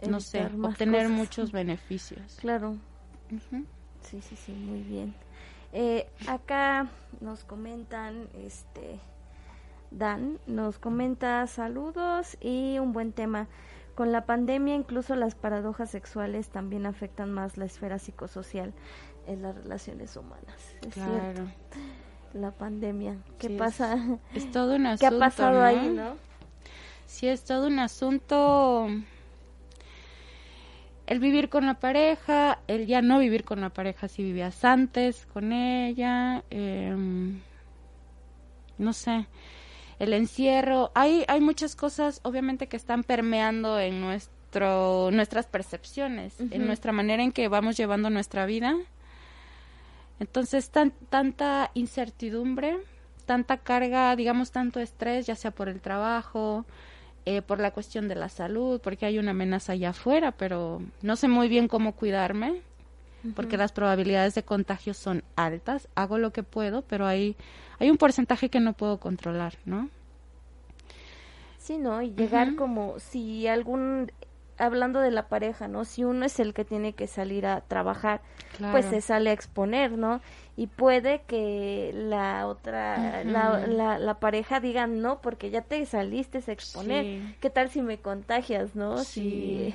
Evitar 0.00 0.10
no 0.10 0.20
sé, 0.20 0.46
obtener 0.62 1.02
cosas. 1.02 1.18
muchos 1.18 1.52
beneficios. 1.52 2.38
Claro. 2.40 2.70
Uh 3.30 3.34
-huh. 3.34 3.66
Sí, 4.00 4.22
sí, 4.22 4.36
sí, 4.36 4.52
muy 4.52 4.80
bien. 4.80 5.14
Eh, 5.74 6.08
acá 6.26 6.88
nos 7.20 7.44
comentan, 7.44 8.26
este, 8.42 8.98
Dan 9.92 10.38
nos 10.46 10.78
comenta 10.78 11.46
saludos 11.46 12.38
y 12.40 12.78
un 12.78 12.92
buen 12.92 13.12
tema. 13.12 13.48
Con 13.94 14.10
la 14.10 14.24
pandemia 14.24 14.74
incluso 14.74 15.16
las 15.16 15.34
paradojas 15.34 15.90
sexuales 15.90 16.48
también 16.48 16.86
afectan 16.86 17.30
más 17.30 17.58
la 17.58 17.66
esfera 17.66 17.98
psicosocial 17.98 18.72
en 19.26 19.42
las 19.42 19.54
relaciones 19.54 20.16
humanas. 20.16 20.76
Es 20.86 20.94
claro. 20.94 21.12
cierto. 21.12 21.42
La 22.32 22.50
pandemia. 22.52 23.18
¿Qué 23.38 23.48
sí, 23.48 23.56
pasa? 23.56 23.98
Es, 24.34 24.44
es, 24.44 24.50
todo 24.50 24.76
un 24.76 24.86
asunto. 24.86 25.00
¿Qué 25.10 25.14
ha 25.14 25.18
pasado 25.18 25.58
¿no? 25.58 25.64
ahí, 25.64 25.90
no? 25.90 26.14
Sí, 27.04 27.28
es 27.28 27.44
todo 27.44 27.66
un 27.66 27.78
asunto. 27.78 28.88
El 31.06 31.20
vivir 31.20 31.50
con 31.50 31.66
la 31.66 31.74
pareja, 31.74 32.60
el 32.66 32.86
ya 32.86 33.02
no 33.02 33.18
vivir 33.18 33.44
con 33.44 33.60
la 33.60 33.68
pareja 33.68 34.08
si 34.08 34.22
vivías 34.22 34.64
antes 34.64 35.26
con 35.26 35.52
ella, 35.52 36.42
eh, 36.48 36.96
no 38.78 38.92
sé 38.94 39.26
el 40.02 40.14
encierro, 40.14 40.90
hay, 40.96 41.24
hay 41.28 41.40
muchas 41.40 41.76
cosas 41.76 42.18
obviamente 42.24 42.66
que 42.66 42.76
están 42.76 43.04
permeando 43.04 43.78
en 43.78 44.00
nuestro, 44.00 45.10
nuestras 45.12 45.46
percepciones, 45.46 46.34
uh 46.40 46.42
-huh. 46.42 46.54
en 46.56 46.66
nuestra 46.66 46.90
manera 46.90 47.22
en 47.22 47.30
que 47.30 47.46
vamos 47.46 47.76
llevando 47.76 48.10
nuestra 48.10 48.44
vida. 48.44 48.74
Entonces, 50.18 50.70
tan, 50.70 50.90
tanta 51.08 51.70
incertidumbre, 51.74 52.78
tanta 53.26 53.58
carga, 53.58 54.16
digamos, 54.16 54.50
tanto 54.50 54.80
estrés, 54.80 55.26
ya 55.26 55.36
sea 55.36 55.52
por 55.52 55.68
el 55.68 55.80
trabajo, 55.80 56.64
eh, 57.24 57.40
por 57.40 57.60
la 57.60 57.70
cuestión 57.70 58.08
de 58.08 58.16
la 58.16 58.28
salud, 58.28 58.80
porque 58.80 59.06
hay 59.06 59.20
una 59.20 59.30
amenaza 59.30 59.74
allá 59.74 59.90
afuera, 59.90 60.32
pero 60.32 60.82
no 61.02 61.14
sé 61.14 61.28
muy 61.28 61.46
bien 61.46 61.68
cómo 61.68 61.92
cuidarme, 61.92 62.50
uh 62.50 62.56
-huh. 63.28 63.34
porque 63.34 63.56
las 63.56 63.70
probabilidades 63.70 64.34
de 64.34 64.42
contagio 64.42 64.94
son 64.94 65.22
altas. 65.36 65.86
Hago 65.94 66.18
lo 66.18 66.32
que 66.32 66.42
puedo, 66.42 66.82
pero 66.82 67.06
hay 67.06 67.36
hay 67.82 67.90
un 67.90 67.96
porcentaje 67.96 68.48
que 68.48 68.60
no 68.60 68.74
puedo 68.74 68.98
controlar, 68.98 69.54
¿no? 69.64 69.88
Sí, 71.58 71.78
¿no? 71.78 72.00
Y 72.00 72.12
llegar 72.12 72.50
uh 72.50 72.52
-huh. 72.52 72.56
como 72.56 73.00
si 73.00 73.48
algún 73.48 74.12
hablando 74.56 75.00
de 75.00 75.10
la 75.10 75.26
pareja, 75.26 75.66
¿no? 75.66 75.84
Si 75.84 76.04
uno 76.04 76.24
es 76.24 76.38
el 76.38 76.54
que 76.54 76.64
tiene 76.64 76.92
que 76.92 77.08
salir 77.08 77.44
a 77.44 77.60
trabajar, 77.62 78.20
claro. 78.56 78.72
pues 78.72 78.86
se 78.86 79.00
sale 79.00 79.30
a 79.30 79.32
exponer, 79.32 79.98
¿no? 79.98 80.20
Y 80.56 80.68
puede 80.68 81.22
que 81.26 81.90
la 81.92 82.46
otra, 82.46 82.96
uh 82.98 83.02
-huh. 83.02 83.32
la, 83.32 83.66
la, 83.66 83.98
la, 83.98 84.14
pareja 84.20 84.60
diga 84.60 84.86
no, 84.86 85.20
porque 85.20 85.50
ya 85.50 85.62
te 85.62 85.84
saliste 85.84 86.38
a 86.38 86.52
exponer. 86.52 87.04
Sí. 87.04 87.34
¿Qué 87.40 87.50
tal 87.50 87.68
si 87.68 87.82
me 87.82 87.98
contagias, 87.98 88.76
no? 88.76 88.98
Sí. 88.98 89.72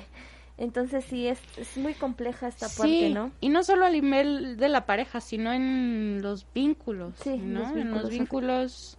entonces 0.58 1.04
sí, 1.04 1.28
es, 1.28 1.38
es 1.56 1.76
muy 1.76 1.94
compleja 1.94 2.48
esta 2.48 2.68
sí, 2.68 2.78
parte, 2.78 3.10
¿no? 3.10 3.30
Y 3.40 3.48
no 3.48 3.62
solo 3.62 3.86
a 3.86 3.90
nivel 3.90 4.56
de 4.56 4.68
la 4.68 4.86
pareja, 4.86 5.20
sino 5.20 5.52
en 5.52 6.20
los 6.20 6.46
vínculos, 6.52 7.14
sí, 7.22 7.38
¿no? 7.38 7.60
Los 7.60 7.72
vínculos. 7.72 7.80
En 7.80 7.92
los 7.92 8.10
vínculos, 8.10 8.98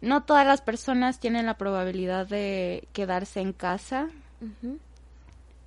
no 0.00 0.22
todas 0.22 0.46
las 0.46 0.62
personas 0.62 1.18
tienen 1.18 1.46
la 1.46 1.58
probabilidad 1.58 2.28
de 2.28 2.86
quedarse 2.92 3.40
en 3.40 3.52
casa 3.52 4.10
uh 4.40 4.46
-huh. 4.66 4.78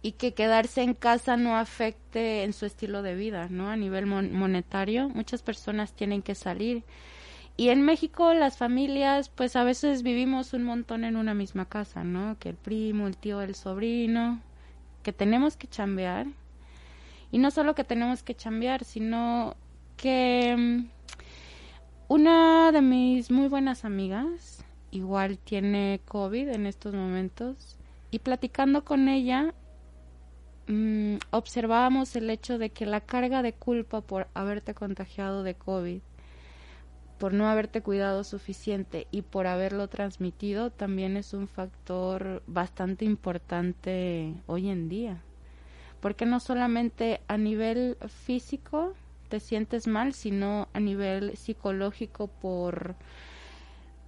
y 0.02 0.14
que 0.14 0.34
quedarse 0.34 0.82
en 0.82 0.94
casa 0.94 1.36
no 1.36 1.58
afecte 1.58 2.44
en 2.44 2.54
su 2.54 2.66
estilo 2.66 3.02
de 3.02 3.16
vida, 3.16 3.48
¿no? 3.50 3.70
A 3.70 3.76
nivel 3.76 4.06
mon 4.06 4.34
monetario, 4.34 5.10
muchas 5.10 5.44
personas 5.44 5.92
tienen 5.92 6.22
que 6.22 6.34
salir. 6.34 6.84
Y 7.58 7.70
en 7.70 7.82
México 7.82 8.34
las 8.34 8.58
familias, 8.58 9.28
pues 9.28 9.58
a 9.58 9.66
veces 9.66 10.02
vivimos 10.02 10.54
un 10.54 10.64
montón 10.64 11.04
en 11.04 11.18
una 11.18 11.34
misma 11.34 11.66
casa, 11.66 12.06
¿no? 12.06 12.38
Que 12.40 12.50
el 12.50 12.56
primo, 12.56 13.06
el 13.06 13.18
tío, 13.18 13.42
el 13.42 13.54
sobrino, 13.54 14.42
que 15.04 15.14
tenemos 15.14 15.58
que 15.58 15.68
chambear. 15.68 16.28
Y 17.32 17.38
no 17.38 17.52
solo 17.52 17.76
que 17.76 17.84
tenemos 17.84 18.24
que 18.24 18.36
chambear, 18.36 18.84
sino 18.84 19.56
que 19.98 20.54
um, 20.56 20.88
una 22.08 22.72
de 22.72 22.82
mis 22.82 23.32
muy 23.32 23.48
buenas 23.48 23.86
amigas 23.86 24.64
igual 24.92 25.38
tiene 25.38 26.02
COVID 26.06 26.50
en 26.50 26.66
estos 26.66 26.94
momentos 26.94 27.78
y 28.12 28.20
platicando 28.20 28.86
con 28.86 29.08
ella 29.08 29.54
um, 30.70 31.18
observábamos 31.32 32.16
el 32.16 32.30
hecho 32.30 32.58
de 32.58 32.70
que 32.70 32.86
la 32.86 33.02
carga 33.02 33.42
de 33.42 33.54
culpa 33.54 34.02
por 34.02 34.28
haberte 34.34 34.74
contagiado 34.74 35.44
de 35.44 35.56
COVID 35.56 36.02
por 37.24 37.34
no 37.34 37.48
haberte 37.48 37.80
cuidado 37.80 38.26
suficiente 38.26 39.08
y 39.10 39.22
por 39.22 39.48
haberlo 39.48 39.88
transmitido 39.88 40.72
también 40.72 41.16
es 41.16 41.34
un 41.34 41.48
factor 41.48 42.44
bastante 42.48 43.06
importante 43.06 44.34
hoy 44.46 44.68
en 44.68 44.90
día. 44.90 45.22
porque 46.02 46.26
no 46.26 46.42
solamente 46.42 47.22
a 47.30 47.38
nivel 47.38 47.96
físico 48.10 48.94
te 49.30 49.40
sientes 49.40 49.88
mal, 49.88 50.14
sino 50.14 50.68
a 50.74 50.82
nivel 50.82 51.38
psicológico 51.38 52.28
por 52.28 52.96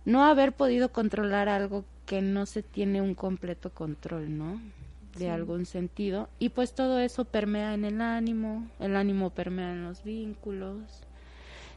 no 0.04 0.26
haber 0.26 0.52
podido 0.52 0.92
controlar 0.92 1.48
algo 1.48 1.86
que 2.06 2.22
no 2.22 2.46
se 2.46 2.64
tiene 2.64 3.02
un 3.02 3.16
completo 3.16 3.70
control, 3.70 4.38
¿no? 4.38 4.60
De 5.18 5.30
algún 5.30 5.66
sentido. 5.66 6.28
Y 6.38 6.50
pues 6.50 6.76
todo 6.76 7.00
eso 7.00 7.24
permea 7.24 7.76
en 7.76 7.86
el 7.86 8.02
ánimo, 8.02 8.68
el 8.82 8.98
ánimo 8.98 9.30
permea 9.30 9.72
en 9.72 9.86
los 9.86 10.04
vínculos. 10.04 11.05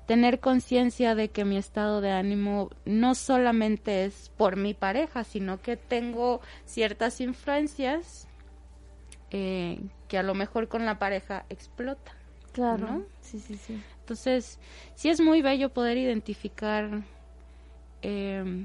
Tener 0.08 0.40
conciencia 0.40 1.14
de 1.14 1.28
que 1.28 1.44
mi 1.44 1.58
estado 1.58 2.00
de 2.00 2.10
ánimo 2.10 2.70
no 2.86 3.14
solamente 3.14 4.06
es 4.06 4.32
por 4.36 4.56
mi 4.56 4.72
pareja, 4.72 5.22
sino 5.22 5.60
que 5.60 5.76
tengo 5.76 6.40
ciertas 6.64 7.20
influencias 7.20 8.26
eh, 9.30 9.80
que 10.08 10.16
a 10.16 10.22
lo 10.22 10.34
mejor 10.34 10.68
con 10.68 10.86
la 10.86 10.98
pareja 10.98 11.44
explota. 11.50 12.12
Claro. 12.52 13.04
Sí, 13.20 13.38
sí, 13.38 13.56
sí. 13.56 13.80
Entonces, 14.00 14.58
sí 14.94 15.10
es 15.10 15.20
muy 15.20 15.42
bello 15.42 15.68
poder 15.68 15.98
identificar 15.98 17.02
eh, 18.00 18.64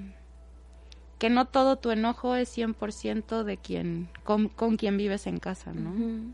que 1.24 1.30
no 1.30 1.46
todo 1.46 1.78
tu 1.78 1.92
enojo 1.92 2.36
es 2.36 2.58
100% 2.58 3.44
de 3.44 3.58
quien, 3.58 4.10
con, 4.24 4.50
quien 4.78 4.98
vives 4.98 5.26
en 5.26 5.40
casa, 5.40 5.72
¿no? 5.74 6.34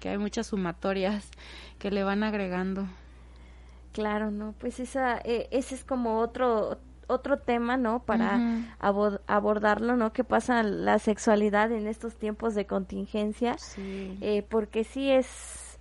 Que 0.00 0.10
hay 0.10 0.18
muchas 0.18 0.48
sumatorias 0.48 1.28
que 1.78 1.90
le 1.90 2.04
van 2.04 2.22
agregando. 2.22 2.88
Claro, 3.92 4.30
¿no? 4.30 4.54
Pues 4.58 4.80
esa, 4.80 5.18
eh, 5.18 5.48
ese 5.50 5.74
es 5.74 5.84
como 5.84 6.18
otro, 6.18 6.78
otro 7.06 7.38
tema, 7.38 7.76
¿no? 7.76 8.02
Para 8.02 8.40
abordarlo, 9.26 9.96
¿no? 9.96 10.12
¿Qué 10.12 10.24
pasa 10.24 10.62
la 10.62 10.98
sexualidad 10.98 11.70
en 11.72 11.86
estos 11.86 12.16
tiempos 12.16 12.54
de 12.54 12.66
contingencia? 12.66 13.56
Eh, 13.76 14.44
porque 14.48 14.84
sí 14.84 15.10
es, 15.10 15.78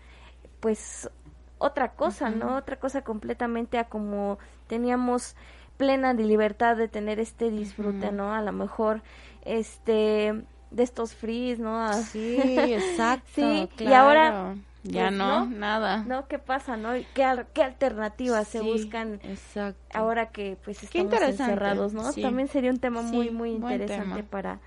pues, 0.59 1.09
otra 1.57 1.93
cosa, 1.93 2.29
¿no? 2.29 2.57
Otra 2.57 2.77
cosa 2.77 3.01
completamente 3.03 3.77
a 3.77 3.85
como 3.85 4.39
teníamos 4.67 5.35
plena 5.77 6.13
de 6.13 6.25
libertad 6.25 6.75
de 6.75 6.87
tener 6.87 7.19
este 7.19 7.49
disfrute, 7.49 8.11
¿no? 8.11 8.33
A 8.33 8.41
lo 8.41 8.51
mejor, 8.51 9.01
este, 9.45 10.43
de 10.69 10.83
estos 10.83 11.13
frees, 11.15 11.59
¿no? 11.59 11.93
Sí, 12.03 12.37
exacto. 12.59 13.25
sí, 13.35 13.69
y 13.79 13.93
ahora 13.93 14.55
ya 14.83 15.07
pues, 15.07 15.17
no, 15.17 15.45
nada. 15.45 16.03
¿No? 16.03 16.27
¿Qué 16.27 16.39
pasa, 16.39 16.77
no? 16.77 16.91
¿Qué, 17.13 17.45
qué 17.53 17.63
alternativas 17.63 18.47
se 18.47 18.61
buscan 18.61 19.19
exacto. 19.23 19.79
ahora 19.93 20.29
que 20.29 20.57
pues 20.63 20.83
estamos 20.83 21.13
encerrados, 21.21 21.93
no? 21.93 22.11
También 22.13 22.47
sería 22.47 22.71
un 22.71 22.79
tema 22.79 23.01
muy, 23.01 23.29
muy 23.29 23.51
interesante 23.51 24.23
para 24.23 24.59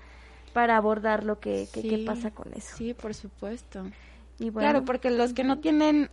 para 0.53 0.77
abordar 0.77 1.25
lo 1.25 1.41
que, 1.41 1.67
qué 1.73 2.03
pasa 2.05 2.31
con 2.31 2.53
eso. 2.53 2.77
Sí, 2.77 2.93
por 2.93 3.13
supuesto. 3.13 3.91
Y 4.39 4.51
bueno, 4.51 4.69
claro, 4.69 4.85
porque 4.85 5.09
los 5.09 5.33
que 5.33 5.43
no 5.43 5.59
tienen, 5.59 6.09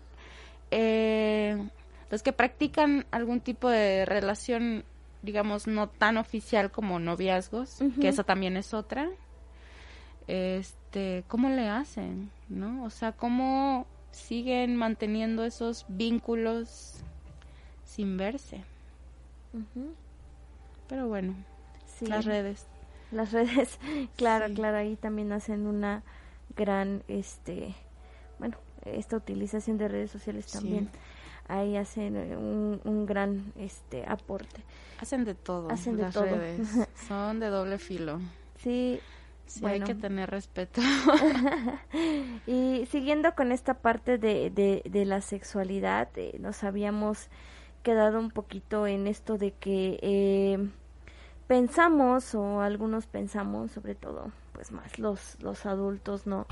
eh, 0.72 1.68
los 2.10 2.24
que 2.24 2.32
practican 2.32 3.06
algún 3.12 3.40
tipo 3.40 3.68
de 3.68 4.04
relación 4.04 4.84
digamos, 5.22 5.66
no 5.66 5.88
tan 5.88 6.16
oficial 6.16 6.70
como 6.70 6.98
noviazgos, 6.98 7.78
que 8.00 8.08
esa 8.08 8.24
también 8.24 8.56
es 8.56 8.74
otra. 8.74 9.08
Este, 10.26 11.24
¿cómo 11.28 11.48
le 11.48 11.68
hacen, 11.68 12.30
no? 12.48 12.84
O 12.84 12.90
sea, 12.90 13.12
¿cómo 13.12 13.86
siguen 14.12 14.76
manteniendo 14.76 15.44
esos 15.44 15.84
vínculos 15.88 17.00
sin 17.84 18.16
verse? 18.16 18.64
Pero 20.88 21.08
bueno, 21.08 21.34
las 22.00 22.24
redes. 22.24 22.66
Las 23.10 23.32
redes, 23.32 23.78
claro, 24.16 24.52
claro, 24.54 24.78
ahí 24.78 24.96
también 24.96 25.32
hacen 25.32 25.66
una 25.66 26.02
gran, 26.56 27.02
este, 27.08 27.74
bueno, 28.38 28.56
esta 28.84 29.16
utilización 29.16 29.76
de 29.76 29.88
redes 29.88 30.10
sociales 30.10 30.46
también 30.46 30.88
ahí 31.48 31.76
hacen 31.76 32.16
eh, 32.16 32.36
un, 32.36 33.06
gran 33.06 33.52
este 33.56 34.04
aporte. 34.06 34.62
Hacen 35.00 35.24
de 35.24 35.34
todo. 35.34 35.70
Hacen 35.70 35.96
de 35.96 36.04
todo. 36.10 36.28
Son 37.08 37.40
de 37.40 37.48
doble 37.48 37.78
filo. 37.78 38.20
Sí. 38.58 39.00
Sí, 39.52 39.66
hay 39.66 39.80
que 39.80 39.94
tener 39.94 40.30
respeto. 40.30 40.80
y 42.46 42.86
siguiendo 42.86 43.34
con 43.34 43.52
esta 43.52 43.74
parte 43.74 44.16
de, 44.16 44.50
de, 44.50 45.04
la 45.04 45.20
sexualidad, 45.20 46.08
eh, 46.16 46.36
nos 46.40 46.64
habíamos 46.64 47.28
quedado 47.82 48.18
un 48.18 48.30
poquito 48.30 48.86
en 48.86 49.06
esto 49.06 49.36
de 49.36 49.52
que 49.52 49.98
eh, 50.00 50.70
pensamos, 51.48 52.34
o 52.34 52.62
algunos 52.62 53.06
pensamos, 53.06 53.72
sobre 53.72 53.94
todo, 53.94 54.32
pues 54.54 54.72
más 54.72 54.98
los, 54.98 55.36
los 55.42 55.66
adultos, 55.66 56.26
¿no? 56.26 56.46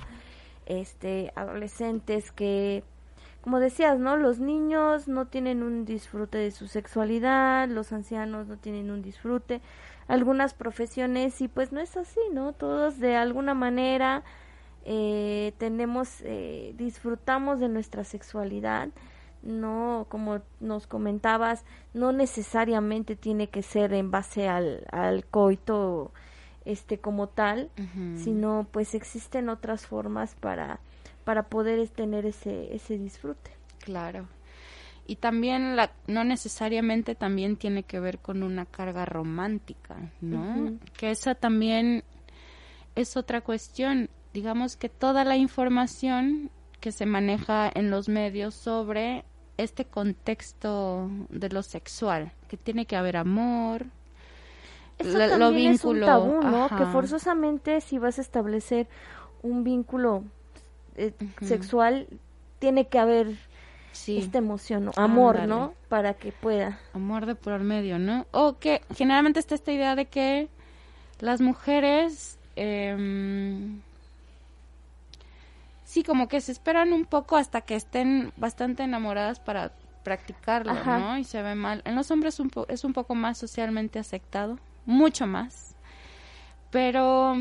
Este, 0.67 1.33
adolescentes 1.37 2.31
que 2.33 2.85
como 3.41 3.59
decías, 3.59 3.99
¿no? 3.99 4.19
Los 4.19 4.39
niños 4.39 5.09
no 5.09 5.27
tienen 5.27 5.63
un 5.63 5.87
disfrute 5.87 6.37
de 6.37 6.51
su 6.51 6.67
sexualidad, 6.67 7.69
los 7.69 7.91
ancianos 7.93 8.47
no 8.47 8.59
tienen 8.59 8.91
un 8.91 9.01
disfrute, 9.01 9.63
algunas 10.11 10.55
profesiones 10.55 11.40
y 11.40 11.49
pues 11.49 11.73
no 11.73 11.81
es 11.81 11.96
así, 11.96 12.20
¿no? 12.33 12.53
Todos 12.53 12.99
de 12.99 13.16
alguna 13.16 13.55
manera 13.55 14.23
eh, 14.85 15.53
tenemos, 15.59 16.20
eh, 16.23 16.75
disfrutamos 16.77 17.61
de 17.61 17.68
nuestra 17.68 18.05
sexualidad, 18.05 18.88
no, 19.42 20.07
como 20.09 20.40
nos 20.61 20.87
comentabas, 20.87 21.64
no 21.94 22.12
necesariamente 22.12 23.16
tiene 23.16 23.49
que 23.49 23.62
ser 23.62 23.94
en 23.94 24.11
base 24.11 24.49
al, 24.49 24.85
al 24.92 25.25
coito 25.25 26.12
este 26.66 26.99
como 26.99 27.29
tal, 27.29 27.70
sino 28.16 28.66
pues 28.70 28.94
existen 28.94 29.49
otras 29.49 29.87
formas 29.87 30.35
para 30.35 30.79
para 31.25 31.44
poder 31.44 31.87
tener 31.88 32.27
ese, 32.27 32.75
ese 32.75 32.99
disfrute. 32.99 33.53
Claro. 33.79 34.27
Y 35.11 35.16
también 35.16 35.75
la, 35.75 35.90
no 36.07 36.23
necesariamente 36.23 37.16
también 37.16 37.57
tiene 37.57 37.83
que 37.83 37.99
ver 37.99 38.20
con 38.20 38.44
una 38.44 38.64
carga 38.64 39.05
romántica, 39.05 39.96
¿no? 40.20 40.79
Que 40.96 41.11
esa 41.11 41.35
también 41.35 42.05
es 42.94 43.16
otra 43.16 43.40
cuestión. 43.40 44.09
Digamos 44.33 44.77
que 44.77 44.88
toda 44.88 45.25
la 45.25 45.37
información 45.37 46.53
que 46.79 46.92
se 46.92 47.07
maneja 47.07 47.68
en 47.75 47.90
los 47.90 48.09
medios 48.09 48.55
sobre 48.55 49.25
este 49.57 49.85
contexto 49.85 51.11
de 51.29 51.49
lo 51.49 51.64
sexual, 51.64 52.31
que 52.46 52.57
tiene 52.57 52.87
que 52.87 52.94
haber 52.94 53.16
amor, 53.16 53.87
lo 55.01 55.51
vínculo, 55.51 55.70
es 55.70 55.85
un 55.85 56.01
tabú, 56.07 56.40
¿no? 56.40 56.68
Que 56.68 56.87
forzosamente 56.87 57.81
si 57.81 57.99
vas 57.99 58.18
a 58.18 58.23
establecer 58.23 58.87
un 59.42 59.64
vínculo 59.64 60.23
eh, 60.94 61.12
sexual, 61.40 62.07
tiene 62.61 62.87
que 62.87 63.01
haber 63.01 63.50
esta 64.07 64.38
emoción, 64.38 64.90
amor, 64.96 65.46
¿no? 65.46 65.74
Para 65.88 66.14
que 66.14 66.33
pueda. 66.33 66.79
Amor 66.94 67.26
de 67.26 67.35
por 67.35 67.61
medio, 67.61 67.98
¿no? 67.98 68.26
O 68.31 68.59
que 68.59 68.83
generalmente 68.94 69.40
está 69.40 69.55
esta 69.55 69.72
idea 69.72 69.94
de 69.94 70.07
que 70.07 70.48
las 71.18 71.40
mujeres, 71.40 72.38
em, 72.57 73.81
sí, 75.85 76.03
como 76.03 76.29
que 76.29 76.40
se 76.40 76.53
esperan 76.53 76.92
un 76.92 77.05
poco 77.05 77.37
hasta 77.37 77.61
que 77.61 77.74
estén 77.74 78.33
bastante 78.37 78.83
enamoradas 78.83 79.40
para 79.40 79.72
practicarlo, 80.03 80.72
¿no? 80.72 81.18
Y 81.18 81.24
se 81.24 81.42
ve 81.42 81.55
mal. 81.55 81.83
En 81.85 81.94
los 81.94 82.11
hombres 82.11 82.40
un 82.40 82.50
es 82.68 82.85
un 82.85 82.92
poco 82.92 83.14
más 83.14 83.38
socialmente 83.38 83.98
aceptado, 83.98 84.59
mucho 84.87 85.26
más. 85.26 85.74
Pero 86.70 87.37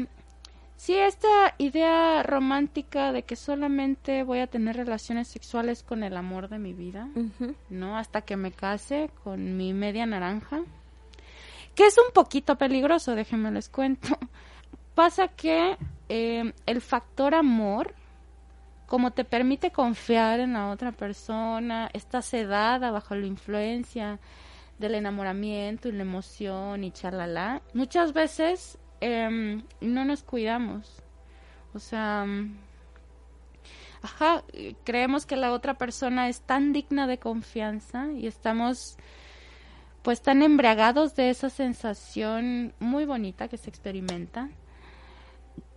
Sí, 0.79 0.95
esta 0.95 1.55
idea 1.57 2.23
romántica 2.23 3.11
de 3.11 3.23
que 3.23 3.35
solamente 3.35 4.23
voy 4.23 4.39
a 4.39 4.47
tener 4.47 4.77
relaciones 4.77 5.27
sexuales 5.27 5.83
con 5.83 6.03
el 6.03 6.15
amor 6.15 6.47
de 6.47 6.57
mi 6.57 6.71
vida, 6.71 7.09
¿no? 7.69 7.97
Hasta 7.97 8.21
que 8.21 8.37
me 8.37 8.53
case 8.53 9.11
con 9.25 9.57
mi 9.57 9.73
media 9.73 10.05
naranja, 10.05 10.61
que 11.75 11.85
es 11.85 11.97
un 11.97 12.13
poquito 12.13 12.57
peligroso, 12.57 13.13
déjenme 13.13 13.51
les 13.51 13.67
cuento. 13.67 14.07
Pasa 14.95 15.27
que 15.27 15.75
eh, 16.07 16.53
el 16.65 16.79
factor 16.79 17.35
amor, 17.35 17.93
como 18.87 19.11
te 19.11 19.25
permite 19.25 19.71
confiar 19.71 20.39
en 20.39 20.53
la 20.53 20.69
otra 20.69 20.93
persona, 20.93 21.89
está 21.91 22.21
sedada 22.21 22.89
bajo 22.89 23.15
la 23.15 23.25
influencia 23.25 24.17
del 24.77 24.95
enamoramiento 24.95 25.89
y 25.89 25.91
la 25.91 26.03
emoción 26.03 26.85
y 26.85 26.91
chalala, 26.91 27.61
muchas 27.73 28.13
veces 28.13 28.79
Em, 29.01 29.63
no 29.81 30.05
nos 30.05 30.23
cuidamos. 30.23 31.01
O 31.73 31.79
sea, 31.79 32.25
ajá, 34.01 34.43
creemos 34.83 35.25
que 35.25 35.35
la 35.35 35.51
otra 35.51 35.77
persona 35.77 36.29
es 36.29 36.41
tan 36.41 36.73
digna 36.73 37.07
de 37.07 37.19
confianza 37.19 38.11
y 38.11 38.27
estamos 38.27 38.97
pues 40.01 40.21
tan 40.21 40.41
embriagados 40.41 41.15
de 41.15 41.29
esa 41.29 41.49
sensación 41.49 42.73
muy 42.79 43.05
bonita 43.05 43.47
que 43.47 43.57
se 43.57 43.69
experimenta 43.69 44.49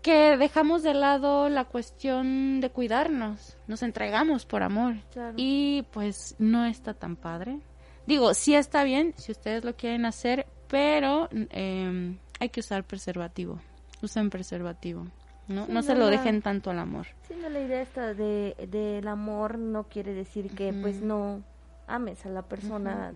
que 0.02 0.36
dejamos 0.36 0.82
de 0.82 0.94
lado 0.94 1.48
la 1.48 1.64
cuestión 1.64 2.60
de 2.60 2.70
cuidarnos, 2.70 3.56
nos 3.68 3.82
entregamos 3.82 4.44
por 4.44 4.64
amor 4.64 4.96
y 5.36 5.82
pues 5.92 6.34
no 6.38 6.66
está 6.66 6.92
tan 6.92 7.14
padre. 7.14 7.60
Digo, 8.04 8.34
sí 8.34 8.56
está 8.56 8.82
bien 8.82 9.14
si 9.16 9.30
ustedes 9.30 9.64
lo 9.64 9.76
quieren 9.76 10.04
hacer, 10.04 10.46
pero 10.66 11.28
eh, 11.32 12.16
hay 12.42 12.48
que 12.48 12.60
usar 12.60 12.82
preservativo. 12.84 13.60
Usen 14.02 14.28
preservativo. 14.30 15.06
¿no? 15.48 15.66
Sí, 15.66 15.72
no 15.72 15.82
se 15.82 15.94
lo 15.94 16.06
dejen 16.06 16.42
tanto 16.42 16.70
al 16.70 16.78
amor. 16.80 17.06
Sí, 17.28 17.34
no, 17.40 17.48
la 17.48 17.60
idea 17.60 17.80
esta 17.82 18.14
de, 18.14 18.56
del 18.68 19.06
amor 19.06 19.58
no 19.58 19.84
quiere 19.84 20.12
decir 20.12 20.50
que 20.54 20.72
pues 20.72 21.00
no 21.02 21.42
ames 21.86 22.26
a 22.26 22.30
la 22.30 22.42
persona, 22.42 23.12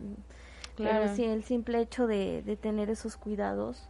Claro. 0.76 1.00
pero 1.04 1.14
sí 1.16 1.24
el 1.24 1.42
simple 1.42 1.80
hecho 1.80 2.06
de, 2.06 2.42
de 2.42 2.56
tener 2.56 2.90
esos 2.90 3.16
cuidados, 3.16 3.88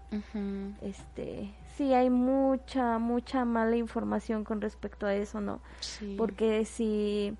este, 0.80 1.52
sí 1.76 1.92
hay 1.92 2.10
mucha, 2.10 2.98
mucha 2.98 3.44
mala 3.44 3.76
información 3.76 4.44
con 4.44 4.60
respecto 4.60 5.04
a 5.06 5.14
eso, 5.14 5.40
¿no? 5.40 5.60
Sí. 5.80 6.14
Porque 6.16 6.64
si 6.64 7.34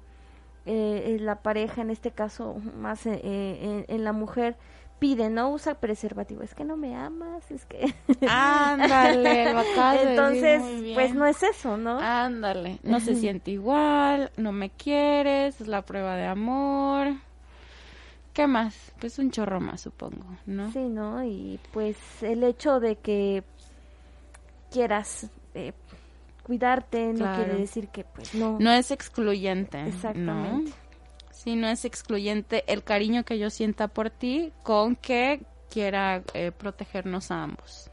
eh, 0.66 1.14
eh, 1.14 1.18
la 1.20 1.36
pareja, 1.42 1.80
en 1.82 1.90
este 1.90 2.10
caso 2.10 2.56
más 2.76 3.06
eh, 3.06 3.20
eh, 3.22 3.84
en, 3.88 3.94
en 3.96 4.04
la 4.04 4.12
mujer, 4.12 4.56
pide, 4.98 5.28
no 5.30 5.50
usa 5.50 5.74
preservativo, 5.74 6.42
es 6.42 6.54
que 6.54 6.64
no 6.64 6.76
me 6.76 6.96
amas, 6.96 7.50
es 7.50 7.64
que... 7.66 7.94
Ándale, 8.28 9.52
lo 9.52 9.62
de 9.62 10.02
Entonces, 10.10 10.62
pues 10.94 11.14
no 11.14 11.26
es 11.26 11.42
eso, 11.42 11.76
¿no? 11.76 11.98
Ándale, 12.00 12.78
no 12.82 13.00
se 13.00 13.14
siente 13.14 13.50
igual, 13.50 14.30
no 14.36 14.52
me 14.52 14.70
quieres, 14.70 15.60
es 15.60 15.68
la 15.68 15.82
prueba 15.82 16.16
de 16.16 16.26
amor. 16.26 17.14
¿Qué 18.32 18.46
más? 18.46 18.92
Pues 19.00 19.18
un 19.18 19.30
chorro 19.30 19.60
más, 19.60 19.80
supongo, 19.80 20.26
¿no? 20.44 20.70
Sí, 20.72 20.80
¿no? 20.80 21.24
Y 21.24 21.58
pues 21.72 21.96
el 22.22 22.44
hecho 22.44 22.80
de 22.80 22.96
que 22.96 23.44
quieras 24.70 25.30
eh, 25.54 25.72
cuidarte 26.42 27.12
no 27.14 27.34
quiere 27.34 27.54
decir 27.54 27.88
que 27.88 28.04
pues 28.04 28.34
no. 28.34 28.58
No 28.60 28.70
es 28.72 28.90
excluyente. 28.90 29.80
Exactamente. 29.86 30.70
¿no? 30.70 30.85
Sí, 31.46 31.54
no 31.54 31.68
es 31.68 31.84
excluyente 31.84 32.64
el 32.66 32.82
cariño 32.82 33.24
que 33.24 33.38
yo 33.38 33.50
sienta 33.50 33.86
por 33.86 34.10
ti 34.10 34.50
con 34.64 34.96
que 34.96 35.42
quiera 35.70 36.24
eh, 36.34 36.50
protegernos 36.50 37.30
a 37.30 37.44
ambos. 37.44 37.88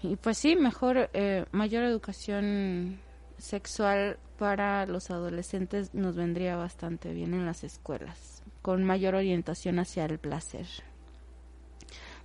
Y 0.00 0.14
pues 0.14 0.38
sí, 0.38 0.54
mejor, 0.54 1.10
eh, 1.14 1.46
mayor 1.50 1.82
educación 1.82 3.00
sexual 3.38 4.18
para 4.38 4.86
los 4.86 5.10
adolescentes 5.10 5.92
nos 5.94 6.14
vendría 6.14 6.54
bastante 6.54 7.12
bien 7.12 7.34
en 7.34 7.44
las 7.44 7.64
escuelas, 7.64 8.44
con 8.62 8.84
mayor 8.84 9.16
orientación 9.16 9.80
hacia 9.80 10.04
el 10.04 10.20
placer, 10.20 10.68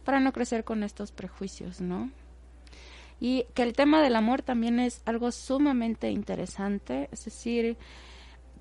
para 0.06 0.20
no 0.20 0.32
crecer 0.32 0.64
con 0.64 0.84
estos 0.84 1.12
prejuicios, 1.12 1.82
¿no? 1.82 2.12
Y 3.20 3.48
que 3.56 3.64
el 3.64 3.74
tema 3.74 4.04
del 4.04 4.16
amor 4.16 4.44
también 4.44 4.80
es 4.80 5.02
algo 5.06 5.32
sumamente 5.32 6.12
interesante, 6.12 7.10
es 7.12 7.26
decir, 7.26 7.78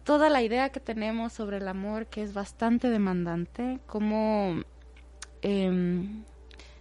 toda 0.08 0.30
la 0.30 0.40
idea 0.40 0.70
que 0.70 0.80
tenemos 0.80 1.34
sobre 1.34 1.58
el 1.58 1.68
amor 1.68 2.06
que 2.06 2.22
es 2.22 2.32
bastante 2.32 2.88
demandante, 2.88 3.78
como, 3.86 4.62
em, 5.42 6.24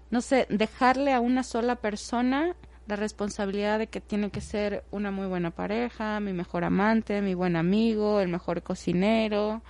no 0.10 0.22
sé, 0.22 0.48
dejarle 0.50 1.12
a 1.12 1.20
una 1.20 1.44
sola 1.44 1.76
persona 1.76 2.56
la 2.88 2.96
responsabilidad 2.96 3.80
de 3.80 3.88
que 3.88 4.00
tiene 4.00 4.30
que 4.30 4.40
ser 4.40 4.86
una 4.92 5.12
muy 5.12 5.28
buena 5.28 5.52
pareja, 5.52 6.22
mi 6.22 6.32
mejor 6.32 6.64
amante, 6.64 7.22
mi 7.22 7.34
buen 7.34 7.58
amigo, 7.58 8.22
el 8.22 8.30
mejor 8.30 8.64
cocinero, 8.64 9.62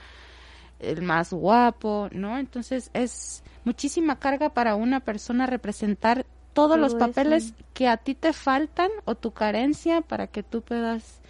el 0.77 1.01
más 1.01 1.33
guapo, 1.33 2.09
¿no? 2.11 2.37
Entonces 2.37 2.91
es 2.93 3.43
muchísima 3.65 4.19
carga 4.19 4.49
para 4.49 4.75
una 4.75 4.99
persona 4.99 5.47
representar 5.47 6.27
todos 6.53 6.77
los 6.77 6.91
eso. 6.91 6.99
papeles 6.99 7.55
que 7.73 7.87
a 7.87 7.97
ti 7.97 8.13
te 8.13 8.33
faltan 8.33 8.91
o 9.05 9.15
tu 9.15 9.31
carencia 9.31 10.01
para 10.01 10.27
que 10.27 10.43
tú 10.43 10.61
puedas 10.61 11.21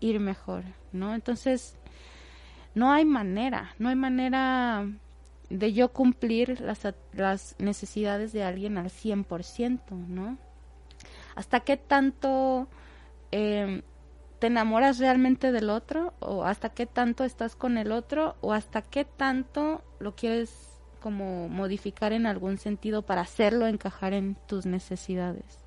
ir 0.00 0.20
mejor, 0.20 0.64
Entonces, 1.14 1.76
no 2.74 2.92
hay 2.92 3.04
manera, 3.04 3.74
no 3.78 3.88
hay 3.88 3.96
manera 3.96 4.86
de 5.50 5.72
yo 5.72 5.92
cumplir 5.92 6.60
las, 6.60 6.80
las 7.12 7.54
necesidades 7.58 8.32
de 8.32 8.42
alguien 8.42 8.78
al 8.78 8.90
100%, 8.90 9.80
¿no? 10.08 10.38
¿Hasta 11.34 11.60
qué 11.60 11.76
tanto 11.76 12.68
eh, 13.32 13.82
te 14.38 14.46
enamoras 14.48 14.98
realmente 14.98 15.52
del 15.52 15.70
otro? 15.70 16.14
¿O 16.20 16.44
hasta 16.44 16.70
qué 16.70 16.86
tanto 16.86 17.24
estás 17.24 17.56
con 17.56 17.78
el 17.78 17.92
otro? 17.92 18.36
¿O 18.40 18.52
hasta 18.52 18.82
qué 18.82 19.04
tanto 19.04 19.82
lo 19.98 20.14
quieres 20.14 20.80
como 21.00 21.48
modificar 21.48 22.12
en 22.12 22.26
algún 22.26 22.58
sentido 22.58 23.02
para 23.02 23.20
hacerlo 23.20 23.66
encajar 23.66 24.12
en 24.12 24.36
tus 24.46 24.66
necesidades? 24.66 25.60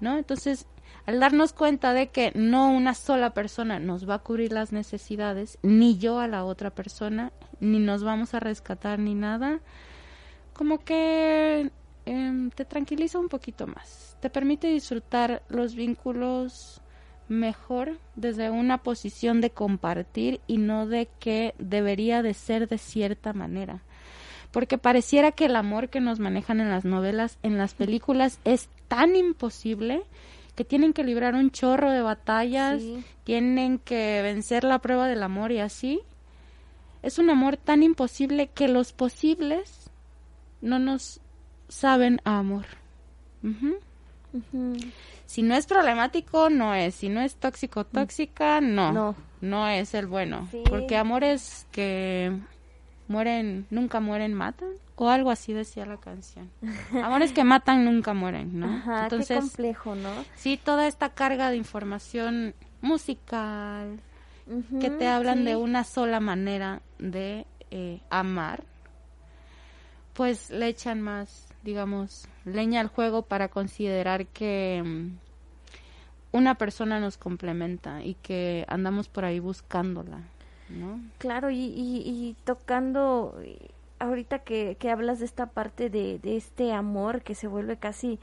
¿No? 0.00 0.18
Entonces, 0.18 0.66
al 1.06 1.20
darnos 1.20 1.52
cuenta 1.52 1.92
de 1.92 2.08
que 2.08 2.32
no 2.34 2.70
una 2.70 2.94
sola 2.94 3.30
persona 3.30 3.78
nos 3.78 4.08
va 4.08 4.14
a 4.14 4.18
cubrir 4.18 4.52
las 4.52 4.72
necesidades, 4.72 5.58
ni 5.62 5.98
yo 5.98 6.18
a 6.18 6.28
la 6.28 6.44
otra 6.44 6.70
persona, 6.70 7.32
ni 7.60 7.78
nos 7.78 8.02
vamos 8.02 8.34
a 8.34 8.40
rescatar 8.40 8.98
ni 8.98 9.14
nada, 9.14 9.60
como 10.52 10.78
que 10.78 11.70
em, 12.06 12.50
te 12.50 12.64
tranquiliza 12.64 13.18
un 13.18 13.28
poquito 13.28 13.66
más, 13.66 14.16
te 14.20 14.30
permite 14.30 14.68
disfrutar 14.68 15.42
los 15.48 15.74
vínculos 15.74 16.80
mejor 17.28 17.98
desde 18.14 18.50
una 18.50 18.78
posición 18.78 19.40
de 19.40 19.50
compartir 19.50 20.40
y 20.46 20.58
no 20.58 20.86
de 20.86 21.08
que 21.18 21.54
debería 21.58 22.22
de 22.22 22.34
ser 22.34 22.68
de 22.68 22.78
cierta 22.78 23.32
manera. 23.32 23.82
Porque 24.52 24.78
pareciera 24.78 25.32
que 25.32 25.46
el 25.46 25.56
amor 25.56 25.88
que 25.88 26.00
nos 26.00 26.18
manejan 26.18 26.60
en 26.60 26.70
las 26.70 26.84
novelas, 26.84 27.38
en 27.42 27.58
las 27.58 27.74
películas, 27.74 28.40
es 28.44 28.68
tan 28.88 29.16
imposible 29.16 30.04
que 30.56 30.64
tienen 30.64 30.92
que 30.92 31.04
librar 31.04 31.34
un 31.34 31.50
chorro 31.52 31.90
de 31.92 32.02
batallas, 32.02 32.80
Sí. 32.82 33.04
tienen 33.24 33.78
que 33.78 34.20
vencer 34.22 34.64
la 34.64 34.80
prueba 34.80 35.06
del 35.06 35.22
amor 35.22 35.52
y 35.52 35.60
así. 35.60 36.00
Es 37.02 37.18
un 37.20 37.30
amor 37.30 37.56
tan 37.56 37.82
imposible 37.84 38.48
que 38.48 38.66
los 38.66 38.92
posibles 38.92 39.90
no 40.60 40.78
nos 40.80 41.20
saben 41.68 42.20
a 42.24 42.38
amor. 42.38 42.64
Si 45.26 45.42
no 45.42 45.54
es 45.54 45.66
problemático, 45.66 46.50
no 46.50 46.74
es. 46.74 46.94
Si 46.96 47.08
no 47.08 47.20
es 47.20 47.36
tóxico, 47.36 47.84
tóxica, 47.84 48.60
no. 48.60 48.92
No. 48.92 49.14
No 49.40 49.68
es 49.68 49.94
el 49.94 50.06
bueno. 50.06 50.48
Sí. 50.50 50.62
Porque 50.68 50.96
amores 50.96 51.66
que 51.72 52.36
mueren, 53.08 53.66
nunca 53.70 54.00
mueren, 54.00 54.34
matan. 54.34 54.70
O 54.98 55.10
algo 55.10 55.30
así 55.30 55.52
decía 55.52 55.84
la 55.84 55.98
canción. 55.98 56.50
Amores 57.04 57.32
que 57.32 57.44
matan, 57.44 57.84
nunca 57.84 58.14
mueren, 58.14 58.58
¿no? 58.58 58.66
Ajá, 58.66 59.04
Entonces, 59.04 59.28
qué 59.28 59.40
complejo, 59.40 59.94
¿no? 59.94 60.10
sí, 60.36 60.58
toda 60.62 60.88
esta 60.88 61.10
carga 61.10 61.50
de 61.50 61.56
información 61.56 62.54
musical, 62.80 64.00
que 64.80 64.90
te 64.90 65.06
hablan 65.06 65.38
sí. 65.38 65.44
de 65.44 65.56
una 65.56 65.84
sola 65.84 66.20
manera 66.20 66.80
de 66.98 67.46
eh, 67.70 68.00
amar, 68.10 68.64
pues 70.14 70.50
le 70.50 70.68
echan 70.68 71.02
más, 71.02 71.48
digamos, 71.62 72.26
leña 72.44 72.80
al 72.80 72.88
juego 72.88 73.22
para 73.22 73.48
considerar 73.48 74.26
que 74.26 74.82
mm, 74.82 76.36
una 76.36 76.54
persona 76.54 77.00
nos 77.00 77.18
complementa 77.18 78.02
y 78.02 78.14
que 78.14 78.64
andamos 78.68 79.08
por 79.08 79.24
ahí 79.24 79.40
buscándola, 79.40 80.20
¿no? 80.70 81.00
Claro, 81.18 81.50
y, 81.50 81.56
y, 81.56 82.02
y 82.06 82.36
tocando, 82.44 83.38
ahorita 83.98 84.40
que, 84.40 84.76
que 84.78 84.90
hablas 84.90 85.18
de 85.18 85.24
esta 85.26 85.46
parte 85.46 85.90
de, 85.90 86.18
de 86.18 86.36
este 86.36 86.72
amor 86.72 87.22
que 87.22 87.34
se 87.34 87.46
vuelve 87.48 87.78
casi 87.78 88.18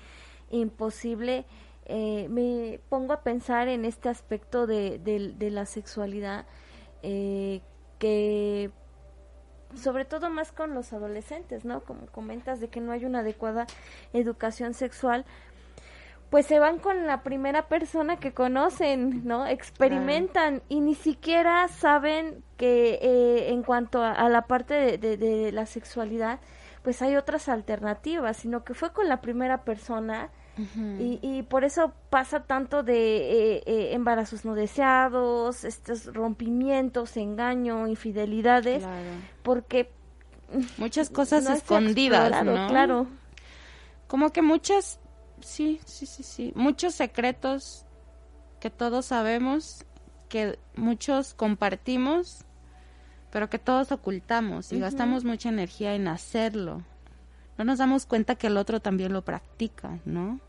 imposible, 0.52 1.46
eh, 1.86 2.28
me 2.30 2.80
pongo 2.90 3.14
a 3.14 3.22
pensar 3.24 3.68
en 3.68 3.86
este 3.86 4.10
aspecto 4.10 4.68
de, 4.68 5.00
de- 5.00 5.34
de 5.38 5.52
la 5.52 5.66
sexualidad 5.66 6.46
eh, 7.02 7.62
que 8.00 8.72
sobre 9.76 10.06
todo 10.06 10.30
más 10.30 10.52
con 10.52 10.76
los 10.76 10.94
adolescentes, 10.94 11.66
¿no? 11.66 11.84
Como 11.84 12.06
comentas 12.06 12.60
de 12.60 12.68
que 12.70 12.80
no 12.80 12.92
hay 12.92 13.06
una 13.06 13.20
adecuada 13.20 13.66
educación 14.14 14.76
sexual, 14.76 15.26
pues 16.34 16.48
se 16.48 16.58
van 16.58 16.80
con 16.80 17.06
la 17.06 17.22
primera 17.22 17.68
persona 17.68 18.18
que 18.18 18.34
conocen, 18.34 19.22
¿no? 19.24 19.46
Experimentan 19.46 20.64
y 20.68 20.80
ni 20.80 20.96
siquiera 20.96 21.68
saben 21.68 22.44
que 22.58 22.96
eh, 23.04 23.52
en 23.52 23.62
cuanto 23.62 24.02
a, 24.02 24.14
a 24.14 24.28
la 24.30 24.48
parte 24.48 24.74
de, 24.74 24.98
de- 24.98 25.18
de 25.18 25.52
la 25.52 25.68
sexualidad, 25.68 26.40
pues 26.82 27.04
hay 27.04 27.16
otras 27.18 27.50
alternativas, 27.50 28.38
sino 28.38 28.64
que 28.64 28.74
fue 28.74 28.92
con 28.94 29.08
la 29.10 29.22
primera 29.22 29.64
persona 29.64 30.30
y, 31.00 31.20
y 31.22 31.44
por 31.44 31.64
eso 31.64 31.94
pasa 32.10 32.42
tanto 32.44 32.82
de 32.84 33.58
eh, 33.58 33.64
eh, 33.66 33.90
embarazos 33.94 34.44
no 34.44 34.56
deseados, 34.56 35.64
estos 35.64 36.14
rompimientos, 36.14 37.16
engaño, 37.18 37.88
infidelidades, 37.88 38.80
Claro. 38.84 39.10
porque 39.44 39.92
Muchas 40.78 41.10
cosas 41.12 41.44
no 41.44 41.54
escondidas, 41.56 42.44
¿no? 42.44 42.68
Claro. 42.70 43.08
Como 44.08 44.32
que 44.32 44.42
muchas, 44.44 45.00
sí, 45.44 45.80
sí, 45.86 46.06
sí, 46.06 46.24
sí, 46.24 46.54
muchos 46.56 46.96
secretos 46.96 47.86
que 48.60 48.70
todos 48.70 49.08
sabemos, 49.08 49.86
que 50.30 50.58
muchos 50.76 51.34
compartimos, 51.34 52.46
pero 53.32 53.50
que 53.50 53.60
todos 53.60 53.92
ocultamos 53.92 54.72
y 54.72 54.80
gastamos 54.80 55.24
mucha 55.24 55.50
energía 55.50 55.96
en 55.96 56.08
hacerlo. 56.08 56.84
No 57.58 57.66
nos 57.66 57.78
damos 57.78 58.06
cuenta 58.06 58.36
que 58.36 58.48
el 58.48 58.58
otro 58.58 58.80
también 58.80 59.14
lo 59.14 59.24
practica, 59.24 60.00
¿no? 60.06 60.40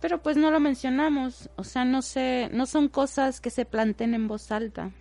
Pero 0.00 0.22
pues 0.22 0.36
no 0.36 0.50
lo 0.50 0.60
mencionamos, 0.60 1.48
o 1.56 1.64
sea, 1.64 1.84
no 1.84 2.02
sé, 2.02 2.50
no 2.52 2.66
son 2.66 2.88
cosas 2.88 3.40
que 3.40 3.50
se 3.50 3.64
planteen 3.64 4.14
en 4.14 4.28
voz 4.28 4.52
alta 4.52 4.92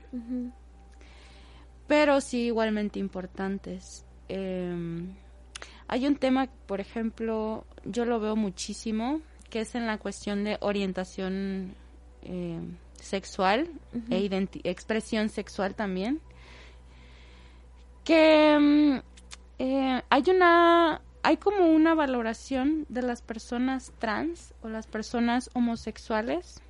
pero 1.88 2.22
sí 2.22 2.46
igualmente 2.46 3.00
importantes. 3.00 4.06
Eh, 4.30 5.06
hay 5.88 6.08
un 6.08 6.16
tema, 6.16 6.48
por 6.66 6.80
ejemplo, 6.80 7.66
yo 7.84 8.06
lo 8.06 8.20
veo 8.20 8.36
muchísimo, 8.36 9.22
que 9.50 9.62
es 9.62 9.76
en 9.76 9.86
la 9.88 9.98
cuestión 9.98 10.44
de 10.44 10.58
orientación 10.62 11.76
eh, 12.24 12.60
sexual 13.00 13.70
e 14.10 14.48
expresión 14.64 15.30
sexual 15.30 15.76
también, 15.76 16.20
que 18.04 18.58
mm, 18.60 19.00
eh, 19.60 20.02
hay 20.10 20.24
una 20.30 21.02
hay 21.24 21.38
como 21.38 21.66
una 21.66 21.96
valoración 21.96 22.86
de 22.88 23.02
las 23.02 23.24
personas 23.24 23.92
trans 23.98 24.54
o 24.62 24.70
las 24.70 24.86
personas 24.86 25.50
homosexuales, 25.54 26.62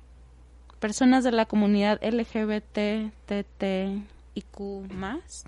personas 0.80 1.24
de 1.24 1.32
la 1.32 1.44
comunidad 1.44 2.02
LGBT, 2.02 3.12
TT 3.26 4.02
y 4.32 4.42
Q 4.50 4.86
más, 4.94 5.44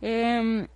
em, 0.00 0.68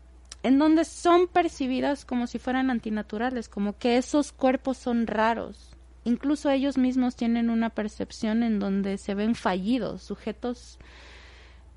en 0.47 0.59
donde 0.59 0.85
son 0.85 1.29
percibidas 1.29 2.05
como 2.05 2.27
si 2.27 2.39
fueran 2.39 2.71
antinaturales, 2.71 3.49
como 3.49 3.77
que 3.77 3.97
esos 3.97 4.33
cuerpos 4.33 4.77
son 4.77 5.07
raros. 5.07 5.71
Incluso 6.05 6.51
ellos 6.51 6.79
mismos 6.79 7.17
tienen 7.17 7.51
una 7.51 7.71
percepción 7.71 8.43
en 8.43 8.59
donde 8.59 8.97
se 8.99 9.15
ven 9.15 9.35
fallidos, 9.35 10.03
sujetos 10.03 10.79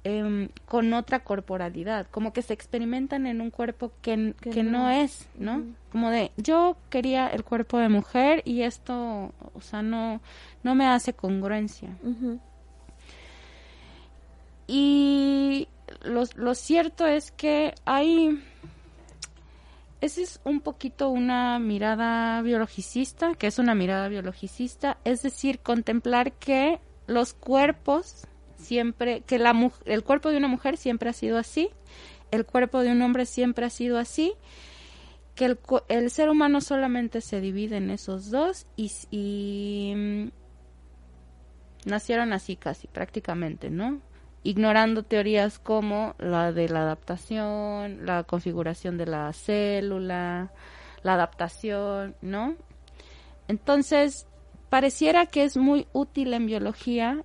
Em, 0.06 0.48
con 0.66 0.94
otra 0.94 1.26
corporalidad, 1.26 2.08
como 2.10 2.32
que 2.32 2.42
se 2.42 2.54
experimentan 2.54 3.28
en 3.28 3.42
un 3.42 3.52
cuerpo 3.52 3.92
que, 4.02 4.34
que, 4.40 4.64
no. 4.64 4.90
es, 4.90 5.28
¿no? 5.38 5.64
Como 5.92 6.10
de, 6.10 6.32
yo 6.38 6.78
quería 6.90 7.28
el 7.28 7.44
cuerpo 7.44 7.80
de 7.80 7.90
mujer 7.90 8.42
y 8.46 8.62
esto, 8.62 9.34
o 9.54 9.62
sea, 9.62 9.82
no, 9.82 10.22
no 10.64 10.74
me 10.74 10.88
hace 10.88 11.12
congruencia. 11.12 11.90
Y 14.68 15.68
lo, 16.04 16.24
lo 16.36 16.56
cierto 16.56 17.06
es 17.06 17.32
que 17.32 17.74
hay... 17.86 18.44
Esa 20.02 20.22
es 20.22 20.40
un 20.46 20.62
poquito 20.62 21.10
una 21.10 21.60
mirada 21.60 22.42
biologicista, 22.42 23.36
que 23.36 23.48
es 23.48 23.60
una 23.60 23.76
mirada 23.76 24.08
biologicista, 24.08 24.98
es 25.04 25.22
decir, 25.24 25.60
contemplar 25.60 26.32
que 26.34 26.80
los 27.06 27.34
cuerpos 27.34 28.26
siempre, 28.56 29.22
que 29.22 29.40
la, 29.40 29.54
el 29.86 30.04
cuerpo 30.04 30.30
de 30.30 30.38
una 30.38 30.48
mujer 30.48 30.78
siempre 30.78 31.10
ha 31.10 31.14
sido 31.14 31.38
así, 31.38 31.70
el 32.32 32.46
cuerpo 32.46 32.80
de 32.82 32.92
un 32.92 33.02
hombre 33.02 33.26
siempre 33.26 33.66
ha 33.66 33.70
sido 33.70 33.98
así, 33.98 34.34
que 35.36 35.46
el, 35.46 35.60
el 35.88 36.12
ser 36.12 36.30
humano 36.30 36.62
solamente 36.62 37.22
se 37.22 37.42
divide 37.42 37.78
en 37.78 37.90
esos 37.90 38.30
dos 38.30 38.68
y, 38.76 38.92
y 39.10 39.94
mm, 39.96 40.30
nacieron 41.86 42.34
así 42.34 42.56
casi 42.56 42.88
prácticamente, 42.88 43.70
¿no? 43.70 44.02
Ignorando 44.44 45.04
teorías 45.04 45.60
como 45.60 46.16
la 46.18 46.52
de 46.54 46.70
la 46.70 46.82
adaptación, 46.82 48.06
la 48.06 48.24
configuración 48.24 48.98
de 48.98 49.06
la 49.06 49.34
célula, 49.34 50.52
la 51.04 51.14
adaptación, 51.14 52.16
¿no? 52.22 52.56
Entonces, 53.48 54.28
pareciera 54.70 55.26
que 55.26 55.44
es 55.44 55.58
muy 55.58 55.88
útil 55.92 56.34
en 56.34 56.46
biología 56.46 57.24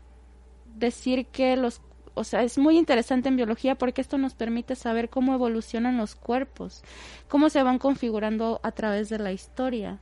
decir 0.74 1.26
que 1.26 1.56
los, 1.56 1.80
o 2.14 2.24
sea, 2.24 2.42
es 2.42 2.58
muy 2.58 2.78
interesante 2.78 3.28
en 3.28 3.36
biología 3.36 3.76
porque 3.76 4.00
esto 4.00 4.18
nos 4.18 4.34
permite 4.34 4.74
saber 4.74 5.08
cómo 5.10 5.34
evolucionan 5.34 5.96
los 5.96 6.14
cuerpos, 6.14 6.82
cómo 7.28 7.50
se 7.50 7.62
van 7.62 7.78
configurando 7.78 8.60
a 8.62 8.72
través 8.72 9.08
de 9.08 9.18
la 9.18 9.32
historia. 9.32 9.98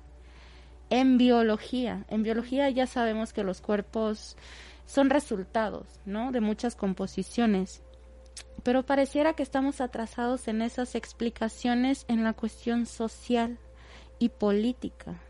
En 0.91 1.17
biología, 1.17 2.05
en 2.09 2.23
biología 2.23 2.69
ya 2.71 2.87
sabemos 2.87 3.33
que 3.33 3.45
los 3.45 3.61
cuerpos 3.61 4.37
son 4.87 5.11
resultados, 5.11 5.87
¿no? 6.05 6.33
De 6.33 6.41
muchas 6.41 6.77
composiciones. 6.77 7.83
Pero 8.63 8.85
pareciera 8.85 9.35
que 9.35 9.43
estamos 9.43 9.81
atrasados 9.81 10.49
en 10.49 10.63
esas 10.63 10.95
explicaciones 10.95 12.05
en 12.09 12.25
la 12.25 12.33
cuestión 12.33 12.87
social 12.87 13.59
y 14.19 14.29
política 14.29 15.21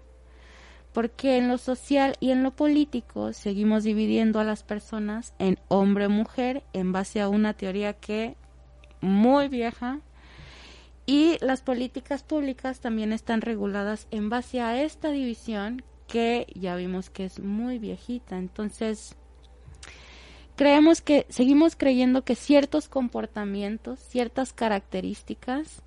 porque 0.93 1.39
en 1.39 1.49
lo 1.49 1.59
social 1.59 2.17
y 2.21 2.31
en 2.31 2.43
lo 2.43 2.51
político 2.51 3.33
seguimos 3.33 3.85
dividiendo 3.85 4.41
a 4.41 4.45
las 4.45 4.63
personas 4.63 5.35
en 5.39 5.59
hombre-mujer 5.69 6.63
en 6.73 6.93
base 6.93 7.21
a 7.21 7.29
una 7.29 7.55
teoría 7.55 7.95
que 7.95 8.37
muy 9.01 9.49
vieja 9.49 10.01
y 11.07 11.39
las 11.41 11.63
políticas 11.63 12.23
públicas 12.23 12.81
también 12.81 13.13
están 13.13 13.41
reguladas 13.41 14.07
en 14.11 14.29
base 14.29 14.61
a 14.61 14.83
esta 14.83 15.11
división 15.11 15.83
que 16.07 16.47
ya 16.55 16.77
vimos 16.77 17.11
que 17.11 17.25
es 17.25 17.41
muy 17.41 17.79
viejita. 17.79 18.39
Entonces, 18.39 19.17
creemos 20.57 21.01
que 21.01 21.27
seguimos 21.29 21.77
creyendo 21.77 22.23
que 22.23 22.35
ciertos 22.35 22.89
comportamientos, 22.89 23.99
ciertas 24.01 24.53
características 24.53 25.83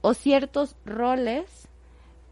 o 0.00 0.14
ciertos 0.14 0.76
roles 0.84 1.68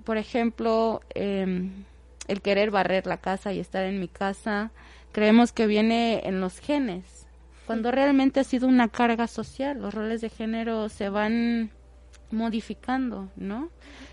por 0.06 0.18
ejemplo, 0.18 1.02
em, 1.16 1.84
el 2.28 2.40
querer 2.40 2.70
barrer 2.70 3.08
la 3.08 3.16
casa 3.16 3.52
y 3.52 3.58
estar 3.58 3.84
en 3.84 3.98
mi 3.98 4.06
casa, 4.06 4.70
creemos 5.10 5.50
que 5.50 5.66
viene 5.66 6.22
en 6.24 6.40
los 6.40 6.60
genes, 6.60 7.26
cuando 7.66 7.90
realmente 7.90 8.38
ha 8.38 8.44
sido 8.44 8.68
una 8.68 8.88
carga 8.88 9.26
social. 9.26 9.82
Los 9.82 9.92
roles 9.92 10.20
de 10.20 10.30
género 10.30 10.88
se 10.88 11.08
van 11.08 11.72
modificando, 12.30 13.28
¿no? 13.36 13.70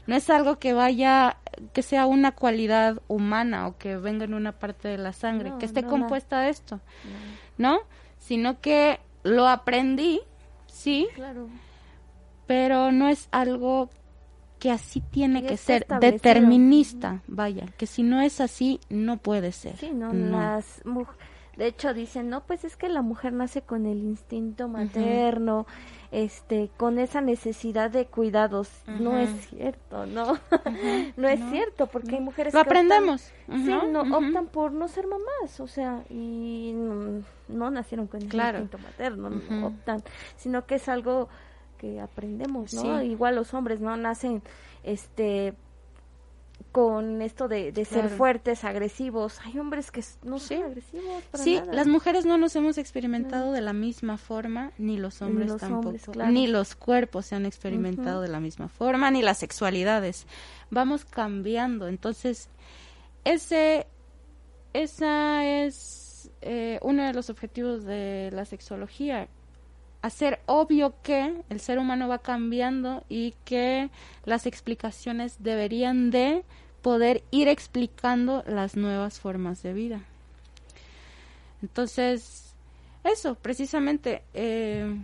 No 0.07 0.16
es 0.16 0.30
algo 0.30 0.59
que 0.59 0.74
vaya, 0.74 1.38
que 1.74 1.82
sea 1.82 2.05
una 2.05 2.34
cualidad 2.34 3.01
humana 3.07 3.68
o 3.68 3.78
que 3.78 3.97
venga 3.97 4.26
en 4.26 4.34
una 4.34 4.51
parte 4.51 4.88
de 4.88 4.97
la 4.97 5.14
sangre, 5.14 5.53
que 5.59 5.66
esté 5.66 5.84
compuesta 5.84 6.41
de 6.41 6.49
esto, 6.49 6.80
no. 7.57 7.80
Sino 8.18 8.61
que 8.61 8.99
lo 9.24 9.47
aprendí, 9.47 10.22
sí, 10.68 11.07
claro. 11.16 11.49
pero 12.47 12.91
no 12.91 13.09
es 13.09 13.28
algo 13.32 13.89
que 14.59 14.72
así 14.72 15.01
tiene 15.01 15.45
que 15.45 15.57
ser, 15.57 15.86
determinista, 15.99 17.22
vaya, 17.28 17.66
que 17.78 17.86
si 17.86 18.01
no 18.01 18.22
es 18.22 18.39
así, 18.39 18.80
no 18.89 19.18
puede 19.18 19.51
ser. 19.51 19.76
Sí, 19.76 19.91
no, 19.93 20.14
las 20.14 20.82
de 21.56 21.68
hecho 21.68 21.93
dicen, 21.93 22.30
no, 22.30 22.41
pues 22.41 22.64
es 22.64 22.76
que 22.76 22.89
la 22.89 23.01
mujer 23.01 23.34
nace 23.34 23.62
con 23.62 23.86
el 23.86 23.99
instinto 23.99 24.68
materno, 24.68 25.68
este, 26.12 26.70
con 26.78 26.97
esa 26.97 27.22
necesidad 27.22 27.91
de 27.91 28.06
cuidados. 28.06 28.70
No 28.88 29.18
es 29.18 29.30
cierto, 29.49 30.06
no, 30.06 30.39
no 31.18 31.28
es 31.28 31.39
cierto, 31.51 31.88
porque 31.88 32.16
hay 32.16 32.22
mujeres 32.22 32.54
Lo 32.54 32.60
aprendemos. 32.60 33.22
sí, 33.47 33.72
no, 33.91 34.01
optan 34.01 34.47
por 34.47 34.72
no 34.72 34.88
ser 34.88 35.06
mamás, 35.08 35.60
o 35.60 35.68
sea, 35.68 36.04
y 36.10 36.74
no, 37.47 37.72
nacieron 37.72 38.08
con 38.08 38.22
el 38.22 38.34
instinto 38.34 38.78
materno, 38.80 39.30
no 39.30 39.68
optan, 39.68 40.04
sino 40.38 40.66
que 40.66 40.76
es 40.76 40.89
algo 40.89 41.30
que 41.78 42.01
aprendemos, 42.01 42.74
¿no? 42.74 43.04
Igual 43.04 43.36
los 43.36 43.54
hombres, 43.54 43.80
¿no? 43.80 43.95
Nacen, 43.97 44.41
este, 44.84 45.54
con 46.74 47.21
esto 47.21 47.47
de, 47.47 47.71
ser 47.86 48.09
fuertes, 48.09 48.63
agresivos. 48.63 49.39
Hay 49.45 49.59
hombres 49.59 49.91
que 49.91 50.03
no 50.24 50.39
son 50.39 50.63
agresivos. 50.63 51.24
sí, 51.36 51.61
las 51.71 51.86
mujeres 51.86 52.26
no 52.26 52.39
nos 52.39 52.55
hemos 52.55 52.80
experimentado 52.80 53.51
de 53.51 53.61
la 53.61 53.74
misma 53.74 54.17
forma, 54.17 54.71
ni 54.80 54.97
los 54.97 55.21
hombres 55.21 55.55
tampoco. 55.57 55.95
Ni 56.30 56.47
los 56.47 56.74
cuerpos 56.74 57.28
se 57.28 57.36
han 57.36 57.45
experimentado 57.45 58.21
de 58.21 58.28
la 58.28 58.39
misma 58.39 58.69
forma, 58.69 59.11
ni 59.11 59.21
las 59.21 59.38
sexualidades. 59.38 60.26
Vamos 60.71 61.05
cambiando. 61.05 61.88
Entonces, 61.88 62.49
ese, 63.24 63.86
esa 64.74 65.45
es 65.45 66.32
eh, 66.41 66.80
uno 66.82 67.03
de 67.03 67.13
los 67.13 67.30
objetivos 67.30 67.86
de 67.86 68.32
la 68.34 68.45
sexología, 68.45 69.28
hacer 70.01 70.39
obvio 70.47 70.95
que 71.03 71.43
el 71.49 71.59
ser 71.59 71.78
humano 71.78 72.07
va 72.07 72.17
cambiando 72.17 73.03
y 73.09 73.36
que 73.45 73.91
las 74.26 74.47
explicaciones 74.47 75.38
deberían 75.38 76.09
de 76.09 76.43
poder 76.84 77.24
ir 77.32 77.48
explicando 77.48 78.44
las 78.46 78.76
nuevas 78.76 79.20
formas 79.20 79.64
de 79.64 79.74
vida. 79.74 80.02
Entonces, 81.64 82.54
eso, 83.04 83.36
precisamente, 83.36 84.22
eh, 84.34 84.96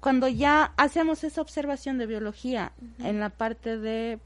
cuando 0.00 0.28
ya 0.28 0.72
hacemos 0.76 1.24
esa 1.24 1.40
observación 1.40 1.98
de 1.98 2.06
biología 2.06 2.72
en 2.98 3.18
la 3.18 3.30
parte 3.30 3.78
de 3.78 4.20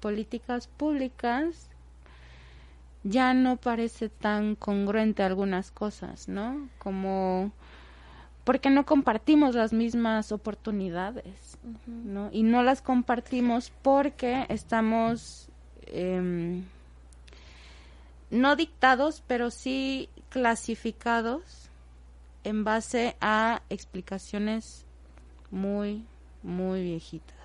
políticas 0.00 0.66
públicas, 0.66 1.70
ya 3.02 3.32
no 3.32 3.56
parece 3.56 4.10
tan 4.10 4.54
congruente 4.54 5.22
algunas 5.22 5.70
cosas, 5.70 6.28
¿no? 6.28 6.68
Como 6.78 7.50
porque 8.44 8.70
no 8.70 8.84
compartimos 8.84 9.54
las 9.54 9.72
mismas 9.72 10.32
oportunidades, 10.32 11.58
¿no? 11.86 12.28
Y 12.30 12.42
no 12.42 12.62
las 12.62 12.82
compartimos 12.82 13.72
porque 13.82 14.44
estamos 14.48 15.48
em, 15.92 16.64
no 18.30 18.56
dictados, 18.56 19.22
pero 19.26 19.50
sí 19.50 20.08
clasificados 20.28 21.70
en 22.44 22.64
base 22.64 23.16
a 23.20 23.62
explicaciones 23.68 24.84
muy, 25.50 26.04
muy 26.42 26.82
viejitas. 26.82 27.36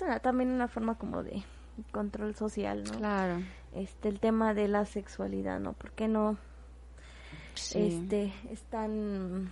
Es 0.00 0.22
también 0.22 0.50
una 0.50 0.68
forma 0.68 0.96
como 0.96 1.22
de 1.22 1.42
control 1.90 2.34
social, 2.34 2.84
¿no? 2.84 2.92
Claro. 2.92 3.42
Este, 3.74 4.08
el 4.08 4.20
tema 4.20 4.54
de 4.54 4.68
la 4.68 4.86
sexualidad, 4.86 5.60
¿no? 5.60 5.72
¿Por 5.72 5.90
qué 5.92 6.08
no 6.08 6.38
este 7.74 8.32
están 8.50 9.50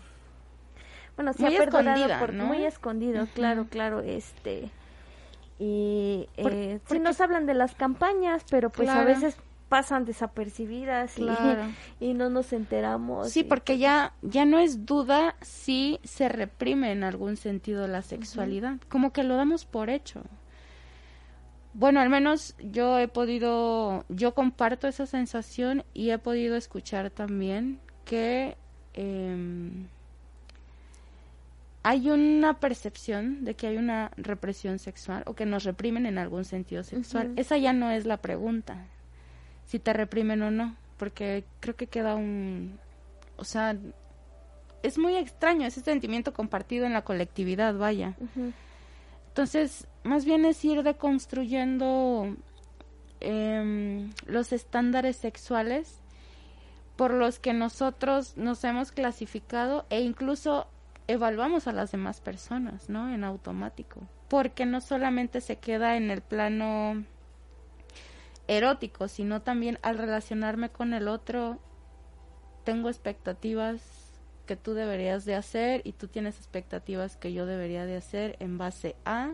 bueno 1.16 1.32
se 1.32 1.42
muy 1.42 1.56
ha 1.56 1.64
escondido 1.64 2.44
muy 2.46 2.64
escondido 2.64 3.26
claro 3.34 3.66
claro 3.68 4.00
este 4.00 4.70
y 5.58 6.28
eh, 6.36 6.80
sí 6.86 6.98
nos 6.98 7.20
hablan 7.20 7.46
de 7.46 7.54
las 7.54 7.74
campañas, 7.74 8.44
pero 8.50 8.70
pues 8.70 8.88
a 8.88 9.04
veces 9.04 9.36
pasan 9.68 10.04
desapercibidas 10.04 11.16
y, 12.00 12.14
no 12.14 12.30
nos 12.30 12.52
enteramos. 12.52 13.30
Sí, 13.30 13.42
porque 13.42 13.78
ya, 13.78 14.12
ya 14.22 14.44
no 14.44 14.58
es 14.58 14.86
duda 14.86 15.36
si 15.40 15.98
se 16.04 16.28
reprime 16.28 16.92
en 16.92 17.04
algún 17.04 17.36
sentido 17.36 17.88
la 17.88 18.02
sexualidad, 18.02 18.78
como 18.88 19.12
que 19.12 19.22
lo 19.22 19.36
damos 19.36 19.64
por 19.64 19.90
hecho. 19.90 20.22
Bueno, 21.74 22.00
al 22.00 22.08
menos 22.08 22.54
yo 22.58 22.98
he 22.98 23.08
podido, 23.08 24.06
yo 24.08 24.34
comparto 24.34 24.88
esa 24.88 25.04
sensación 25.04 25.84
y 25.92 26.10
he 26.10 26.18
podido 26.18 26.56
escuchar 26.56 27.10
también 27.10 27.80
que 28.06 28.56
em, 28.94 29.88
hay 31.88 32.10
una 32.10 32.58
percepción 32.58 33.44
de 33.44 33.54
que 33.54 33.68
hay 33.68 33.76
una 33.76 34.10
represión 34.16 34.80
sexual 34.80 35.22
o 35.24 35.34
que 35.34 35.46
nos 35.46 35.62
reprimen 35.62 36.04
en 36.04 36.18
algún 36.18 36.44
sentido 36.44 36.82
sexual. 36.82 37.32
Esa 37.36 37.58
ya 37.58 37.72
no 37.72 37.92
es 37.92 38.06
la 38.06 38.16
pregunta 38.16 38.88
si 39.66 39.78
te 39.78 39.92
reprimen 39.92 40.42
o 40.42 40.50
no, 40.50 40.74
porque 40.96 41.44
creo 41.60 41.76
que 41.76 41.86
queda 41.86 42.16
un, 42.16 42.80
o 43.36 43.44
sea, 43.44 43.76
es 44.82 44.98
muy 44.98 45.14
extraño 45.14 45.64
ese 45.64 45.80
sentimiento 45.80 46.32
compartido 46.32 46.86
en 46.86 46.92
la 46.92 47.02
colectividad, 47.02 47.76
vaya. 47.76 48.16
Entonces, 49.28 49.86
más 50.02 50.24
bien 50.24 50.44
es 50.44 50.64
ir 50.64 50.82
deconstruyendo 50.82 52.34
eh, 53.20 54.10
los 54.26 54.52
estándares 54.52 55.18
sexuales 55.18 56.00
por 56.96 57.14
los 57.14 57.38
que 57.38 57.52
nosotros 57.52 58.36
nos 58.36 58.64
hemos 58.64 58.90
clasificado 58.90 59.86
e 59.88 60.00
incluso 60.00 60.66
evaluamos 61.08 61.66
a 61.66 61.72
las 61.72 61.92
demás 61.92 62.20
personas, 62.20 62.88
¿no? 62.88 63.12
En 63.12 63.24
automático. 63.24 64.00
Porque 64.28 64.66
no 64.66 64.80
solamente 64.80 65.40
se 65.40 65.56
queda 65.56 65.96
en 65.96 66.10
el 66.10 66.20
plano 66.20 67.04
erótico, 68.48 69.08
sino 69.08 69.42
también 69.42 69.78
al 69.82 69.98
relacionarme 69.98 70.68
con 70.70 70.94
el 70.94 71.08
otro, 71.08 71.58
tengo 72.64 72.88
expectativas 72.88 73.80
que 74.46 74.56
tú 74.56 74.74
deberías 74.74 75.24
de 75.24 75.34
hacer 75.34 75.82
y 75.84 75.92
tú 75.92 76.08
tienes 76.08 76.38
expectativas 76.38 77.16
que 77.16 77.32
yo 77.32 77.46
debería 77.46 77.84
de 77.84 77.96
hacer 77.96 78.36
en 78.38 78.58
base 78.58 78.94
a 79.04 79.32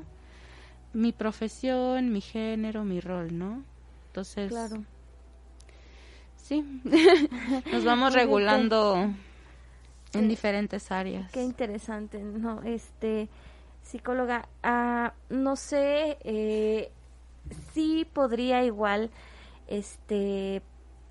mi 0.93 1.12
profesión, 1.12 2.12
mi 2.12 2.20
género, 2.20 2.85
mi 2.85 3.01
rol, 3.01 3.39
¿no? 3.39 3.62
Entonces, 4.09 4.51
claro. 4.51 4.85
sí, 6.37 6.64
nos 7.73 7.85
vamos 7.85 8.12
regulando 8.12 9.11
en 10.15 10.29
diferentes 10.29 10.91
áreas. 10.91 11.31
Qué 11.31 11.43
interesante, 11.43 12.23
¿no? 12.23 12.63
Este, 12.63 13.29
psicóloga, 13.83 14.49
ah, 14.63 15.15
no 15.29 15.57
sé, 15.57 16.19
eh, 16.25 16.91
sí 17.73 18.07
podría 18.13 18.65
igual, 18.65 19.11
este, 19.69 20.63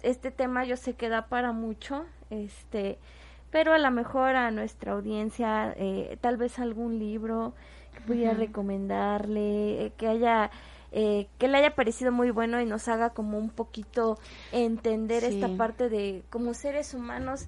este 0.03 0.31
tema 0.31 0.65
yo 0.65 0.77
sé 0.77 0.93
que 0.93 1.09
da 1.09 1.27
para 1.27 1.51
mucho, 1.51 2.05
este, 2.29 2.97
pero 3.51 3.73
a 3.73 3.77
lo 3.77 3.91
mejor 3.91 4.35
a 4.35 4.51
nuestra 4.51 4.93
audiencia, 4.93 5.73
eh, 5.77 6.17
tal 6.21 6.37
vez 6.37 6.59
algún 6.59 6.99
libro 6.99 7.53
que 7.93 8.01
pudiera 8.01 8.33
recomendarle, 8.33 9.85
eh, 9.85 9.93
que 9.97 10.07
haya, 10.07 10.49
eh, 10.91 11.27
que 11.37 11.47
le 11.47 11.57
haya 11.57 11.75
parecido 11.75 12.11
muy 12.11 12.31
bueno 12.31 12.61
y 12.61 12.65
nos 12.65 12.87
haga 12.87 13.09
como 13.11 13.37
un 13.37 13.49
poquito 13.49 14.17
entender 14.51 15.23
esta 15.23 15.49
parte 15.49 15.89
de 15.89 16.23
como 16.29 16.53
seres 16.53 16.93
humanos, 16.93 17.47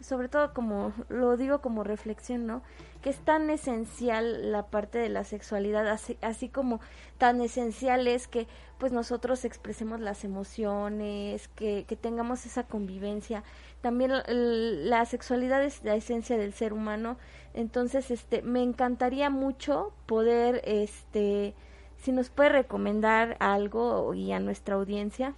sobre 0.00 0.28
todo 0.28 0.54
como 0.54 0.92
lo 1.08 1.36
digo 1.36 1.60
como 1.60 1.84
reflexión, 1.84 2.46
¿no? 2.46 2.62
que 3.02 3.10
es 3.10 3.18
tan 3.18 3.48
esencial 3.50 4.50
la 4.50 4.66
parte 4.66 4.98
de 4.98 5.08
la 5.08 5.24
sexualidad, 5.24 5.86
así, 5.88 6.18
así 6.20 6.48
como 6.48 6.80
tan 7.16 7.40
esencial 7.40 8.08
es 8.08 8.26
que 8.26 8.46
pues 8.78 8.92
nosotros 8.92 9.44
expresemos 9.44 10.00
las 10.00 10.24
emociones, 10.24 11.48
que, 11.48 11.84
que 11.86 11.96
tengamos 11.96 12.46
esa 12.46 12.64
convivencia. 12.64 13.42
También 13.80 14.12
la 14.26 15.04
sexualidad 15.06 15.62
es 15.62 15.84
la 15.84 15.94
esencia 15.94 16.36
del 16.36 16.52
ser 16.52 16.72
humano, 16.72 17.18
entonces 17.54 18.10
este 18.10 18.42
me 18.42 18.62
encantaría 18.62 19.30
mucho 19.30 19.92
poder 20.06 20.60
este 20.64 21.54
si 21.98 22.12
nos 22.12 22.30
puede 22.30 22.50
recomendar 22.50 23.36
algo 23.40 24.14
y 24.14 24.32
a 24.32 24.40
nuestra 24.40 24.76
audiencia. 24.76 25.34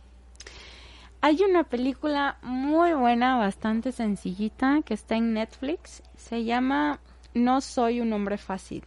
Hay 1.22 1.42
una 1.42 1.64
película 1.64 2.38
muy 2.42 2.94
buena, 2.94 3.36
bastante 3.36 3.92
sencillita, 3.92 4.80
que 4.84 4.94
está 4.94 5.16
en 5.16 5.34
Netflix. 5.34 6.02
Se 6.16 6.44
llama 6.44 6.98
no 7.34 7.60
soy 7.60 8.00
un 8.00 8.12
hombre 8.12 8.38
fácil. 8.38 8.82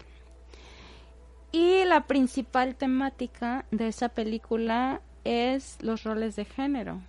Y 1.51 1.83
la 1.85 2.07
principal 2.07 2.75
temática 2.75 3.65
de 3.69 3.87
esa 3.87 4.09
película 4.09 5.01
es 5.23 5.77
los 5.81 6.03
roles 6.03 6.35
de 6.35 6.45
género, 6.45 6.99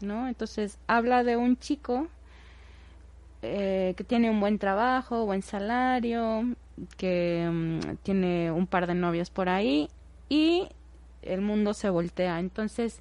¿no? 0.00 0.28
Entonces 0.28 0.78
habla 0.86 1.24
de 1.24 1.36
un 1.36 1.58
chico 1.58 2.06
eh, 3.42 3.94
que 3.96 4.04
tiene 4.04 4.30
un 4.30 4.38
buen 4.38 4.60
trabajo, 4.60 5.26
buen 5.26 5.42
salario, 5.42 6.44
que 6.96 7.48
mm, 7.50 7.96
tiene 8.04 8.52
un 8.52 8.68
par 8.68 8.86
de 8.86 8.94
novias 8.94 9.30
por 9.30 9.48
ahí 9.48 9.88
y 10.28 10.68
el 11.22 11.40
mundo 11.40 11.74
se 11.74 11.90
voltea. 11.90 12.38
Entonces 12.38 13.00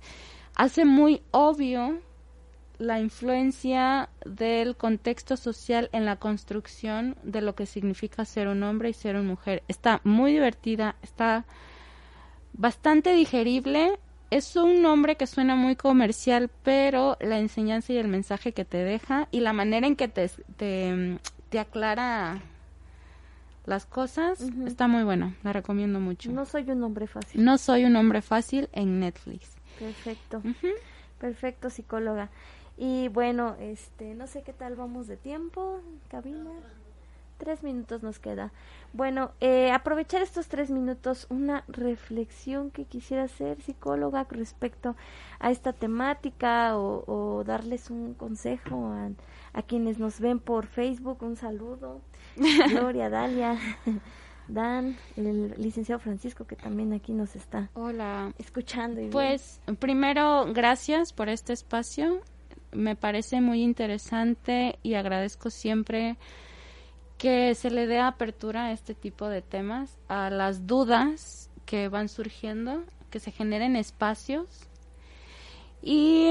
hace 0.58 0.86
muy 0.86 1.22
obvio 1.32 2.00
la 2.80 3.00
influencia 3.00 4.10
del 4.26 4.76
contexto 4.76 5.38
social 5.38 5.90
en 5.94 6.06
la 6.06 6.18
construcción 6.18 7.16
de 7.24 7.42
lo 7.42 7.56
que 7.56 7.66
significa 7.66 8.26
ser 8.26 8.48
un 8.48 8.62
hombre 8.64 8.90
y 8.90 8.94
ser 8.94 9.16
una 9.16 9.30
mujer. 9.30 9.64
Está 9.68 10.02
muy 10.04 10.34
divertida, 10.34 10.96
está 11.02 11.46
bastante 12.54 13.14
digerible. 13.14 14.00
Es 14.30 14.56
un 14.56 14.82
nombre 14.82 15.16
que 15.16 15.26
suena 15.26 15.56
muy 15.56 15.76
comercial, 15.76 16.50
pero 16.64 17.18
la 17.22 17.40
enseñanza 17.40 17.94
y 17.94 17.98
el 17.98 18.08
mensaje 18.08 18.52
que 18.52 18.66
te 18.66 18.84
deja 18.84 19.28
y 19.32 19.40
la 19.40 19.54
manera 19.54 19.88
en 19.88 19.96
que 19.96 20.08
te, 20.08 20.30
te, 20.58 21.60
aclara 21.60 22.42
las 23.66 23.86
cosas 23.86 24.42
está 24.66 24.88
muy 24.88 25.04
bueno. 25.04 25.34
La 25.44 25.54
recomiendo 25.54 26.00
mucho. 26.00 26.32
No 26.32 26.46
soy 26.46 26.70
un 26.70 26.84
hombre 26.84 27.08
fácil. 27.08 27.44
No 27.44 27.58
soy 27.58 27.86
un 27.86 27.96
hombre 27.96 28.22
fácil 28.22 28.70
en 28.74 29.00
Netflix. 29.00 29.57
Perfecto. 29.80 30.42
Perfecto, 31.20 31.70
psicóloga. 31.70 32.30
Y 32.78 33.08
bueno, 33.08 33.56
este, 33.60 34.14
no 34.14 34.28
sé 34.28 34.44
qué 34.44 34.54
tal 34.54 34.76
vamos 34.76 35.08
de 35.08 35.18
tiempo, 35.18 35.82
cabina. 36.10 36.52
Tres 37.38 37.64
minutos 37.64 38.02
nos 38.02 38.18
queda. 38.20 38.52
Bueno, 38.94 39.32
eh, 39.42 39.72
aprovechar 39.72 40.22
estos 40.22 40.48
tres 40.48 40.72
minutos, 40.72 41.28
una 41.30 41.64
reflexión 41.68 42.72
que 42.72 42.86
quisiera 42.86 43.24
hacer, 43.24 43.62
psicóloga, 43.62 44.26
respecto 44.30 44.96
a 45.40 45.52
esta 45.52 45.74
temática 45.74 46.78
o, 46.78 47.44
darles 47.46 47.92
un 47.92 48.16
consejo 48.16 48.88
a, 48.88 49.10
a, 49.54 49.62
quienes 49.62 50.00
nos 50.00 50.20
ven 50.20 50.40
por 50.40 50.66
Facebook. 50.66 51.22
Un 51.22 51.36
saludo. 51.36 52.02
Gloria, 52.70 53.10
Dalia, 53.10 53.58
Dan, 54.48 54.98
el 55.16 55.54
licenciado 55.58 56.00
Francisco, 56.00 56.46
que 56.46 56.56
también 56.56 56.94
aquí 56.94 57.14
nos 57.14 57.36
está 57.36 57.70
Hola. 57.74 58.34
escuchando. 58.38 59.02
Y 59.02 59.10
pues, 59.10 59.60
primero, 59.80 60.46
gracias 60.54 61.14
por 61.14 61.30
este 61.30 61.54
espacio 61.54 62.22
me 62.72 62.96
parece 62.96 63.42
muy 63.42 63.64
interesante 63.64 64.80
y 64.84 64.96
agradezco 64.96 65.50
siempre 65.50 66.18
que 67.18 67.56
se 67.56 67.72
le 67.72 67.88
dé 67.88 68.00
apertura 68.00 68.66
a 68.66 68.72
este 68.72 68.94
tipo 68.94 69.28
de 69.28 69.42
temas, 69.42 69.98
a 70.08 70.30
las 70.30 70.68
dudas 70.68 71.50
que 71.66 71.90
van 71.90 72.10
surgiendo, 72.10 72.84
que 73.10 73.20
se 73.20 73.32
generen 73.32 73.76
espacios 73.76 74.68
y 75.82 76.30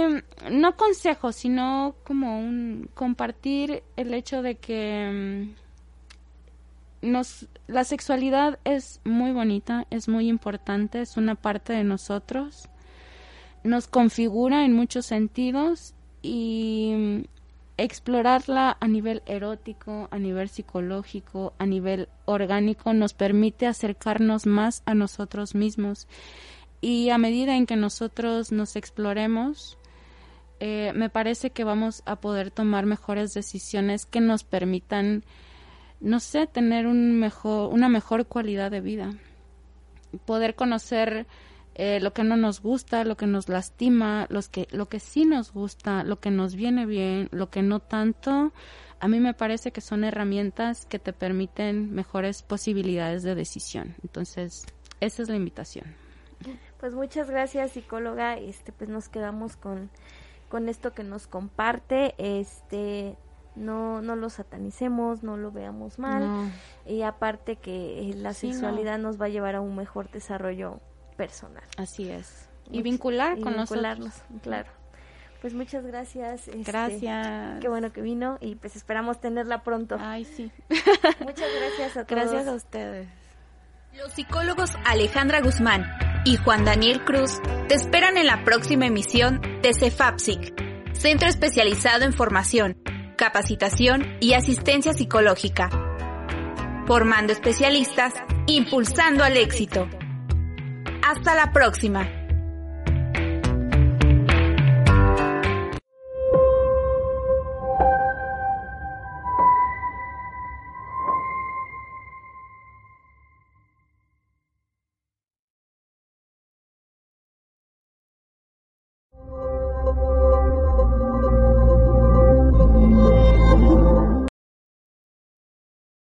no 0.50 0.76
consejos, 0.76 1.36
sino 1.36 1.96
como 2.04 2.38
un 2.38 2.88
compartir 2.94 3.82
el 3.96 4.14
hecho 4.14 4.42
de 4.42 4.56
que 4.56 5.10
mm, 5.52 5.65
nos 7.07 7.48
la 7.66 7.84
sexualidad 7.84 8.59
es 8.64 9.00
muy 9.04 9.32
bonita, 9.32 9.86
es 9.90 10.09
muy 10.09 10.28
importante, 10.28 11.00
es 11.00 11.16
una 11.16 11.34
parte 11.34 11.72
de 11.72 11.84
nosotros, 11.84 12.68
nos 13.64 13.88
configura 13.88 14.64
en 14.64 14.72
muchos 14.72 15.07
sentidos 15.07 15.94
y 16.22 16.94
mm, 16.96 17.22
explorarla 17.78 18.76
a 18.80 18.88
nivel 18.88 19.22
erótico, 19.26 20.09
a 20.11 20.18
nivel 20.18 20.48
psicológico, 20.48 21.54
a 21.59 21.66
nivel 21.66 22.09
orgánico 22.24 22.92
nos 22.92 23.14
permite 23.14 23.66
acercarnos 23.66 24.46
más 24.46 24.82
a 24.86 24.94
nosotros 24.94 25.54
mismos. 25.54 26.09
Y 26.80 27.11
a 27.11 27.18
medida 27.18 27.57
en 27.57 27.66
que 27.66 27.76
nosotros 27.76 28.52
nos 28.52 28.76
exploremos 28.76 29.78
eh, 30.59 30.92
me 30.94 31.11
parece 31.11 31.50
que 31.50 31.64
vamos 31.64 32.02
a 32.07 32.16
poder 32.16 32.50
tomar 32.50 32.86
mejores 32.86 33.34
decisiones 33.34 34.07
que 34.07 34.20
nos 34.20 34.42
permitan 34.44 35.22
no 36.01 36.20
sé 36.20 36.47
tener 36.47 36.86
un 36.86 37.18
mejor 37.18 37.72
una 37.72 37.88
mejor 37.88 38.26
cualidad 38.26 38.70
de 38.70 38.80
vida 38.80 39.14
poder 40.24 40.55
conocer 40.55 41.26
eh, 41.74 42.01
lo 42.01 42.14
que 42.14 42.24
no 42.24 42.36
nos 42.36 42.62
gusta, 42.62 43.05
lo 43.05 43.16
que 43.16 43.26
nos 43.26 43.51
lastima, 43.51 44.26
los 44.30 44.49
que, 44.49 44.66
lo 44.70 44.88
que 44.88 44.99
sí 44.99 45.26
nos 45.26 45.53
gusta, 45.53 46.05
lo 46.05 46.20
que 46.20 46.30
nos 46.30 46.55
viene 46.55 46.86
bien, 46.86 47.28
lo 47.32 47.51
que 47.51 47.62
no 47.62 47.80
tanto, 47.80 48.53
a 48.99 49.09
mí 49.09 49.20
me 49.20 49.34
parece 49.34 49.72
que 49.72 49.82
son 49.82 50.05
herramientas 50.05 50.86
que 50.86 50.99
te 50.99 51.12
permiten 51.12 51.92
mejores 51.94 52.42
posibilidades 52.42 53.22
de 53.22 53.34
decisión. 53.34 53.94
Entonces, 54.03 54.64
esa 55.01 55.22
es 55.22 55.28
la 55.28 55.36
invitación. 55.36 55.94
Pues 56.80 56.94
muchas 56.94 57.30
gracias, 57.30 57.72
psicóloga. 57.72 58.38
Este, 58.38 58.72
pues 58.72 58.88
nos 58.88 59.11
quedamos 59.11 59.57
con, 59.57 59.90
con 60.49 60.70
esto 60.70 60.92
que 60.94 61.05
nos 61.05 61.26
comparte. 61.26 62.14
Este, 62.16 63.16
no, 63.57 64.02
no 64.02 64.16
lo 64.16 64.30
satanicemos, 64.30 65.22
no 65.22 65.36
lo 65.36 65.50
veamos 65.50 65.98
mal. 65.98 66.52
Y 66.86 67.02
aparte 67.02 67.57
que 67.57 68.14
la 68.16 68.34
sexualidad 68.34 68.98
nos 68.98 69.20
va 69.20 69.26
a 69.26 69.28
llevar 69.28 69.54
a 69.57 69.61
un 69.61 69.74
mejor 69.74 70.11
desarrollo 70.11 70.80
personal. 71.16 71.64
Así 71.76 72.09
es. 72.11 72.48
Y 72.70 72.82
vincular 72.82 73.40
con 73.40 73.57
vincularnos, 73.57 74.22
claro. 74.42 74.70
Pues 75.40 75.54
muchas 75.54 75.86
gracias. 75.86 76.48
Este, 76.48 76.62
gracias. 76.62 77.61
Qué 77.61 77.68
bueno 77.68 77.92
que 77.92 78.00
vino 78.00 78.38
y 78.40 78.57
pues 78.57 78.74
esperamos 78.76 79.20
tenerla 79.20 79.62
pronto. 79.62 79.96
Ay, 79.98 80.24
sí. 80.24 80.50
muchas 80.68 81.48
gracias 81.59 81.96
a 81.96 82.04
todos. 82.04 82.09
Gracias 82.09 82.48
a 82.48 82.52
ustedes. 82.52 83.09
Los 83.94 84.12
psicólogos 84.12 84.72
Alejandra 84.84 85.40
Guzmán 85.40 85.86
y 86.24 86.36
Juan 86.36 86.64
Daniel 86.64 87.04
Cruz 87.04 87.40
te 87.68 87.74
esperan 87.74 88.16
en 88.16 88.26
la 88.26 88.44
próxima 88.44 88.86
emisión 88.86 89.40
de 89.62 89.72
CEFAPSIC, 89.72 90.94
Centro 90.94 91.28
Especializado 91.28 92.04
en 92.04 92.12
Formación, 92.12 92.76
Capacitación 93.16 94.18
y 94.20 94.34
Asistencia 94.34 94.92
Psicológica. 94.92 95.70
Formando 96.86 97.32
especialistas, 97.32 98.12
impulsando 98.46 99.24
al 99.24 99.38
éxito. 99.38 99.88
Hasta 101.02 101.34
la 101.34 101.50
próxima. 101.50 102.25